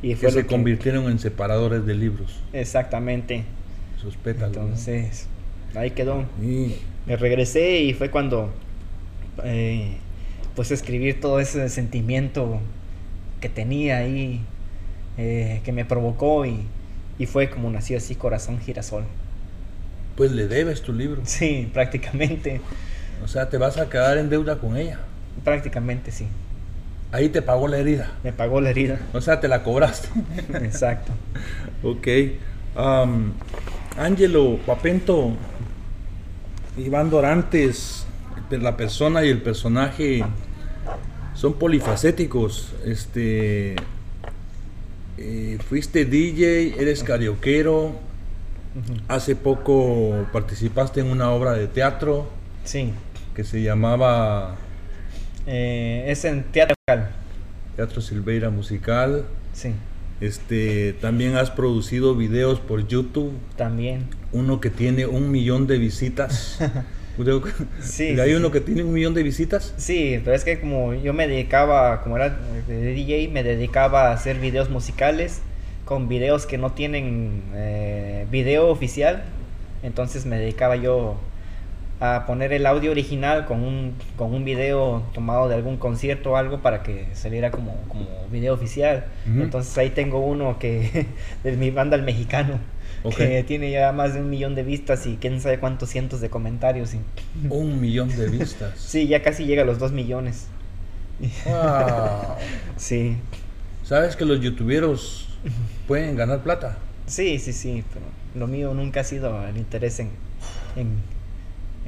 Y 0.01 0.15
Que 0.15 0.29
se 0.29 0.41
que- 0.41 0.47
convirtieron 0.47 1.09
en 1.09 1.19
separadores 1.19 1.85
de 1.85 1.95
libros, 1.95 2.39
Exactamente. 2.53 3.43
sus 4.01 4.15
pétalos. 4.17 4.55
Entonces, 4.57 5.27
ahí 5.73 5.91
quedó. 5.91 6.25
Me 7.07 7.15
regresé 7.17 7.79
y 7.79 7.93
fue 7.93 8.09
cuando, 8.11 8.51
eh, 9.43 9.95
pues, 10.55 10.71
escribir 10.71 11.19
todo 11.21 11.39
ese 11.39 11.69
sentimiento 11.69 12.59
que 13.41 13.49
tenía 13.49 13.97
ahí, 13.97 14.41
eh, 15.17 15.61
que 15.63 15.71
me 15.71 15.85
provocó 15.85 16.45
y, 16.45 16.61
y 17.17 17.25
fue 17.25 17.49
como 17.49 17.69
nació 17.69 17.97
así 17.97 18.15
Corazón 18.15 18.59
Girasol. 18.59 19.03
pues 20.15 20.31
le 20.31 20.47
debes 20.47 20.81
tu 20.81 20.93
libro. 20.93 21.21
Sí, 21.25 21.69
prácticamente, 21.73 22.61
O 23.23 23.27
sea, 23.27 23.49
te 23.49 23.57
vas 23.57 23.77
a 23.77 23.89
quedar 23.89 24.17
en 24.17 24.29
deuda 24.29 24.57
con 24.57 24.75
ella. 24.77 24.99
prácticamente 25.43 26.11
sí. 26.11 26.27
Ahí 27.11 27.29
te 27.29 27.41
pagó 27.41 27.67
la 27.69 27.77
herida. 27.77 28.11
Me 28.23 28.33
pagó 28.33 28.59
la 28.59 28.71
herida. 28.71 28.99
O 29.13 29.21
sea, 29.21 29.39
te 29.39 29.47
la 29.47 29.63
cobraste. 29.63 30.09
Exacto. 30.55 31.13
ok. 31.83 32.07
Ángelo, 33.97 34.57
Papento, 34.65 35.31
Iván 36.77 37.09
Dorantes, 37.09 38.05
la 38.49 38.75
persona 38.75 39.23
y 39.23 39.29
el 39.29 39.41
personaje 39.41 40.25
son 41.33 41.53
polifacéticos. 41.53 42.73
Este, 42.85 43.75
eh, 45.17 45.57
fuiste 45.67 46.05
DJ, 46.05 46.75
eres 46.79 47.03
carioquero. 47.03 47.85
Ujú. 48.75 48.93
Hace 49.07 49.35
poco 49.35 50.25
participaste 50.33 50.99
en 50.99 51.07
una 51.07 51.31
obra 51.31 51.53
de 51.53 51.67
teatro 51.67 52.29
Sí. 52.65 52.91
que 53.33 53.43
se 53.43 53.61
llamaba 53.61 54.55
Eh, 55.47 56.05
es 56.07 56.25
en 56.25 56.43
teatro. 56.43 56.75
Teatro 57.75 58.01
Silveira 58.01 58.49
Musical. 58.49 59.25
Sí, 59.53 59.73
Este, 60.21 60.93
también 61.01 61.35
has 61.35 61.51
producido 61.51 62.15
videos 62.15 62.59
por 62.59 62.87
YouTube, 62.87 63.31
también. 63.57 64.07
uno 64.31 64.59
que 64.61 64.69
tiene 64.69 65.05
un 65.05 65.29
millón 65.31 65.67
de 65.67 65.77
visitas. 65.77 66.57
Sí, 67.81 68.03
¿Hay 68.19 68.29
sí, 68.29 68.35
uno 68.35 68.47
sí. 68.47 68.53
que 68.53 68.61
tiene 68.61 68.83
un 68.83 68.93
millón 68.93 69.13
de 69.13 69.23
visitas? 69.23 69.73
Sí, 69.77 70.21
pero 70.23 70.35
es 70.35 70.43
que 70.43 70.59
como 70.59 70.93
yo 70.93 71.13
me 71.13 71.27
dedicaba, 71.27 72.01
como 72.01 72.17
era 72.17 72.37
de 72.67 72.93
DJ, 72.93 73.29
me 73.29 73.43
dedicaba 73.43 74.09
a 74.09 74.13
hacer 74.13 74.39
videos 74.39 74.69
musicales 74.69 75.41
con 75.85 76.07
videos 76.07 76.45
que 76.45 76.57
no 76.57 76.71
tienen 76.71 77.43
eh, 77.53 78.25
video 78.31 78.67
oficial. 78.69 79.23
Entonces 79.83 80.25
me 80.25 80.37
dedicaba 80.37 80.75
yo 80.75 81.17
a 81.99 82.25
poner 82.25 82.51
el 82.51 82.65
audio 82.65 82.91
original 82.91 83.45
con 83.45 83.63
un, 83.63 83.93
con 84.17 84.33
un 84.33 84.43
video 84.43 85.03
tomado 85.13 85.47
de 85.47 85.55
algún 85.55 85.77
concierto 85.77 86.31
o 86.31 86.35
algo 86.35 86.59
para 86.59 86.83
que 86.83 87.07
saliera 87.13 87.51
como, 87.51 87.77
como 87.87 88.07
video 88.31 88.53
oficial. 88.53 89.05
Entonces 89.25 89.77
ahí 89.77 89.91
tengo 89.91 90.19
uno 90.19 90.59
que 90.59 91.05
de 91.43 91.51
mi 91.53 91.71
banda 91.71 91.95
El 91.95 92.03
Mexicano, 92.03 92.59
Ok. 93.05 93.15
que 93.17 93.43
tiene 93.43 93.71
ya 93.71 93.91
más 93.91 94.13
de 94.13 94.21
un 94.21 94.29
millón 94.29 94.55
de 94.55 94.63
vistas 94.63 95.05
y 95.05 95.17
quién 95.21 95.39
sabe 95.41 95.59
cuántos 95.59 95.89
cientos 95.89 96.21
de 96.21 96.29
comentarios. 96.29 96.93
y- 96.93 96.99
Un 97.49 97.79
millón 97.79 98.09
de 98.15 98.27
vistas. 98.29 98.73
Sí, 98.79 99.07
ya 99.07 99.21
casi 99.21 99.45
llega 99.45 99.61
a 99.63 99.65
los 99.65 99.79
2 99.79 99.91
millones. 99.91 100.47
Wow. 101.45 102.35
Sí, 102.77 103.15
¿Sabes 103.83 104.15
que 104.15 104.25
los 104.25 104.41
youtuberos 104.41 105.27
pueden 105.87 106.15
ganar 106.15 106.41
plata? 106.43 106.77
sí, 107.07 107.37
sí, 107.39 107.53
sí, 107.53 107.83
pero 107.93 108.05
lo 108.35 108.47
mío 108.47 108.73
nunca 108.73 109.01
ha 109.01 109.03
sido 109.03 109.47
el 109.47 109.55
interés 109.57 109.99
en, 109.99 110.09
en, 110.75 110.97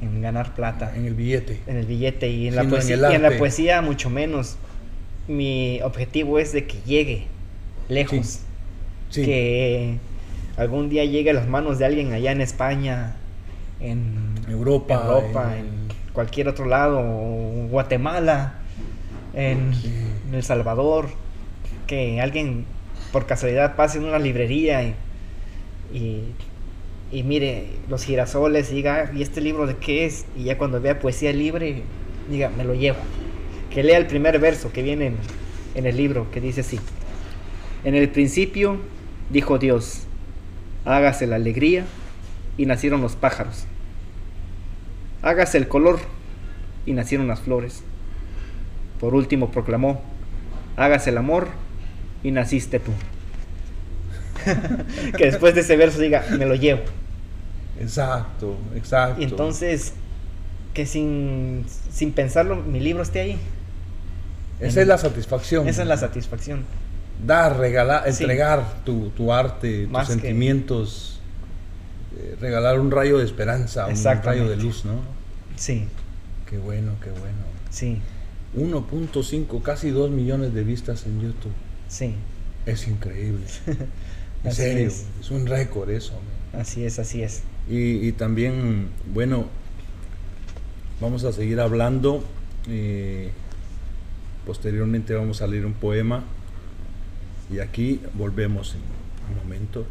en 0.00 0.22
ganar 0.22 0.54
plata, 0.54 0.92
En 0.96 1.04
el 1.06 1.14
billete. 1.14 1.60
en 1.66 1.76
el 1.76 1.86
billete 1.86 2.30
y 2.30 2.46
en, 2.48 2.54
la 2.56 2.62
en 2.62 2.70
poesía, 2.70 2.94
el 2.94 3.12
y 3.12 3.14
en 3.16 3.22
la 3.22 3.36
poesía 3.36 3.82
mucho 3.82 4.08
menos. 4.10 4.56
Mi 5.26 5.80
objetivo 5.82 6.38
es 6.38 6.52
de 6.52 6.66
que 6.66 6.78
llegue 6.86 7.26
lejos, 7.88 8.40
Sí. 9.10 9.24
que 9.24 9.96
algún 10.58 10.88
día 10.88 11.04
llegue 11.04 11.30
a 11.30 11.34
las 11.34 11.48
manos 11.48 11.78
de 11.78 11.86
alguien 11.86 12.12
allá 12.12 12.32
en 12.32 12.40
España, 12.40 13.16
en 13.80 14.34
Europa, 14.48 14.94
Europa, 14.94 15.56
en- 15.56 15.66
en 15.66 16.12
cualquier 16.12 16.48
otro 16.48 16.66
lado, 16.66 16.98
o 17.00 17.66
Guatemala, 17.70 18.54
en, 19.34 19.72
El 20.32 20.42
Salvador, 20.42 21.08
que 21.86 22.20
alguien 22.20 22.64
por 23.12 23.24
casualidad 23.26 23.76
pase 23.76 23.98
en 23.98 24.04
una 24.04 24.18
librería 24.18 24.82
y, 24.82 24.94
y, 25.94 26.24
y 27.12 27.22
mire 27.22 27.66
los 27.88 28.04
girasoles 28.04 28.70
y 28.72 28.74
diga, 28.74 29.08
"Ah, 29.08 29.16
¿y 29.16 29.22
este 29.22 29.40
libro 29.40 29.66
de 29.66 29.76
qué 29.76 30.04
es? 30.06 30.26
Y 30.36 30.44
ya 30.44 30.58
cuando 30.58 30.80
vea 30.80 30.98
poesía 30.98 31.32
libre, 31.32 31.82
diga, 32.28 32.50
me 32.50 32.64
lo 32.64 32.74
llevo. 32.74 32.98
que 33.70 33.82
lea 33.84 33.98
el 33.98 34.06
primer 34.06 34.38
verso 34.40 34.72
que 34.72 34.82
viene 34.82 35.06
en, 35.08 35.16
en 35.74 35.86
el 35.86 35.96
libro, 35.96 36.30
que 36.32 36.40
dice 36.40 36.62
así. 36.62 36.80
En 37.84 37.94
el 37.94 38.08
principio 38.10 38.78
dijo 39.30 39.58
Dios, 39.58 40.07
hágase 40.84 41.26
la 41.26 41.36
alegría 41.36 41.84
y 42.56 42.66
nacieron 42.66 43.00
los 43.00 43.16
pájaros. 43.16 43.64
Hágase 45.22 45.58
el 45.58 45.68
color 45.68 45.98
y 46.86 46.92
nacieron 46.92 47.28
las 47.28 47.40
flores. 47.40 47.82
Por 49.00 49.14
último 49.14 49.50
proclamó, 49.50 50.02
hágase 50.76 51.10
el 51.10 51.18
amor 51.18 51.48
y 52.22 52.30
naciste 52.30 52.80
tú. 52.80 52.92
que 55.16 55.26
después 55.26 55.54
de 55.54 55.60
ese 55.60 55.76
verso 55.76 56.00
diga, 56.00 56.24
me 56.38 56.46
lo 56.46 56.54
llevo. 56.54 56.82
Exacto, 57.80 58.56
exacto. 58.74 59.20
Y 59.20 59.24
entonces, 59.24 59.92
que 60.74 60.86
sin, 60.86 61.64
sin 61.92 62.12
pensarlo, 62.12 62.56
mi 62.56 62.80
libro 62.80 63.02
esté 63.02 63.20
ahí. 63.20 63.38
Esa 64.60 64.80
es 64.80 64.88
la 64.88 64.98
satisfacción. 64.98 65.68
Esa 65.68 65.82
es 65.82 65.88
la 65.88 65.96
satisfacción. 65.96 66.64
Dar, 67.26 67.58
regalar, 67.58 68.04
Sí. 68.12 68.22
entregar 68.24 68.82
tu, 68.84 69.10
tu 69.10 69.32
arte, 69.32 69.86
tus 69.86 69.98
que- 69.98 70.06
sentimientos, 70.06 71.20
eh, 72.16 72.36
regalar 72.40 72.78
un 72.78 72.90
rayo 72.90 73.18
de 73.18 73.24
esperanza, 73.24 73.86
un 73.88 74.04
rayo 74.22 74.48
de 74.48 74.56
luz, 74.56 74.84
¿no? 74.84 75.00
Sí, 75.56 75.86
Qué 76.48 76.56
bueno, 76.58 76.92
qué 77.02 77.10
bueno. 77.10 77.36
sí, 77.70 77.98
1.5, 78.56 79.62
casi 79.62 79.90
2 79.90 80.10
millones 80.10 80.54
de 80.54 80.64
vistas 80.64 81.04
en 81.06 81.20
YouTube. 81.20 81.52
sí. 81.88 82.14
Es 82.66 82.86
increíble. 82.86 83.44
En 84.44 84.52
serio, 84.52 84.86
es. 84.86 85.06
es. 85.20 85.30
un 85.32 85.46
récord 85.46 85.90
eso. 85.90 86.12
man. 86.52 86.60
Así 86.62 86.84
es, 86.84 86.98
así 87.00 87.22
es. 87.22 87.42
Y, 87.68 88.06
y 88.06 88.12
también, 88.12 88.88
bueno, 89.12 89.46
vamos 91.00 91.24
a 91.24 91.32
seguir 91.32 91.60
hablando. 91.60 92.22
eh, 92.68 93.30
posteriormente 94.46 95.14
vamos 95.14 95.42
a 95.42 95.46
leer 95.46 95.66
un 95.66 95.72
poema. 95.74 96.22
Y 97.50 97.60
aquí 97.60 98.00
volvemos 98.12 98.74
en 98.74 98.80
un 99.30 99.36
momento. 99.42 99.86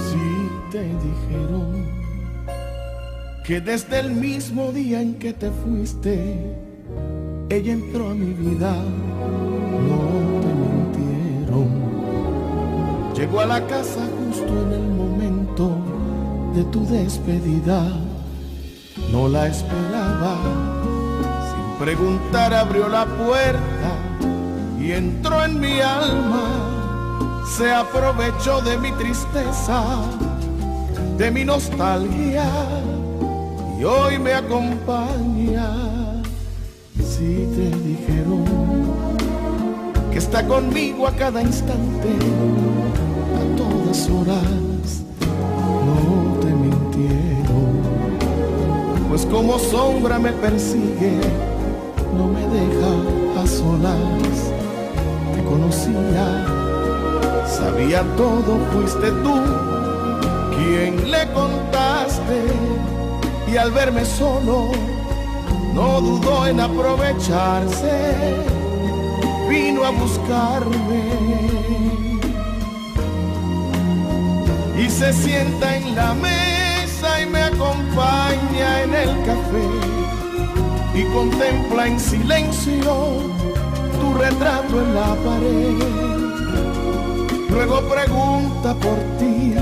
Si 0.00 0.16
te 0.72 0.84
dijeron 0.84 1.86
que 3.44 3.60
desde 3.60 4.00
el 4.00 4.10
mismo 4.12 4.72
día 4.72 5.02
en 5.02 5.16
que 5.16 5.34
te 5.34 5.50
fuiste, 5.50 6.56
ella 7.50 7.72
entró 7.72 8.08
a 8.08 8.14
mi 8.14 8.32
vida, 8.32 8.72
no 9.86 10.40
te 10.40 10.54
mintieron. 10.54 11.83
Llegó 13.34 13.42
a 13.42 13.46
la 13.46 13.66
casa 13.66 13.98
justo 14.16 14.46
en 14.46 14.72
el 14.74 14.88
momento 14.90 15.76
de 16.54 16.62
tu 16.66 16.86
despedida, 16.86 17.84
no 19.10 19.26
la 19.26 19.48
esperaba. 19.48 20.36
Sin 21.50 21.84
preguntar 21.84 22.54
abrió 22.54 22.88
la 22.88 23.04
puerta 23.06 23.90
y 24.80 24.92
entró 24.92 25.44
en 25.44 25.58
mi 25.58 25.80
alma 25.80 27.42
se 27.44 27.72
aprovechó 27.72 28.60
de 28.60 28.78
mi 28.78 28.92
tristeza, 28.92 29.82
de 31.18 31.28
mi 31.32 31.44
nostalgia 31.44 32.46
y 33.80 33.82
hoy 33.82 34.16
me 34.20 34.34
acompaña. 34.34 36.22
Si 36.96 37.48
te 37.56 37.68
dijeron 37.78 38.44
que 40.12 40.18
está 40.18 40.46
conmigo 40.46 41.08
a 41.08 41.16
cada 41.16 41.42
instante, 41.42 42.10
horas, 44.08 45.02
no 45.86 46.40
te 46.40 46.46
mintieron, 46.46 47.72
pues 49.08 49.24
como 49.26 49.58
sombra 49.58 50.18
me 50.18 50.32
persigue, 50.32 51.20
no 52.16 52.28
me 52.28 52.40
deja 52.40 53.42
a 53.42 53.46
solas, 53.46 54.52
te 55.34 55.42
conocía 55.44 56.54
Sabía 57.46 58.02
todo, 58.16 58.58
fuiste 58.72 59.10
tú 59.22 59.34
quien 60.56 61.10
le 61.10 61.30
contaste. 61.32 62.42
Y 63.46 63.56
al 63.56 63.70
verme 63.70 64.04
solo 64.04 64.72
no 65.72 66.00
dudó 66.00 66.46
en 66.46 66.58
aprovecharse, 66.60 68.14
vino 69.48 69.84
a 69.84 69.90
buscarme 69.90 71.02
y 74.76 74.88
se 74.88 75.12
sienta 75.12 75.76
en 75.76 75.94
la 75.94 76.14
mesa 76.14 77.20
y 77.22 77.26
me 77.26 77.42
acompaña 77.42 78.82
en 78.82 78.94
el 78.94 79.10
café 79.24 79.68
y 80.94 81.04
contempla 81.12 81.86
en 81.88 82.00
silencio 82.00 83.32
tu 84.00 84.14
retrato 84.14 84.80
en 84.80 84.94
la 84.94 85.14
pared. 85.26 86.04
Luego 87.50 87.80
pregunta 87.88 88.74
por 88.74 88.98
ti 89.18 89.54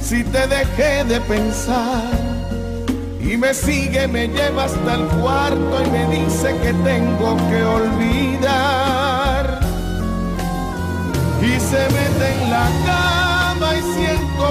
si 0.00 0.24
te 0.24 0.46
dejé 0.46 1.04
de 1.04 1.20
pensar. 1.20 2.02
Y 3.20 3.36
me 3.36 3.54
sigue, 3.54 4.08
me 4.08 4.26
lleva 4.26 4.64
hasta 4.64 4.94
el 4.94 5.06
cuarto 5.20 5.82
y 5.84 5.90
me 5.90 6.06
dice 6.16 6.56
que 6.62 6.72
tengo 6.72 7.36
que 7.48 7.62
olvidar. 7.62 9.60
Y 11.40 11.60
se 11.60 11.82
mete 11.94 12.42
en 12.42 12.50
la 12.50 12.68
cama 12.86 12.99
y 12.99 12.99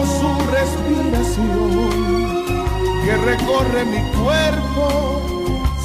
su 0.05 0.29
respiración 0.51 1.89
que 3.05 3.17
recorre 3.17 3.85
mi 3.85 4.01
cuerpo. 4.23 4.85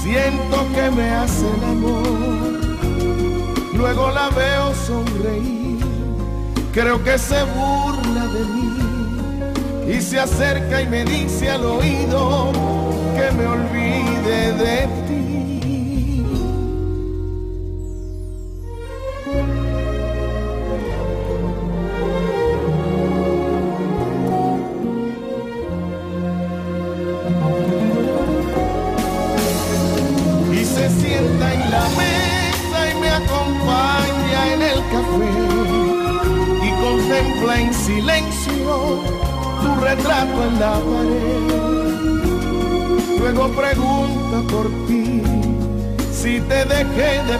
Siento 0.03 0.67
que 0.75 0.91
me 0.91 1.11
hace 1.11 1.47
el 1.49 1.65
amor. 1.65 2.05
Luego 3.75 4.11
la 4.11 4.29
veo 4.31 4.75
sonreír 4.75 5.65
creo 6.75 7.03
que 7.05 7.17
se 7.19 7.41
burla 7.45 8.27
de 8.27 8.45
mí 8.47 9.97
y 9.97 10.01
se 10.01 10.19
acerca 10.19 10.83
y 10.83 10.89
me 10.89 11.05
dice 11.05 11.49
al 11.49 11.65
oído 11.65 12.51
que 13.15 13.31
me 13.37 13.47
olvide 13.47 14.53
de 14.55 14.87
ti. 14.87 15.04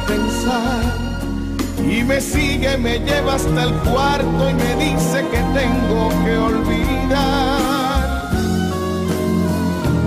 Pensar 0.07 0.83
y 1.79 2.03
me 2.03 2.21
sigue, 2.21 2.77
me 2.79 2.99
lleva 2.99 3.35
hasta 3.35 3.63
el 3.63 3.73
cuarto 3.91 4.51
y 4.51 4.55
me 4.55 4.75
dice 4.77 5.25
que 5.31 5.39
tengo 5.61 6.09
que 6.25 6.37
olvidar. 6.37 8.31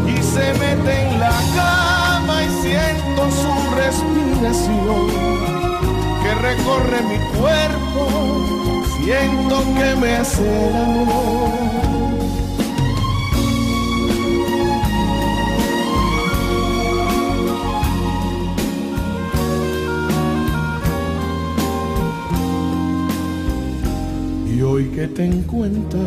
Y 0.07 0.21
se 0.23 0.53
mete 0.59 1.07
en 1.07 1.19
la 1.19 1.39
cama 1.55 2.43
y 2.43 2.49
siento 2.61 3.29
su 3.41 3.53
respiración 3.75 5.07
que 6.23 6.33
recorre 6.35 7.01
mi 7.03 7.39
cuerpo 7.39 8.47
siento 9.07 9.63
que 9.77 9.95
me 9.95 10.17
hace 10.17 10.69
el 10.69 10.75
amor. 10.75 12.06
Hoy 24.77 24.85
que 24.89 25.07
te 25.07 25.25
encuentro 25.25 25.99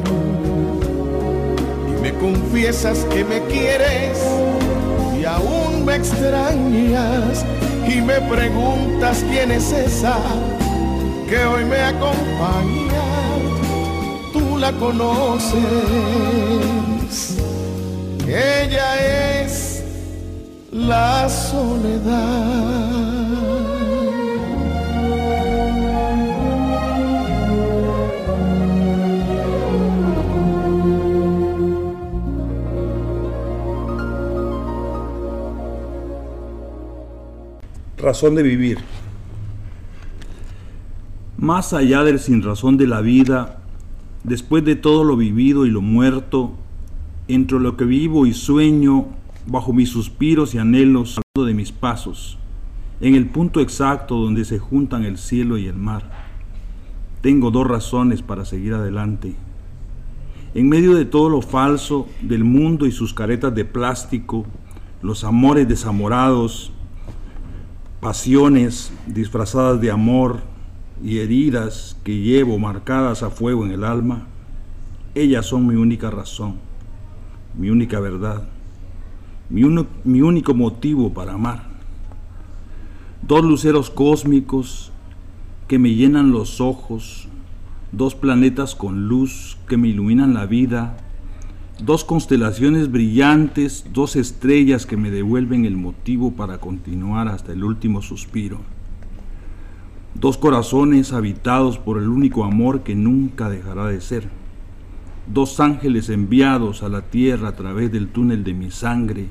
y 1.88 2.02
me 2.02 2.12
confiesas 2.14 2.98
que 3.12 3.24
me 3.24 3.40
quieres 3.46 4.24
y 5.20 5.24
aún 5.24 5.84
me 5.84 5.96
extrañas 5.96 7.44
y 7.88 8.00
me 8.00 8.20
preguntas 8.20 9.24
quién 9.28 9.50
es 9.50 9.72
esa 9.72 10.16
que 11.28 11.44
hoy 11.46 11.64
me 11.64 11.80
acompaña, 11.80 13.02
tú 14.32 14.56
la 14.56 14.70
conoces. 14.74 15.58
Ella 18.28 19.42
es 19.42 19.82
la 20.70 21.28
soledad. 21.28 23.19
Razón 38.00 38.34
de 38.34 38.42
vivir. 38.42 38.78
Más 41.36 41.72
allá 41.72 42.02
del 42.02 42.18
sin 42.18 42.42
razón 42.42 42.76
de 42.76 42.86
la 42.86 43.00
vida, 43.00 43.62
después 44.24 44.64
de 44.64 44.76
todo 44.76 45.04
lo 45.04 45.16
vivido 45.16 45.66
y 45.66 45.70
lo 45.70 45.80
muerto, 45.80 46.52
entre 47.28 47.60
lo 47.60 47.76
que 47.76 47.84
vivo 47.84 48.26
y 48.26 48.32
sueño, 48.32 49.06
bajo 49.46 49.72
mis 49.72 49.88
suspiros 49.88 50.54
y 50.54 50.58
anhelos, 50.58 51.20
de 51.38 51.54
mis 51.54 51.72
pasos, 51.72 52.38
en 53.00 53.14
el 53.14 53.26
punto 53.26 53.60
exacto 53.60 54.16
donde 54.16 54.44
se 54.44 54.58
juntan 54.58 55.04
el 55.04 55.16
cielo 55.16 55.56
y 55.56 55.66
el 55.66 55.76
mar. 55.76 56.10
Tengo 57.22 57.50
dos 57.50 57.66
razones 57.66 58.20
para 58.20 58.44
seguir 58.44 58.74
adelante. 58.74 59.34
En 60.54 60.68
medio 60.68 60.94
de 60.94 61.04
todo 61.04 61.30
lo 61.30 61.40
falso 61.40 62.08
del 62.20 62.44
mundo 62.44 62.84
y 62.86 62.92
sus 62.92 63.14
caretas 63.14 63.54
de 63.54 63.64
plástico, 63.64 64.44
los 65.02 65.24
amores 65.24 65.68
desamorados, 65.68 66.72
pasiones 68.00 68.92
disfrazadas 69.06 69.80
de 69.80 69.90
amor 69.90 70.40
y 71.02 71.18
heridas 71.18 71.96
que 72.02 72.16
llevo 72.16 72.58
marcadas 72.58 73.22
a 73.22 73.30
fuego 73.30 73.64
en 73.64 73.72
el 73.72 73.84
alma, 73.84 74.26
ellas 75.14 75.46
son 75.46 75.66
mi 75.66 75.74
única 75.74 76.10
razón, 76.10 76.56
mi 77.56 77.70
única 77.70 78.00
verdad, 78.00 78.48
mi, 79.48 79.62
mi 80.04 80.22
único 80.22 80.54
motivo 80.54 81.12
para 81.12 81.34
amar. 81.34 81.68
Dos 83.22 83.44
luceros 83.44 83.90
cósmicos 83.90 84.92
que 85.68 85.78
me 85.78 85.94
llenan 85.94 86.32
los 86.32 86.60
ojos, 86.60 87.28
dos 87.92 88.14
planetas 88.14 88.74
con 88.74 89.08
luz 89.08 89.58
que 89.68 89.76
me 89.76 89.88
iluminan 89.88 90.34
la 90.34 90.46
vida, 90.46 90.96
dos 91.84 92.04
constelaciones 92.04 92.90
brillantes, 92.90 93.86
dos 93.92 94.16
estrellas 94.16 94.86
que 94.86 94.96
me 94.96 95.10
devuelven 95.10 95.64
el 95.64 95.76
motivo 95.76 96.32
para 96.32 96.58
continuar 96.58 97.28
hasta 97.28 97.52
el 97.52 97.64
último 97.64 98.02
suspiro, 98.02 98.58
dos 100.14 100.36
corazones 100.36 101.12
habitados 101.12 101.78
por 101.78 101.98
el 101.98 102.08
único 102.08 102.44
amor 102.44 102.82
que 102.82 102.94
nunca 102.94 103.48
dejará 103.48 103.86
de 103.86 104.00
ser, 104.00 104.28
dos 105.26 105.58
ángeles 105.60 106.10
enviados 106.10 106.82
a 106.82 106.88
la 106.88 107.02
tierra 107.02 107.48
a 107.48 107.56
través 107.56 107.90
del 107.90 108.08
túnel 108.08 108.44
de 108.44 108.52
mi 108.52 108.70
sangre 108.70 109.28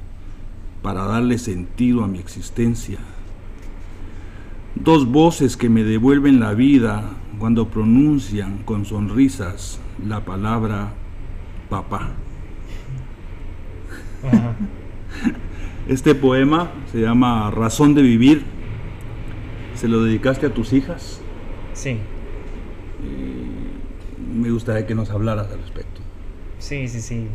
para 0.82 1.04
darle 1.04 1.38
sentido 1.38 2.04
a 2.04 2.08
mi 2.08 2.20
existencia. 2.20 2.97
Dos 4.76 5.08
voces 5.08 5.58
que 5.58 5.70
me 5.70 5.84
devuelven 5.84 6.39
la 6.39 6.54
vida 6.54 7.04
cuando 7.38 7.68
pronuncian 7.68 8.60
con 8.64 8.86
sonrisas 8.86 9.80
la 10.08 10.24
palabra 10.24 10.93
papá. 11.70 12.12
Este 15.88 16.14
poema 16.14 16.72
se 16.92 17.00
llama 17.00 17.50
Razón 17.52 17.96
de 17.96 18.02
Vivir. 18.02 18.44
¿Se 19.76 19.88
lo 19.88 20.04
dedicaste 20.04 20.46
a 20.46 20.54
tus 20.54 20.74
hijas? 20.74 21.22
Sí. 21.74 21.98
me 24.36 24.52
gustaría 24.52 24.86
que 24.86 24.94
nos 24.94 25.10
hablaras 25.10 25.52
al 25.52 25.60
respecto. 25.60 26.02
Sí, 26.60 26.88
sí, 26.88 27.02
sí. 27.02 27.28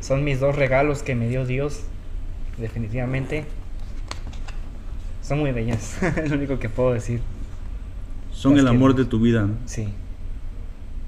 Son 0.00 0.22
mis 0.22 0.38
dos 0.38 0.54
regalos 0.54 1.02
que 1.02 1.14
me 1.14 1.28
dio 1.28 1.44
Dios, 1.44 1.82
definitivamente. 2.58 3.44
Son 5.22 5.40
muy 5.40 5.52
bellas, 5.52 6.00
es 6.16 6.30
lo 6.30 6.36
único 6.36 6.58
que 6.58 6.68
puedo 6.68 6.92
decir. 6.92 7.20
Son 8.30 8.56
el 8.58 8.68
amor 8.68 8.94
de 8.94 9.04
tu 9.04 9.18
vida, 9.20 9.48
Sí. 9.66 9.88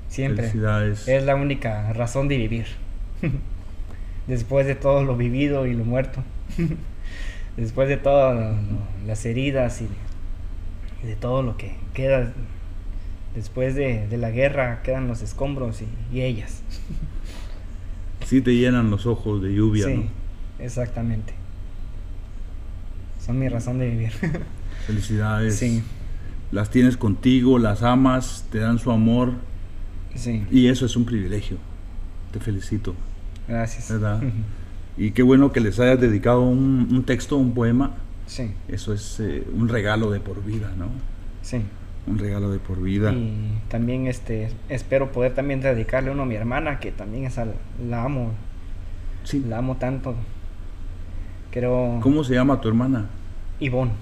Siempre. 0.09 0.49
Felicidades. 0.49 1.07
Es 1.07 1.25
la 1.25 1.37
única 1.37 1.93
razón 1.93 2.27
de 2.27 2.37
vivir. 2.37 2.67
Después 4.31 4.67
de 4.67 4.75
todo 4.75 5.05
lo 5.05 5.17
vivido 5.17 5.67
y 5.67 5.75
lo 5.75 5.85
muerto. 5.85 6.25
Después 7.57 7.89
de 7.89 7.99
todas 7.99 8.57
las 9.07 9.27
heridas 9.27 9.83
y 9.83 9.89
de, 11.07 11.17
todo 11.17 11.43
lo 11.43 11.57
que 11.57 11.77
queda 11.93 12.33
después 13.35 13.75
de, 13.75 14.07
la 14.17 14.31
guerra, 14.31 14.83
quedan 14.83 15.09
los 15.09 15.21
escombros 15.21 15.83
y, 16.13 16.21
ellas. 16.21 16.63
Sí 18.27 18.41
te 18.41 18.55
llenan 18.55 18.91
los 18.91 19.07
ojos 19.07 19.43
de 19.43 19.53
lluvia, 19.53 19.87
sí, 19.87 20.07
Exactamente 20.61 21.33
son 23.31 23.39
mi 23.39 23.49
razón 23.49 23.79
de 23.79 23.89
vivir. 23.89 24.11
Felicidades. 24.87 25.57
Sí. 25.57 25.83
Las 26.53 26.71
tienes 26.71 26.97
contigo, 26.97 27.59
las 27.59 27.83
amas, 27.83 28.45
te 28.51 28.59
dan 28.59 28.79
su 28.79 28.91
amor. 28.91 29.35
Sí. 30.15 30.45
Y 30.51 30.67
eso 30.67 30.87
es 30.87 30.97
un 30.97 31.05
privilegio. 31.05 31.59
Te 32.33 32.41
felicito. 32.41 32.95
Gracias. 33.51 33.91
¿Verdad? 33.91 34.23
y 34.97 35.11
qué 35.11 35.23
bueno 35.23 35.53
que 35.53 35.61
les 35.61 35.79
hayas 35.81 36.01
dedicado 36.01 36.43
un, 36.43 37.03
texto, 37.05 37.37
un 37.37 37.53
poema. 37.53 37.95
Sí. 38.27 38.53
Eso 38.69 38.95
es 38.95 39.19
eh, 39.21 39.45
un 39.55 39.69
regalo 39.69 40.11
de 40.11 40.21
por 40.21 40.45
vida, 40.45 40.73
¿no? 40.79 40.87
Sí. 41.43 41.61
Un 42.07 42.19
regalo 42.19 42.51
de 42.51 42.59
por 42.59 42.81
vida. 42.81 43.13
Y 43.13 43.59
también 43.69 44.07
este, 44.07 44.51
espero 44.69 45.13
poder 45.13 45.35
también 45.35 45.61
dedicarle 45.61 46.11
uno 46.11 46.23
a 46.23 46.27
mi 46.27 46.37
hermana, 46.37 46.79
que 46.79 46.93
también 46.93 47.25
es 47.25 47.37
la 47.37 48.05
amo. 48.05 48.33
Sí. 49.25 49.45
La 49.49 49.59
amo 49.59 49.77
tanto. 49.77 50.15
¿Cómo 52.01 52.23
se 52.23 52.35
llama 52.35 52.61
tu 52.61 52.69
hermana? 52.69 53.07
Ivonne. 53.59 53.93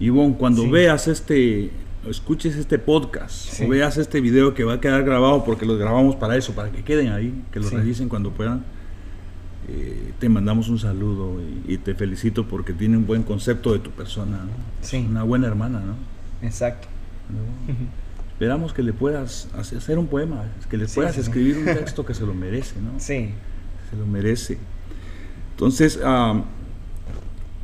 Ivonne, 0.00 0.34
cuando 0.34 0.68
veas 0.68 1.06
este, 1.06 1.70
escuches 2.08 2.56
este 2.56 2.78
podcast 2.78 3.60
o 3.60 3.68
veas 3.68 3.96
este 3.96 4.20
video 4.20 4.54
que 4.54 4.64
va 4.64 4.74
a 4.74 4.80
quedar 4.80 5.04
grabado 5.04 5.44
porque 5.44 5.66
los 5.66 5.78
grabamos 5.78 6.16
para 6.16 6.36
eso, 6.36 6.54
para 6.54 6.70
que 6.70 6.82
queden 6.82 7.12
ahí, 7.12 7.44
que 7.52 7.60
lo 7.60 7.70
revisen 7.70 8.08
cuando 8.08 8.30
puedan, 8.30 8.64
eh, 9.68 10.12
te 10.18 10.28
mandamos 10.28 10.68
un 10.68 10.78
saludo 10.78 11.40
y, 11.66 11.78
te 11.78 11.94
felicito 11.94 12.46
porque 12.46 12.72
tiene 12.72 12.96
un 12.96 13.06
buen 13.06 13.22
concepto 13.22 13.72
de 13.72 13.78
tu 13.78 13.90
persona. 13.90 14.46
Una 15.08 15.22
buena 15.22 15.46
hermana, 15.46 15.80
¿no? 15.80 15.96
Exacto. 16.46 16.88
Esperamos 18.32 18.74
que 18.74 18.82
le 18.82 18.92
puedas 18.92 19.48
hacer 19.56 19.98
un 19.98 20.06
poema, 20.06 20.44
que 20.68 20.76
le 20.76 20.86
puedas 20.86 21.16
escribir 21.16 21.56
un 21.58 21.64
texto 21.64 22.04
que 22.04 22.14
se 22.14 22.26
lo 22.26 22.34
merece, 22.34 22.74
¿no? 22.80 22.98
Sí. 22.98 23.30
Se 23.90 23.96
lo 23.96 24.06
merece. 24.06 24.58
Entonces, 25.52 25.98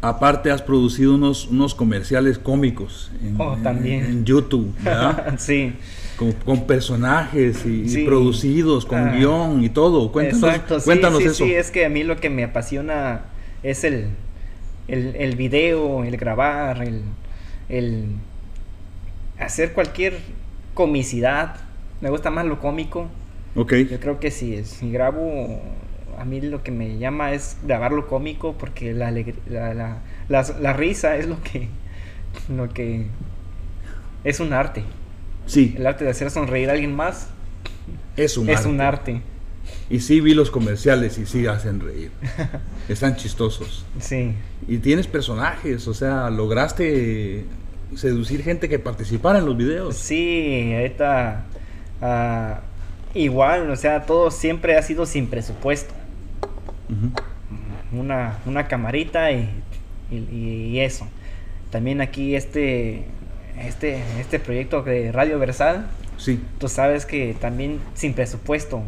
aparte 0.03 0.51
has 0.51 0.63
producido 0.63 1.15
unos, 1.15 1.47
unos 1.47 1.75
comerciales 1.75 2.39
cómicos 2.39 3.11
en, 3.23 3.41
oh, 3.41 3.57
también. 3.63 4.25
YouTube, 4.25 4.75
¿verdad? 4.83 5.35
sí. 5.39 5.75
Con, 6.45 6.67
personajes 6.67 7.65
y, 7.65 8.05
producidos, 8.05 8.85
con 8.85 8.99
ah. 8.99 9.17
guion 9.17 9.65
y 9.65 9.71
todo. 9.71 10.13
Cuéntanos, 10.13 10.43
Exacto, 10.43 10.79
cuéntanos 10.85 11.23
eso. 11.23 11.45
Sí, 11.45 11.55
es 11.55 11.71
que 11.71 11.87
a 11.87 11.89
mí 11.89 12.05
lo 12.05 12.17
que 12.17 12.29
me 12.29 12.45
apasiona 12.45 13.23
es 13.63 13.85
el, 13.85 14.09
el, 14.87 15.17
el 15.17 15.37
video, 15.37 16.05
el 16.05 16.19
grabar, 16.19 16.83
el, 16.83 17.03
el 17.71 18.05
hacer 19.39 19.73
cualquier 19.73 20.19
comicidad. 20.75 21.57
Me 22.03 22.11
gusta 22.11 22.31
más 22.31 22.45
lo 22.45 22.61
cómico. 22.61 23.09
Ok. 23.57 23.73
Yo 23.91 23.99
creo 23.99 24.21
que 24.21 24.31
si, 24.31 24.63
si 24.65 24.93
grabo 24.93 25.63
a 26.21 26.25
mí 26.27 26.43
lo 26.43 26.63
que 26.63 26.71
me 26.71 26.99
llama 26.99 27.33
es 27.33 27.57
grabarlo 27.65 28.07
cómico 28.07 28.55
porque 28.59 28.93
la, 28.93 29.11
la, 29.49 30.03
la, 30.29 30.73
risa 30.75 31.17
es 31.17 31.27
lo 31.27 31.43
que, 31.43 31.69
lo 32.55 32.69
que 32.69 33.07
es 34.23 34.39
un 34.39 34.53
arte. 34.53 34.85
Sí. 35.47 35.75
El 35.79 35.87
arte 35.87 36.05
de 36.05 36.11
hacer 36.11 36.31
sonreír 36.31 36.69
a 36.69 36.75
alguien 36.75 36.95
más 36.95 37.29
es 38.19 38.37
un, 38.37 38.51
es 38.51 38.59
arte. 38.59 38.69
un 38.69 38.81
arte. 38.83 39.23
Y 39.89 40.01
sí 40.01 40.21
vi 40.21 40.35
los 40.35 40.51
comerciales 40.51 41.17
y 41.17 41.25
sí 41.25 41.47
hacen 41.47 41.81
reír. 41.81 42.11
Están 42.91 43.17
chistosos. 43.17 43.87
Sí. 43.99 44.35
Y 44.69 44.77
tienes 44.79 45.07
personajes, 45.07 45.89
o 45.89 45.95
sea, 45.95 46.29
lograste 46.29 47.47
seducir 47.97 48.43
gente 48.43 48.69
que 48.69 48.79
participara 48.79 49.39
en 49.39 49.47
los 49.47 49.57
videos. 49.57 49.97
Sí, 49.97 50.71
ahorita 50.75 51.47
uh, 52.03 53.19
igual, 53.19 53.71
o 53.71 53.77
sea, 53.77 54.05
todo 54.05 54.31
siempre 54.31 54.77
ha 54.77 54.83
sido 54.83 55.07
sin 55.07 55.29
presupuesto 55.29 55.95
una, 57.93 58.39
una, 58.47 58.69
camarita 58.69 59.33
y, 59.33 59.49
y, 60.11 60.79
eso. 60.81 61.07
También 61.71 62.01
aquí 62.01 62.35
este, 62.35 63.05
este, 63.59 64.03
este 64.19 64.39
proyecto 64.39 64.83
de 64.83 65.13
Radio 65.13 65.39
Versal. 65.39 65.87
Sí. 66.17 66.41
Tú 66.59 66.69
sabes 66.69 67.07
que 67.07 67.35
también 67.41 67.81
sin 67.95 68.15
presupuesto. 68.15 68.83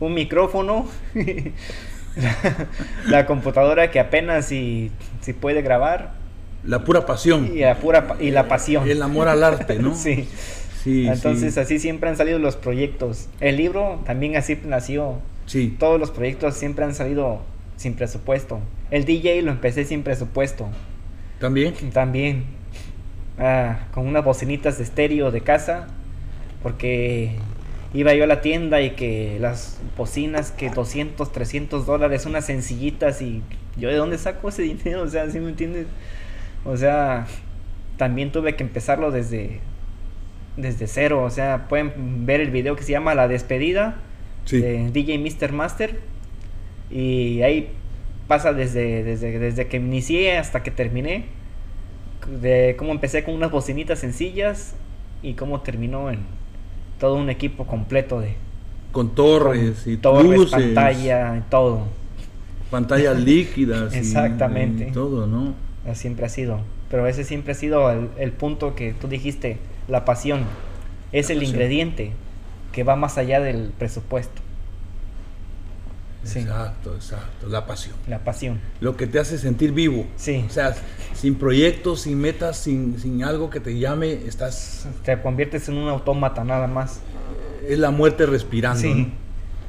Un 0.00 0.14
micrófono. 0.14 0.88
la, 3.06 3.26
computadora 3.26 3.90
que 3.90 4.00
apenas 4.00 4.46
si, 4.46 4.90
si 5.20 5.32
puede 5.32 5.62
grabar. 5.62 6.14
La 6.64 6.84
pura 6.84 7.06
pasión. 7.06 7.50
Y 7.54 7.60
la, 7.60 7.76
pura, 7.76 8.16
y 8.20 8.30
la 8.30 8.48
pasión. 8.48 8.88
El 8.88 9.02
amor 9.02 9.28
al 9.28 9.44
arte, 9.44 9.78
¿no? 9.78 9.94
sí. 9.96 10.28
Sí, 10.82 11.08
Entonces 11.08 11.58
así 11.58 11.80
siempre 11.80 12.08
han 12.08 12.16
salido 12.16 12.38
los 12.38 12.54
proyectos. 12.54 13.28
El 13.40 13.56
libro 13.56 14.00
también 14.06 14.36
así 14.36 14.56
nació. 14.64 15.18
Sí. 15.46 15.74
Todos 15.78 15.98
los 15.98 16.10
proyectos 16.10 16.54
siempre 16.54 16.84
han 16.84 16.94
salido 16.94 17.40
sin 17.76 17.94
presupuesto. 17.94 18.60
El 18.90 19.04
DJ 19.04 19.42
lo 19.42 19.52
empecé 19.52 19.84
sin 19.84 20.02
presupuesto. 20.02 20.68
¿También? 21.40 21.74
También. 21.92 22.44
Ah, 23.38 23.86
con 23.92 24.06
unas 24.06 24.24
bocinitas 24.24 24.78
de 24.78 24.84
estéreo 24.84 25.30
de 25.30 25.40
casa. 25.40 25.86
Porque 26.62 27.36
iba 27.94 28.12
yo 28.14 28.24
a 28.24 28.26
la 28.26 28.40
tienda 28.40 28.82
y 28.82 28.90
que 28.90 29.38
las 29.40 29.78
bocinas 29.96 30.50
que 30.50 30.70
200, 30.70 31.30
300 31.30 31.86
dólares, 31.86 32.26
unas 32.26 32.46
sencillitas 32.46 33.22
y 33.22 33.42
yo 33.76 33.88
de 33.88 33.96
dónde 33.96 34.18
saco 34.18 34.48
ese 34.48 34.62
dinero, 34.62 35.02
o 35.02 35.08
sea, 35.08 35.30
¿sí 35.30 35.38
me 35.38 35.50
entiendes? 35.50 35.86
O 36.64 36.76
sea, 36.76 37.26
también 37.96 38.32
tuve 38.32 38.56
que 38.56 38.64
empezarlo 38.64 39.12
desde, 39.12 39.60
desde 40.56 40.88
cero. 40.88 41.22
O 41.22 41.30
sea, 41.30 41.68
pueden 41.68 42.26
ver 42.26 42.40
el 42.40 42.50
video 42.50 42.74
que 42.74 42.82
se 42.82 42.92
llama 42.92 43.14
La 43.14 43.28
despedida 43.28 43.96
Sí. 44.46 44.60
de 44.60 44.90
DJ 44.92 45.18
Mr. 45.18 45.52
Master. 45.52 46.00
Y 46.90 47.42
ahí 47.42 47.70
pasa 48.28 48.52
desde, 48.54 49.04
desde, 49.04 49.38
desde 49.38 49.68
que 49.68 49.76
inicié 49.78 50.38
hasta 50.38 50.62
que 50.62 50.70
terminé. 50.70 51.26
De 52.40 52.76
cómo 52.78 52.92
empecé 52.92 53.24
con 53.24 53.34
unas 53.34 53.50
bocinitas 53.52 54.00
sencillas 54.00 54.76
y 55.22 55.34
cómo 55.34 55.62
terminó 55.62 56.10
en 56.10 56.20
todo 56.98 57.16
un 57.16 57.30
equipo 57.30 57.66
completo 57.66 58.20
de 58.20 58.38
Con 58.92 59.14
torres 59.14 59.86
y 59.86 59.98
torres, 59.98 60.32
luces, 60.32 60.74
pantalla, 60.74 61.46
todo. 61.50 61.94
pantallas 62.70 63.18
líquidas. 63.20 63.94
Exactamente. 63.94 64.88
y 64.88 64.92
todo, 64.92 65.26
¿no? 65.26 65.54
Así 65.84 66.02
Siempre 66.02 66.26
ha 66.26 66.28
sido. 66.28 66.66
Pero 66.88 67.06
ese 67.06 67.24
siempre 67.24 67.52
ha 67.52 67.54
sido 67.54 67.90
el, 67.90 68.10
el 68.18 68.32
punto 68.32 68.74
que 68.74 68.94
tú 68.94 69.08
dijiste, 69.08 69.58
la 69.88 70.04
pasión. 70.04 70.54
Es 71.12 71.30
el 71.30 71.38
pasión. 71.38 71.54
ingrediente 71.54 72.12
que 72.76 72.84
va 72.84 72.94
más 72.94 73.16
allá 73.16 73.40
del 73.40 73.72
presupuesto. 73.78 74.42
Sí. 76.24 76.40
Exacto, 76.40 76.94
exacto. 76.94 77.48
La 77.48 77.64
pasión. 77.64 77.94
La 78.06 78.18
pasión. 78.18 78.60
Lo 78.80 78.98
que 78.98 79.06
te 79.06 79.18
hace 79.18 79.38
sentir 79.38 79.72
vivo. 79.72 80.04
Sí. 80.16 80.44
O 80.46 80.52
sea, 80.52 80.74
sin 81.14 81.36
proyectos, 81.36 82.02
sin 82.02 82.18
metas, 82.18 82.58
sin, 82.58 83.00
sin 83.00 83.24
algo 83.24 83.48
que 83.48 83.60
te 83.60 83.78
llame, 83.78 84.12
estás. 84.12 84.86
Te 85.06 85.18
conviertes 85.22 85.70
en 85.70 85.78
un 85.78 85.88
autómata 85.88 86.44
nada 86.44 86.66
más. 86.66 87.00
Es 87.66 87.78
la 87.78 87.90
muerte 87.90 88.26
respirando. 88.26 88.82
Sí. 88.82 89.10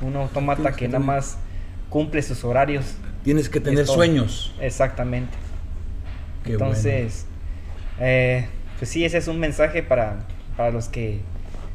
¿no? 0.02 0.08
Un 0.08 0.16
autómata 0.18 0.72
que 0.72 0.80
que 0.80 0.88
nada 0.90 1.00
más 1.00 1.38
cumple 1.90 2.22
sus 2.22 2.44
horarios. 2.44 2.96
Tienes 3.24 3.48
que 3.48 3.62
tener 3.62 3.88
sueños. 3.88 4.54
Exactamente. 4.60 5.32
Qué 6.44 6.54
Entonces, 6.54 7.26
eh, 8.02 8.48
pues 8.78 8.92
sí, 8.92 9.06
ese 9.06 9.18
es 9.20 9.30
un 9.30 9.40
mensaje 9.40 9.82
para, 9.82 10.26
para 10.58 10.72
los 10.72 10.90
que 10.90 11.22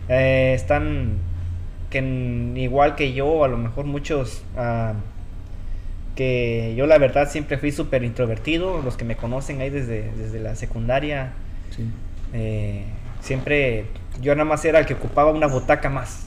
eh, 0.09 0.53
están, 0.55 1.16
que 1.90 2.00
igual 2.57 2.94
que 2.96 3.12
yo, 3.12 3.44
a 3.44 3.48
lo 3.48 3.57
mejor 3.59 3.84
muchos, 3.86 4.42
ah, 4.57 4.94
que 6.16 6.74
yo 6.76 6.86
la 6.86 6.98
verdad 6.98 7.28
siempre 7.30 7.57
fui 7.59 7.72
súper 7.72 8.03
introvertido, 8.05 8.82
los 8.82 8.96
que 8.96 9.05
me 9.05 9.16
conocen 9.16 9.61
ahí 9.61 9.70
desde, 9.70 10.11
desde 10.16 10.40
la 10.40 10.55
secundaria, 10.57 11.32
Sí. 11.70 11.86
eh, 12.34 12.84
siempre 13.20 13.86
yo 14.20 14.34
nada 14.34 14.44
más 14.44 14.64
era 14.64 14.78
el 14.80 14.86
que 14.86 14.94
ocupaba 14.94 15.30
una 15.30 15.46
butaca 15.46 15.88
más, 15.88 16.26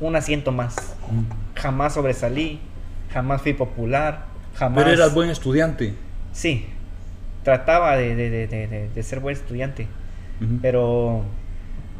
un 0.00 0.14
asiento 0.14 0.52
más. 0.52 0.76
Mm. 1.10 1.58
Jamás 1.58 1.94
sobresalí, 1.94 2.60
jamás 3.12 3.42
fui 3.42 3.54
popular, 3.54 4.26
jamás... 4.54 4.84
Pero 4.84 4.94
eras 4.94 5.12
buen 5.14 5.30
estudiante. 5.30 5.94
Sí, 6.32 6.66
trataba 7.42 7.96
de, 7.96 8.14
de- 8.14 8.46
de- 8.46 8.88
de- 8.94 9.02
ser 9.02 9.18
buen 9.20 9.34
estudiante, 9.36 9.88
pero 10.60 11.24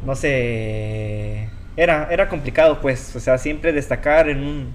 no 0.05 0.15
sé, 0.15 1.49
era, 1.77 2.07
era 2.11 2.29
complicado 2.29 2.79
pues, 2.81 3.15
o 3.15 3.19
sea, 3.19 3.37
siempre 3.37 3.71
destacar 3.73 4.29
en 4.29 4.43
un, 4.43 4.73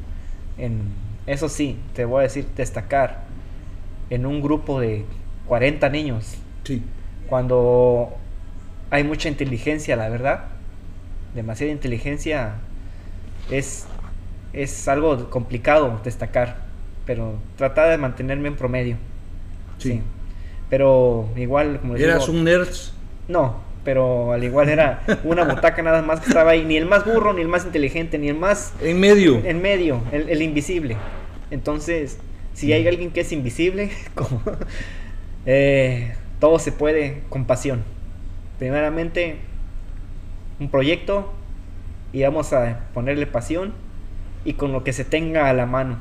en, 0.58 0.82
eso 1.26 1.48
sí, 1.48 1.78
te 1.94 2.04
voy 2.04 2.20
a 2.20 2.22
decir, 2.22 2.46
destacar 2.56 3.24
en 4.10 4.26
un 4.26 4.40
grupo 4.42 4.80
de 4.80 5.04
40 5.46 5.88
niños, 5.90 6.36
Sí. 6.64 6.82
cuando 7.28 8.16
hay 8.90 9.04
mucha 9.04 9.28
inteligencia, 9.28 9.96
la 9.96 10.08
verdad, 10.08 10.44
demasiada 11.34 11.72
inteligencia, 11.72 12.54
es, 13.50 13.86
es 14.52 14.88
algo 14.88 15.30
complicado 15.30 16.00
destacar, 16.04 16.56
pero 17.06 17.34
trataba 17.56 17.88
de 17.88 17.98
mantenerme 17.98 18.48
en 18.48 18.56
promedio. 18.56 18.96
Sí. 19.78 19.90
Sí. 19.92 20.02
Pero 20.70 21.28
igual, 21.36 21.80
como 21.80 21.94
les 21.94 22.02
Eras 22.02 22.26
digo, 22.26 22.38
un 22.38 22.44
nerd. 22.44 22.68
no, 23.28 23.56
pero 23.88 24.34
al 24.34 24.44
igual 24.44 24.68
era 24.68 25.02
una 25.24 25.44
butaca 25.44 25.80
nada 25.80 26.02
más 26.02 26.20
que 26.20 26.26
estaba 26.26 26.50
ahí, 26.50 26.62
ni 26.62 26.76
el 26.76 26.84
más 26.84 27.06
burro, 27.06 27.32
ni 27.32 27.40
el 27.40 27.48
más 27.48 27.64
inteligente, 27.64 28.18
ni 28.18 28.28
el 28.28 28.36
más 28.36 28.74
En 28.82 29.00
medio. 29.00 29.42
en 29.42 29.62
medio, 29.62 30.02
el, 30.12 30.28
el 30.28 30.42
invisible. 30.42 30.98
Entonces, 31.50 32.18
si 32.52 32.70
hay 32.74 32.86
alguien 32.86 33.10
que 33.12 33.22
es 33.22 33.32
invisible, 33.32 33.90
como 34.14 34.42
eh, 35.46 36.14
todo 36.38 36.58
se 36.58 36.70
puede 36.70 37.22
con 37.30 37.46
pasión. 37.46 37.82
Primeramente, 38.58 39.36
un 40.60 40.70
proyecto 40.70 41.32
y 42.12 42.24
vamos 42.24 42.52
a 42.52 42.80
ponerle 42.92 43.26
pasión 43.26 43.72
y 44.44 44.52
con 44.52 44.70
lo 44.70 44.84
que 44.84 44.92
se 44.92 45.06
tenga 45.06 45.48
a 45.48 45.54
la 45.54 45.64
mano. 45.64 45.96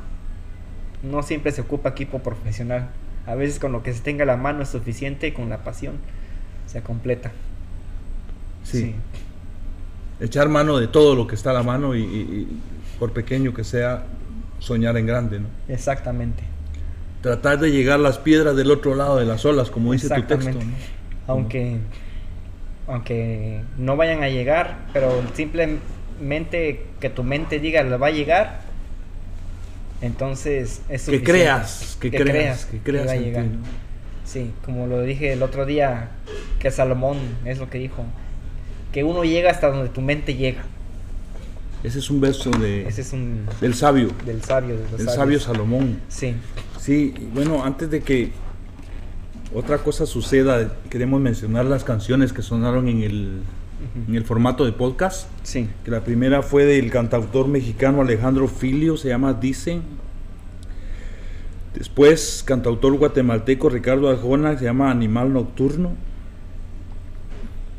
No 1.04 1.24
siempre 1.24 1.54
se 1.54 1.62
ocupa 1.62 1.88
equipo 1.88 2.20
profesional. 2.20 2.90
A 3.26 3.36
veces 3.36 3.60
con 3.60 3.72
lo 3.72 3.82
que 3.82 3.94
se 3.94 4.02
tenga 4.02 4.24
a 4.24 4.28
la 4.28 4.36
mano 4.36 4.64
es 4.64 4.68
suficiente 4.68 5.28
y 5.28 5.32
con 5.32 5.48
la 5.48 5.64
pasión 5.64 5.96
se 6.66 6.82
completa. 6.82 7.32
Sí. 8.72 8.96
Echar 10.20 10.50
mano 10.50 10.78
de 10.80 10.88
todo 10.88 11.16
lo 11.16 11.28
que 11.28 11.36
está 11.36 11.52
a 11.52 11.54
la 11.54 11.64
mano 11.64 11.96
y, 11.96 12.02
y- 12.02 12.04
y 12.04 12.48
por 13.00 13.14
pequeño 13.14 13.54
que 13.54 13.64
sea, 13.64 14.04
soñar 14.60 14.98
en 14.98 15.06
grande, 15.06 15.40
¿no? 15.40 15.48
exactamente. 15.70 16.44
Tratar 17.22 17.60
de 17.60 17.72
llegar 17.72 18.00
las 18.00 18.18
piedras 18.18 18.56
del 18.56 18.72
otro 18.72 18.96
lado 18.96 19.18
de 19.18 19.26
las 19.26 19.44
olas, 19.46 19.70
como 19.70 19.94
dice 19.94 20.08
tu 20.08 20.16
texto. 20.16 20.36
Exactamente. 20.36 20.66
¿no? 21.28 21.34
Aunque, 21.34 21.78
aunque 22.88 23.62
no 23.78 23.96
vayan 23.98 24.24
a 24.24 24.30
llegar, 24.30 24.78
pero 24.94 25.22
simplemente 25.34 26.86
que 27.00 27.10
tu 27.10 27.24
mente 27.24 27.60
diga 27.60 27.84
le 27.84 27.98
va 27.98 28.08
a 28.08 28.12
llegar, 28.12 28.62
entonces 30.02 30.82
es 30.90 31.04
Que 31.10 31.24
creas, 31.24 31.98
que, 32.00 32.12
creas, 32.12 32.66
que 32.66 32.80
creas 32.80 33.08
va 33.08 33.12
a 33.12 33.18
ti, 33.18 33.24
llegar. 33.24 33.46
¿no? 33.46 33.60
Sí, 34.26 34.52
como 34.66 34.88
lo 34.88 35.02
dije 35.02 35.34
el 35.34 35.42
otro 35.44 35.66
día, 35.66 36.10
que 36.60 36.70
Salomón 36.72 37.18
es 37.46 37.60
lo 37.60 37.70
que 37.70 37.78
dijo, 37.80 38.04
que 38.98 39.04
uno 39.04 39.24
llega 39.24 39.52
hasta 39.52 39.70
donde 39.70 39.90
tu 39.90 40.02
mente 40.02 40.34
llega. 40.34 40.64
Ese 41.84 42.00
es 42.00 42.10
un 42.10 42.20
verso 42.20 42.50
de, 42.50 42.88
Ese 42.88 43.02
es 43.02 43.14
un 43.14 43.46
del 43.62 43.76
sabio, 43.76 44.10
del 44.26 44.42
sabio, 44.44 44.76
de 44.76 44.98
del 44.98 45.08
sabio 45.08 45.40
Salomón. 45.40 46.00
Sí, 46.10 46.34
Sí, 46.80 47.14
bueno, 47.32 47.64
antes 47.64 47.92
de 47.92 48.02
que 48.02 48.32
otra 49.54 49.78
cosa 49.78 50.08
suceda, 50.08 50.74
queremos 50.90 51.22
mencionar 51.22 51.66
las 51.66 51.84
canciones 51.84 52.34
que 52.34 52.42
sonaron 52.42 52.88
en 52.88 53.04
el, 53.04 53.42
en 54.08 54.16
el 54.16 54.24
formato 54.24 54.66
de 54.66 54.72
podcast. 54.72 55.28
sí, 55.44 55.70
Que 55.86 55.92
la 55.92 56.04
primera 56.04 56.42
fue 56.42 56.66
del 56.66 56.90
cantautor 56.90 57.48
mexicano 57.48 58.02
Alejandro 58.02 58.48
Filio, 58.48 58.98
se 58.98 59.10
llama 59.10 59.36
Dicen. 59.36 59.84
Después, 61.76 62.42
cantautor 62.44 62.98
guatemalteco 62.98 63.70
Ricardo 63.70 64.10
Arjona, 64.10 64.58
se 64.58 64.66
llama 64.66 64.90
Animal 64.90 65.34
Nocturno. 65.34 66.07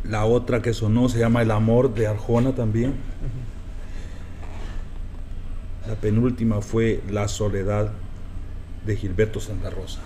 La 0.08 0.24
otra 0.24 0.62
que 0.62 0.72
sonó 0.72 1.08
se 1.08 1.18
llama 1.18 1.42
El 1.42 1.50
Amor 1.50 1.92
de 1.94 2.06
Arjona 2.06 2.54
también. 2.54 2.94
La 5.86 5.94
penúltima 5.94 6.60
fue 6.60 7.02
La 7.10 7.28
Soledad 7.28 7.90
de 8.86 8.96
Gilberto 8.96 9.40
Santa 9.40 9.70
Rosa. 9.70 10.00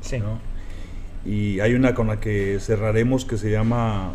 sí. 0.00 0.18
¿no? 0.18 0.38
Y 1.22 1.60
hay 1.60 1.74
una 1.74 1.94
con 1.94 2.06
la 2.06 2.18
que 2.18 2.58
cerraremos 2.60 3.26
que 3.26 3.36
se 3.36 3.50
llama... 3.50 4.12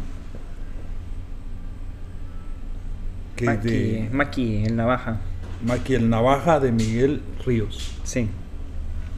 Que 3.36 3.46
Maki, 3.46 3.70
de 3.70 4.10
Maki, 4.12 4.64
el 4.66 4.76
navaja. 4.76 5.20
Maki 5.64 5.94
el 5.96 6.10
Navaja 6.10 6.60
de 6.60 6.72
Miguel 6.72 7.22
Ríos, 7.46 7.92
Sí, 8.04 8.28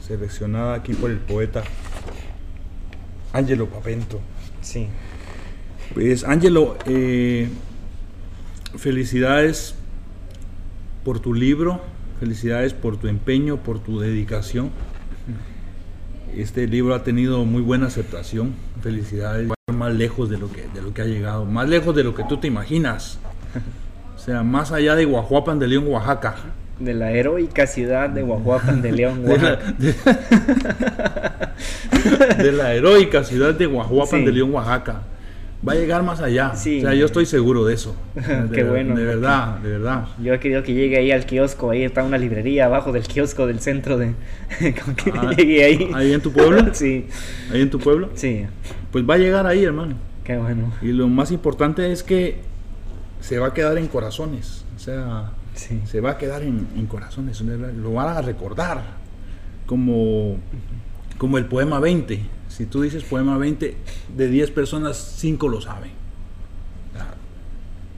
seleccionada 0.06 0.74
aquí 0.74 0.92
por 0.92 1.10
el 1.10 1.18
poeta 1.18 1.62
Ángelo 3.32 3.66
Papento. 3.68 4.20
sí. 4.60 4.88
Pues 5.94 6.24
Ángelo, 6.24 6.76
eh, 6.86 7.48
felicidades 8.76 9.74
por 11.04 11.20
tu 11.20 11.32
libro, 11.34 11.80
felicidades 12.20 12.74
por 12.74 12.96
tu 12.98 13.08
empeño, 13.08 13.56
por 13.58 13.78
tu 13.80 13.98
dedicación. 14.00 14.70
Este 16.36 16.66
libro 16.66 16.94
ha 16.94 17.02
tenido 17.02 17.44
muy 17.44 17.62
buena 17.62 17.86
aceptación. 17.86 18.52
Felicidades, 18.82 19.48
más 19.72 19.94
lejos 19.94 20.28
de 20.30 20.38
lo 20.38 20.50
que 20.52 20.66
de 20.74 20.82
lo 20.82 20.92
que 20.92 21.02
ha 21.02 21.06
llegado, 21.06 21.44
más 21.46 21.68
lejos 21.68 21.94
de 21.96 22.04
lo 22.04 22.14
que 22.14 22.24
tú 22.24 22.36
te 22.36 22.46
imaginas. 22.46 23.18
O 24.14 24.18
sea, 24.18 24.42
más 24.42 24.72
allá 24.72 24.94
de 24.94 25.04
Guajuapan 25.06 25.58
de 25.58 25.68
León, 25.68 25.84
Oaxaca. 25.88 26.34
De 26.78 26.92
la 26.94 27.10
heroica 27.12 27.66
ciudad 27.66 28.08
de 28.10 28.22
Guajuapan 28.22 28.82
de 28.82 28.92
León, 28.92 29.22
De 29.24 29.38
la, 29.38 29.50
Oaxaca. 29.54 29.72
de- 29.78 29.94
de 32.44 32.52
la 32.52 32.74
heroica 32.74 33.24
ciudad 33.24 33.54
de 33.54 33.66
Guajuapan 33.66 34.20
Sí. 34.20 34.26
de 34.26 34.32
León, 34.32 34.52
Oaxaca. 34.54 35.02
Va 35.66 35.72
a 35.72 35.74
llegar 35.74 36.02
más 36.04 36.20
allá. 36.20 36.54
Sí. 36.54 36.78
O 36.78 36.82
sea, 36.82 36.94
yo 36.94 37.06
estoy 37.06 37.26
seguro 37.26 37.64
de 37.64 37.74
eso. 37.74 37.96
Qué 38.54 38.62
bueno. 38.62 38.94
De 38.94 39.04
verdad, 39.04 39.58
de 39.58 39.70
verdad. 39.70 40.06
Yo 40.22 40.32
he 40.32 40.38
querido 40.38 40.62
que 40.62 40.72
llegue 40.72 40.98
ahí 40.98 41.10
al 41.10 41.26
kiosco, 41.26 41.70
ahí 41.70 41.82
está 41.82 42.04
una 42.04 42.16
librería 42.16 42.66
abajo 42.66 42.92
del 42.92 43.02
kiosco 43.02 43.46
del 43.46 43.58
centro 43.60 43.98
de... 43.98 44.14
Que 44.58 44.74
Ah, 45.14 45.32
llegue 45.36 45.64
ahí. 45.64 45.90
¿Ahí 45.94 46.12
en 46.12 46.20
tu 46.20 46.32
pueblo? 46.32 46.62
sí, 46.74 47.06
Ahí 47.52 47.62
en 47.62 47.70
tu 47.70 47.78
pueblo. 47.80 48.10
sí, 48.14 48.46
Pues 48.92 49.08
va 49.08 49.14
a 49.14 49.18
llegar 49.18 49.46
ahí, 49.48 49.64
hermano. 49.64 49.96
qué 50.22 50.36
bueno. 50.36 50.72
Y 50.80 50.92
lo 50.92 51.08
más 51.08 51.32
importante 51.32 51.90
es 51.90 52.02
que 52.04 52.36
se 53.20 53.38
va 53.40 53.48
a 53.48 53.54
quedar 53.54 53.76
en 53.78 53.88
corazones. 53.88 54.64
O 54.76 54.78
sea, 54.78 55.32
Sí, 55.54 55.80
se 55.86 56.00
va 56.00 56.10
a 56.12 56.18
quedar 56.18 56.42
en, 56.44 56.68
en 56.76 56.86
corazones. 56.86 57.40
Lo 57.40 57.92
van 57.94 58.16
a 58.16 58.22
recordar 58.22 58.80
como, 59.66 60.36
como 61.18 61.36
el 61.36 61.46
poema 61.46 61.80
20. 61.80 62.20
Si 62.58 62.66
tú 62.66 62.82
dices 62.82 63.04
poema 63.04 63.38
20, 63.38 63.76
de 64.16 64.28
10 64.28 64.50
personas, 64.50 65.14
5 65.18 65.48
lo 65.48 65.60
saben. 65.60 65.92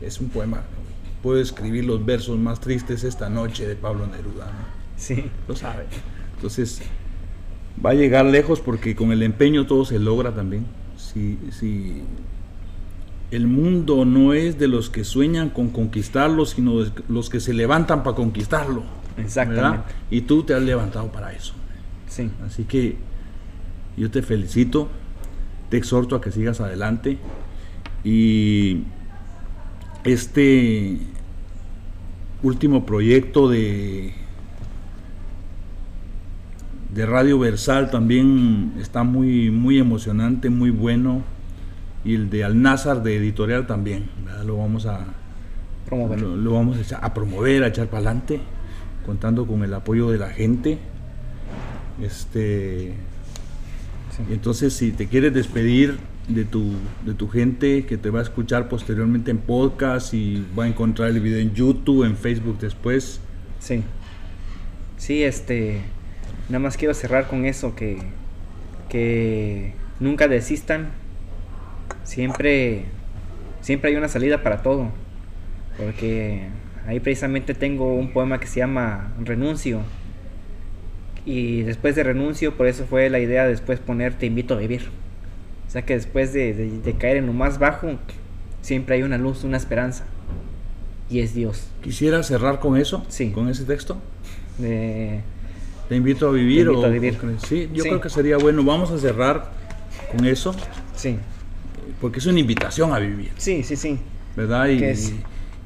Es 0.03 0.21
un 0.21 0.29
poema. 0.29 0.61
Puedo 1.23 1.41
escribir 1.41 1.87
los 1.87 2.05
versos 2.05 2.39
más 2.39 2.61
tristes 2.61 3.03
esta 3.05 3.31
noche 3.31 3.67
de 3.67 3.75
Pablo 3.75 4.07
Neruda. 4.07 4.45
¿no? 4.45 4.53
Sí, 4.99 5.31
Lo 5.49 5.57
sabe. 5.57 5.87
Entonces, 6.35 6.83
va 7.83 7.91
a 7.91 7.95
llegar 7.95 8.27
lejos 8.27 8.61
porque 8.61 8.95
con 8.95 9.13
el 9.13 9.23
empeño 9.23 9.67
todo 9.67 9.87
se 9.87 9.99
logra 9.99 10.35
también. 10.35 10.67
Si, 10.99 11.39
si 11.59 12.03
el 13.31 13.47
mundo 13.47 14.05
no 14.05 14.35
es 14.35 14.59
de 14.59 14.69
los 14.69 14.91
que 14.91 15.05
sueñan 15.05 15.49
con 15.49 15.71
conquistarlo, 15.71 16.45
sino 16.45 16.85
de 16.85 16.93
los 17.09 17.31
que 17.31 17.41
se 17.41 17.55
levantan 17.55 18.03
para 18.03 18.15
conquistarlo. 18.15 18.83
Exactamente. 19.17 19.63
¿verdad? 19.63 19.85
Y 20.11 20.21
tú 20.21 20.43
te 20.43 20.53
has 20.53 20.63
levantado 20.63 21.11
para 21.11 21.33
eso. 21.33 21.55
sí. 22.09 22.31
Así 22.45 22.65
que 22.65 23.09
yo 24.01 24.11
te 24.11 24.23
felicito, 24.23 24.89
te 25.69 25.77
exhorto 25.77 26.17
a 26.17 26.21
que 26.21 26.31
sigas 26.33 26.61
adelante 26.61 27.19
y 28.03 28.83
este 30.05 30.99
último 32.43 32.87
proyecto 32.87 33.49
de 33.49 34.15
de 36.95 37.07
Radio 37.07 37.39
Versal 37.39 37.91
también 37.91 38.73
está 38.81 39.05
muy 39.05 39.51
muy 39.51 39.79
emocionante, 39.79 40.51
muy 40.51 40.71
bueno 40.71 41.23
y 42.05 42.15
el 42.15 42.31
de 42.31 42.43
Alnázar 42.45 43.03
de 43.03 43.17
editorial 43.17 43.67
también, 43.67 44.07
¿verdad? 44.25 44.45
lo 44.45 44.57
vamos 44.57 44.87
a 44.87 45.05
Promover. 45.87 46.21
lo, 46.21 46.37
lo 46.37 46.55
vamos 46.55 46.79
a, 46.79 46.81
echar- 46.81 47.01
a 47.03 47.13
promover, 47.15 47.63
a 47.65 47.69
echar 47.69 47.87
para 47.89 47.99
adelante, 47.99 48.41
contando 49.05 49.47
con 49.47 49.63
el 49.65 49.75
apoyo 49.75 50.11
de 50.11 50.19
la 50.19 50.31
gente. 50.31 50.79
Este, 52.03 52.95
Sí. 54.27 54.33
entonces, 54.33 54.73
si 54.73 54.93
te 54.93 55.07
quieres 55.07 55.33
despedir 55.35 55.99
de 56.29 56.45
tu, 56.45 56.75
de 57.05 57.15
tu 57.15 57.29
gente 57.29 57.85
que 57.87 57.97
te 57.97 58.11
va 58.11 58.21
a 58.21 58.23
escuchar 58.23 58.69
posteriormente 58.69 59.31
en 59.31 59.39
podcast 59.39 60.15
y 60.15 60.45
va 60.59 60.65
a 60.65 60.69
encontrar 60.69 61.11
el 61.11 61.21
video 61.21 61.41
en 61.41 61.55
YouTube, 61.55 62.05
en 62.05 62.17
Facebook 62.17 62.59
después, 62.61 63.21
Sí. 63.61 63.83
Sí, 64.97 65.23
este. 65.23 65.81
Nada 66.49 66.59
más 66.59 66.77
quiero 66.77 66.95
cerrar 66.95 67.29
con 67.29 67.45
eso: 67.45 67.77
que, 67.77 67.99
que 68.89 69.75
nunca 70.01 70.27
desistan. 70.27 70.91
Siempre, 72.05 72.87
siempre 73.61 73.91
hay 73.91 73.97
una 73.97 74.09
salida 74.09 74.43
para 74.43 74.63
todo. 74.63 74.89
Porque 75.77 76.49
ahí 76.87 77.01
precisamente 77.01 77.55
tengo 77.55 77.95
un 77.95 78.13
poema 78.13 78.41
que 78.41 78.47
se 78.47 78.61
llama 78.61 79.13
Renuncio. 79.23 79.83
Y 81.27 81.63
después 81.63 81.95
de 81.97 82.03
Renuncio, 82.03 82.57
por 82.57 82.67
eso 82.67 82.87
fue 82.89 83.11
la 83.11 83.19
idea 83.21 83.47
después 83.47 83.79
poner 83.79 84.15
Te 84.15 84.27
invito 84.27 84.55
a 84.55 84.59
vivir. 84.59 84.89
O 85.69 85.71
sea 85.71 85.83
que 85.83 85.95
después 85.95 86.33
de, 86.33 86.53
de- 86.55 86.79
de 86.81 86.93
caer 86.95 87.19
en 87.19 87.27
lo 87.27 87.33
más 87.33 87.59
bajo, 87.59 87.93
siempre 88.63 88.97
hay 88.97 89.03
una 89.03 89.19
luz, 89.19 89.45
una 89.45 89.57
esperanza. 89.57 90.05
Y 91.09 91.21
es 91.21 91.35
Dios. 91.35 91.67
quisiera 91.83 92.23
cerrar 92.23 92.61
con 92.61 92.77
eso, 92.77 93.05
Sí. 93.09 93.31
con 93.31 93.49
ese 93.49 93.65
texto. 93.65 93.99
De, 94.59 95.21
Te 95.89 95.97
invito 95.97 96.29
a 96.29 96.33
vivir. 96.33 96.67
Te 96.67 96.73
invito 96.73 96.81
o- 96.81 96.87
a 96.87 96.89
vivir. 96.89 97.19
o 97.23 97.47
sí, 97.47 97.69
yo 97.73 97.83
Sí. 97.83 97.89
creo 97.89 98.01
que 98.01 98.11
sería 98.11 98.37
bueno. 98.37 98.63
Vamos 98.65 98.91
a 98.93 98.99
cerrar 98.99 99.51
con 100.15 100.25
eso, 100.25 100.55
sí, 100.95 101.17
porque 102.01 102.19
es 102.21 102.27
una 102.27 102.39
invitación 102.41 102.93
a 102.93 102.99
vivir. 102.99 103.31
sí, 103.37 103.63
sí, 103.65 103.77
sí. 103.77 103.99
¿verdad? 104.37 104.69
Y, 104.69 104.83
es- 104.85 105.13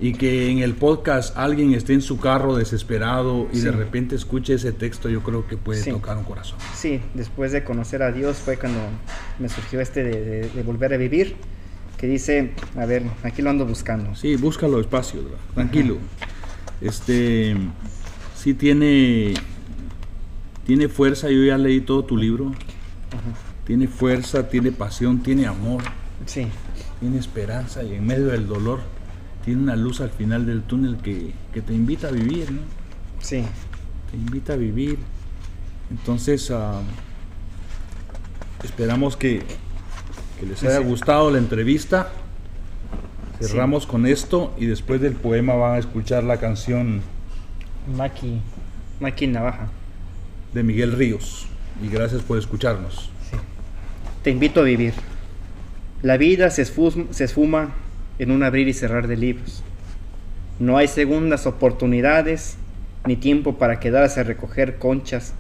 y 0.05 0.13
que 0.13 0.51
en 0.51 0.59
el 0.59 0.75
podcast 0.75 1.35
alguien 1.35 1.73
esté 1.73 1.95
en 1.95 2.03
su 2.03 2.19
carro 2.21 2.55
desesperado 2.57 3.49
y 3.55 3.61
de 3.61 3.71
Sí. 3.71 3.77
repente 3.77 4.15
escuche 4.17 4.53
ese 4.53 4.73
texto, 4.73 5.09
yo 5.09 5.23
creo 5.23 5.47
que 5.47 5.57
puede 5.57 5.81
Sí. 5.83 5.91
tocar 5.91 6.19
un 6.19 6.25
corazón. 6.25 6.59
Sí, 6.75 7.01
después 7.15 7.53
de 7.53 7.65
conocer 7.65 8.03
a 8.03 8.13
Dios 8.13 8.37
fue 8.37 8.59
cuando 8.59 8.81
me 9.39 9.49
surgió 9.49 9.81
este 9.81 10.05
de, 10.05 10.21
de- 10.25 10.49
de 10.51 10.63
volver 10.63 10.93
a 10.93 10.99
vivir, 10.99 11.37
que 11.97 12.07
dice, 12.07 12.51
a 12.77 12.85
ver, 12.85 13.05
aquí 13.23 13.41
lo 13.41 13.49
ando 13.49 13.65
buscando. 13.65 14.15
Sí, 14.15 14.37
búscalo 14.37 14.77
despacio, 14.77 15.21
tranquilo. 15.55 15.97
Este, 16.83 17.57
sí 18.37 18.53
tiene, 18.53 19.33
tiene 20.67 20.89
fuerza, 20.89 21.31
yo 21.31 21.43
ya 21.45 21.57
leí 21.57 21.81
todo 21.81 22.05
tu 22.05 22.17
libro. 22.19 22.53
Tiene 23.67 23.89
fuerza, 23.89 24.51
tiene 24.51 24.71
pasión, 24.71 25.23
tiene 25.23 25.47
amor, 25.47 25.83
Sí, 26.27 26.47
tiene 27.01 27.19
esperanza 27.19 27.83
y 27.83 27.95
en 27.95 28.07
medio 28.07 28.27
del 28.27 28.47
dolor 28.47 28.81
tiene 29.45 29.63
una 29.63 29.77
luz 29.77 30.01
al 30.01 30.11
final 30.11 30.47
del 30.47 30.63
túnel 30.63 30.97
que, 30.97 31.33
que 31.53 31.61
te 31.61 31.75
invita 31.75 32.09
a 32.09 32.11
vivir, 32.11 32.51
¿no? 32.51 32.61
sí, 33.21 33.45
te 34.11 34.17
invita 34.17 34.55
a 34.55 34.57
vivir. 34.57 34.99
Entonces, 35.91 36.51
ah, 36.51 36.81
esperamos 38.63 39.17
que, 39.17 39.43
que 40.41 40.47
les 40.47 40.63
haya 40.63 40.79
gustado 40.79 41.31
la 41.31 41.39
entrevista. 41.39 42.11
Cerramos 43.41 43.87
con 43.87 44.07
esto 44.07 44.55
y 44.59 44.67
después 44.67 45.01
del 45.01 45.15
poema 45.15 45.55
van 45.55 45.75
a 45.75 45.79
escuchar 45.79 46.25
la 46.25 46.39
canción 46.39 47.03
Maki, 47.97 48.41
Maki 49.01 49.27
Navaja. 49.27 49.69
de 50.55 50.63
Miguel 50.63 50.93
Ríos. 50.93 51.47
Y 51.83 51.89
gracias 51.89 52.23
por 52.23 52.39
escucharnos. 52.39 53.11
Sí. 53.31 53.37
Te 54.23 54.31
invito 54.31 54.61
a 54.61 54.63
vivir. 54.63 54.95
La 56.03 56.17
vida 56.17 56.49
se 56.51 56.63
esfuma, 56.63 57.05
se 57.11 57.25
esfuma 57.25 57.75
en 58.19 58.31
un 58.31 58.43
abrir 58.43 58.69
y 58.69 58.73
cerrar 58.73 59.09
de 59.09 59.17
libros. 59.17 59.63
No 60.59 60.77
hay 60.77 60.89
segundas 60.89 61.47
oportunidades 61.47 62.57
ni 63.07 63.17
tiempo 63.17 63.59
para 63.59 63.81
quedarse 63.81 64.21
a 64.21 64.25
recoger 64.25 64.79
conchas 64.79 65.35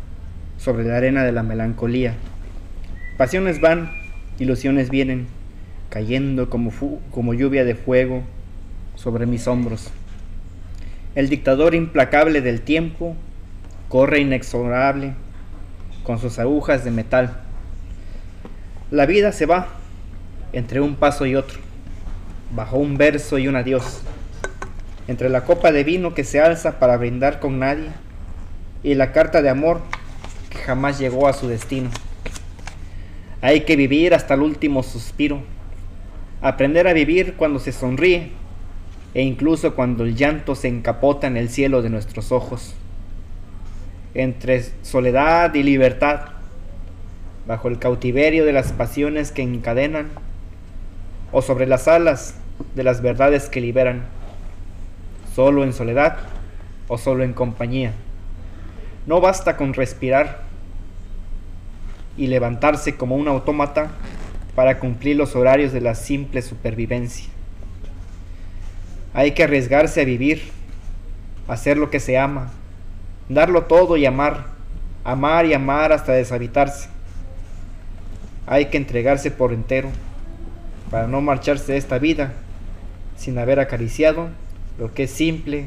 sobre 0.59 0.85
la 0.85 0.97
arena 0.97 1.25
de 1.25 1.33
la 1.33 1.43
melancolía. 1.43 2.15
Pasiones 3.17 3.61
van, 3.61 3.91
ilusiones 4.39 4.91
vienen, 4.91 5.27
cayendo 5.89 6.51
como, 6.51 6.73
como 7.11 7.35
lluvia 7.35 7.65
de 7.65 7.75
fuego 7.75 8.23
sobre 8.97 9.27
mis 9.27 9.47
hombros. 9.47 9.91
El 11.15 11.29
dictador 11.29 11.75
implacable 11.75 12.41
del 12.41 12.61
tiempo 12.61 13.15
corre 13.89 14.19
inexorable 14.19 15.15
con 16.03 16.19
sus 16.19 16.41
agujas 16.41 16.85
de 16.85 16.91
metal. 16.91 17.37
La 18.91 19.07
vida 19.07 19.31
se 19.31 19.47
va 19.47 19.69
entre 20.53 20.81
un 20.81 20.97
paso 20.97 21.27
y 21.27 21.37
otro, 21.37 21.59
bajo 22.55 22.77
un 22.79 22.97
verso 22.97 23.39
y 23.39 23.49
un 23.49 23.57
adiós, 23.57 24.01
entre 25.09 25.29
la 25.29 25.45
copa 25.45 25.73
de 25.73 25.85
vino 25.85 26.15
que 26.15 26.25
se 26.25 26.41
alza 26.41 26.79
para 26.79 26.97
brindar 26.97 27.41
con 27.41 27.59
nadie 27.59 27.89
y 28.83 28.95
la 28.95 29.13
carta 29.13 29.43
de 29.43 29.49
amor 29.49 29.81
que 30.51 30.59
jamás 30.59 30.99
llegó 30.99 31.27
a 31.27 31.33
su 31.33 31.49
destino. 31.49 31.91
Hay 33.41 33.63
que 33.63 33.77
vivir 33.77 34.15
hasta 34.15 34.35
el 34.35 34.43
último 34.43 34.83
suspiro, 34.83 35.43
aprender 36.41 36.87
a 36.87 36.93
vivir 36.93 37.35
cuando 37.35 37.59
se 37.59 37.73
sonríe 37.73 38.31
e 39.15 39.23
incluso 39.23 39.75
cuando 39.75 40.05
el 40.05 40.15
llanto 40.15 40.55
se 40.55 40.69
encapota 40.69 41.27
en 41.27 41.37
el 41.37 41.49
cielo 41.49 41.83
de 41.83 41.91
nuestros 41.91 42.33
ojos 42.33 42.75
entre 44.15 44.65
soledad 44.83 45.55
y 45.55 45.63
libertad, 45.63 46.21
bajo 47.47 47.69
el 47.69 47.79
cautiverio 47.79 48.45
de 48.45 48.53
las 48.53 48.73
pasiones 48.73 49.33
que 49.33 49.43
encadenan, 49.43 50.09
o 51.33 51.43
sobre 51.43 51.67
las 51.67 51.89
alas 51.89 52.37
de 52.75 52.85
las 52.85 53.03
verdades 53.03 53.49
que 53.49 53.61
liberan, 53.61 54.05
solo 55.35 55.65
en 55.65 55.73
soledad 55.73 56.19
o 56.89 56.99
solo 56.99 57.25
en 57.25 57.33
compañía. 57.33 57.93
No 59.07 59.21
basta 59.21 59.57
con 59.57 59.75
respirar 59.75 60.43
y 62.17 62.29
levantarse 62.29 62.97
como 62.97 63.17
un 63.17 63.29
autómata 63.29 63.91
para 64.55 64.79
cumplir 64.79 65.17
los 65.17 65.35
horarios 65.35 65.73
de 65.73 65.81
la 65.81 65.95
simple 65.95 66.43
supervivencia. 66.43 67.29
Hay 69.13 69.33
que 69.33 69.45
arriesgarse 69.45 70.01
a 70.01 70.05
vivir, 70.05 70.43
hacer 71.49 71.77
lo 71.77 71.91
que 71.91 72.01
se 72.01 72.19
ama, 72.19 72.51
darlo 73.29 73.65
todo 73.65 73.97
y 73.97 74.07
amar, 74.07 74.47
amar 75.05 75.47
y 75.47 75.55
amar 75.55 75.93
hasta 75.93 76.13
deshabitarse. 76.13 76.89
Hay 78.47 78.67
que 78.67 78.77
entregarse 78.77 79.31
por 79.31 79.53
entero 79.53 79.91
para 80.95 81.09
no 81.09 81.21
marcharse 81.21 81.73
de 81.73 81.79
esta 81.79 81.99
vida 81.99 82.35
sin 83.16 83.37
haber 83.39 83.59
acariciado 83.59 84.29
lo 84.79 84.95
que 84.95 85.03
es 85.03 85.11
simple, 85.11 85.66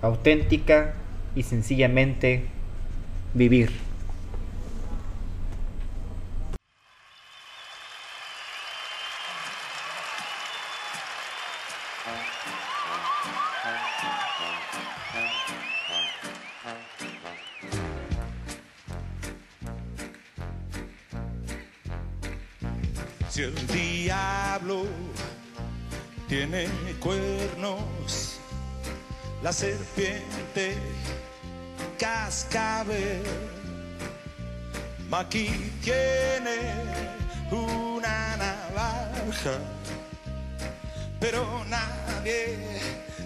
auténtica 0.00 0.94
y 1.36 1.42
sencillamente 1.42 2.46
vivir. 3.34 3.83
Tiene 26.28 26.66
cuernos, 27.00 28.38
la 29.42 29.52
serpiente 29.52 30.76
cascabel 31.98 33.22
Maki 35.14 35.46
tiene 35.82 36.58
una 37.50 38.36
navaja, 38.36 39.58
pero 41.20 41.64
nadie 41.68 42.58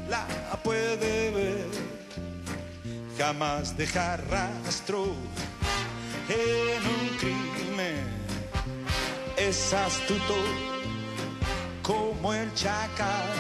la 0.08 0.26
puede 0.62 1.30
ver. 1.30 1.66
Jamás 3.16 3.76
dejar 3.76 4.22
rastro 4.28 5.14
en 6.28 6.86
un 6.86 7.16
crimen. 7.16 8.04
Es 9.36 9.72
astuto 9.72 10.34
como 11.88 12.34
el 12.34 12.52
chacal 12.52 13.30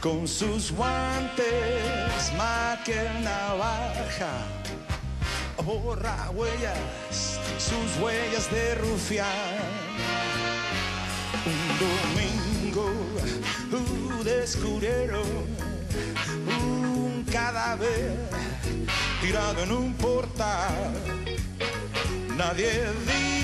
con 0.00 0.26
sus 0.26 0.72
guantes, 0.72 2.32
maquel 2.38 3.22
navaja, 3.22 4.32
borra 5.62 6.30
huellas, 6.30 7.38
sus 7.58 8.02
huellas 8.02 8.50
de 8.50 8.76
rufián. 8.76 9.28
Un 11.44 11.62
domingo 11.84 12.90
uh, 13.72 14.24
descubrieron 14.24 15.28
un 16.62 17.26
cadáver 17.30 18.16
tirado 19.20 19.64
en 19.64 19.72
un 19.72 19.92
portal. 19.96 20.94
Nadie 22.38 22.72
dijo 23.06 23.39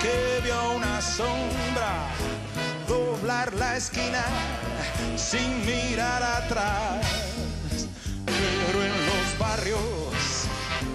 que 0.00 0.40
vio 0.42 0.70
una 0.72 1.00
sombra 1.00 2.08
doblar 2.86 3.52
la 3.54 3.76
esquina 3.76 4.24
sin 5.16 5.64
mirar 5.66 6.22
atrás. 6.22 7.04
Pero 8.26 8.82
en 8.82 8.92
los 9.06 9.38
barrios 9.38 10.46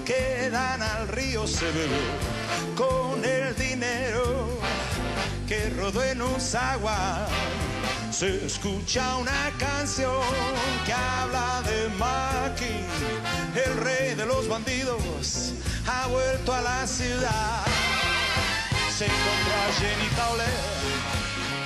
que 0.06 0.50
dan 0.50 0.82
al 0.82 1.08
río 1.08 1.48
se 1.48 1.66
bebe 1.72 2.02
con 2.76 3.24
el 3.24 3.56
dinero 3.56 4.60
que 5.48 5.70
rodó 5.72 6.04
en 6.04 6.22
un 6.22 6.38
agua. 6.56 7.28
Se 8.12 8.46
escucha 8.46 9.16
una 9.18 9.52
canción 9.58 10.22
que 10.86 10.94
habla 10.94 11.62
de 11.64 11.90
Maki, 11.98 12.86
el 13.66 13.78
rey 13.78 14.16
de 14.16 14.26
los 14.26 14.48
bandidos, 14.48 15.54
ha 15.88 16.08
vuelto 16.08 16.54
a 16.54 16.62
la 16.62 16.86
ciudad. 16.86 17.66
Se 19.00 19.06
encontró 19.06 19.54
a 19.56 19.72
Jenny 19.80 20.10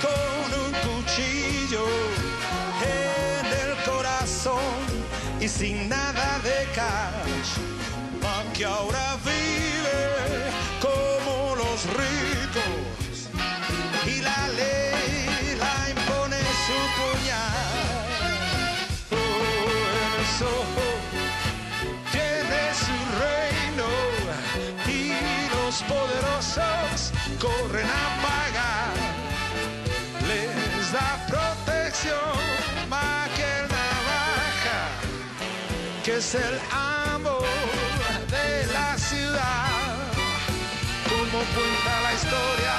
con 0.00 0.48
un 0.60 0.72
cuchillo 0.86 1.84
en 2.80 3.46
el 3.46 3.72
corazón 3.84 4.60
y 5.40 5.48
sin 5.48 5.88
nada 5.88 6.38
de 6.44 6.64
cash, 6.76 7.58
que 8.56 8.64
ahora 8.64 9.16
vive 9.24 10.52
como 10.80 11.56
los 11.56 11.84
ricos 11.98 13.28
y 14.06 14.20
la 14.20 14.48
ley 14.50 15.56
la 15.58 15.90
impone 15.90 16.38
su 16.66 16.78
puñal. 16.98 18.06
Oh, 19.10 20.22
eso 20.22 20.52
tiene 22.12 22.60
su 22.84 22.96
reino 23.24 23.88
y 24.86 25.10
los 25.52 25.82
poderosos 25.82 26.93
corren 27.44 27.86
a 27.86 28.06
pagar. 28.26 28.94
Les 30.28 30.92
da 30.96 31.10
protección 31.32 32.34
más 32.88 33.28
que 33.36 33.46
el 33.60 33.66
navaja, 33.76 34.80
que 36.04 36.12
es 36.16 36.34
el 36.34 36.56
amo 36.70 37.38
de 38.36 38.48
la 38.76 38.90
ciudad. 39.08 39.92
Como 41.10 41.38
cuenta 41.56 41.92
la 42.06 42.12
historia 42.18 42.76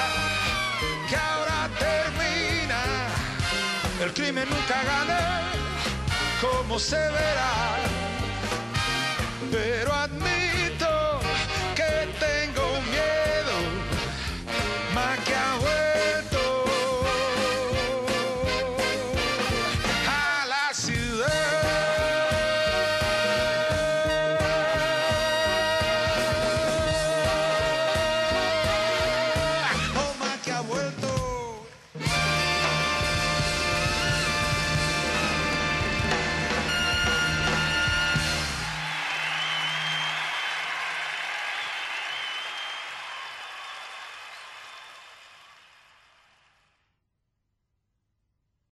que 1.08 1.16
ahora 1.16 1.58
termina, 1.86 2.82
el 4.04 4.12
crimen 4.12 4.48
nunca 4.50 4.78
gana, 4.92 5.20
como 6.40 6.78
se 6.78 7.02
verá, 7.18 7.54
pero 9.52 9.92
admite 9.94 10.35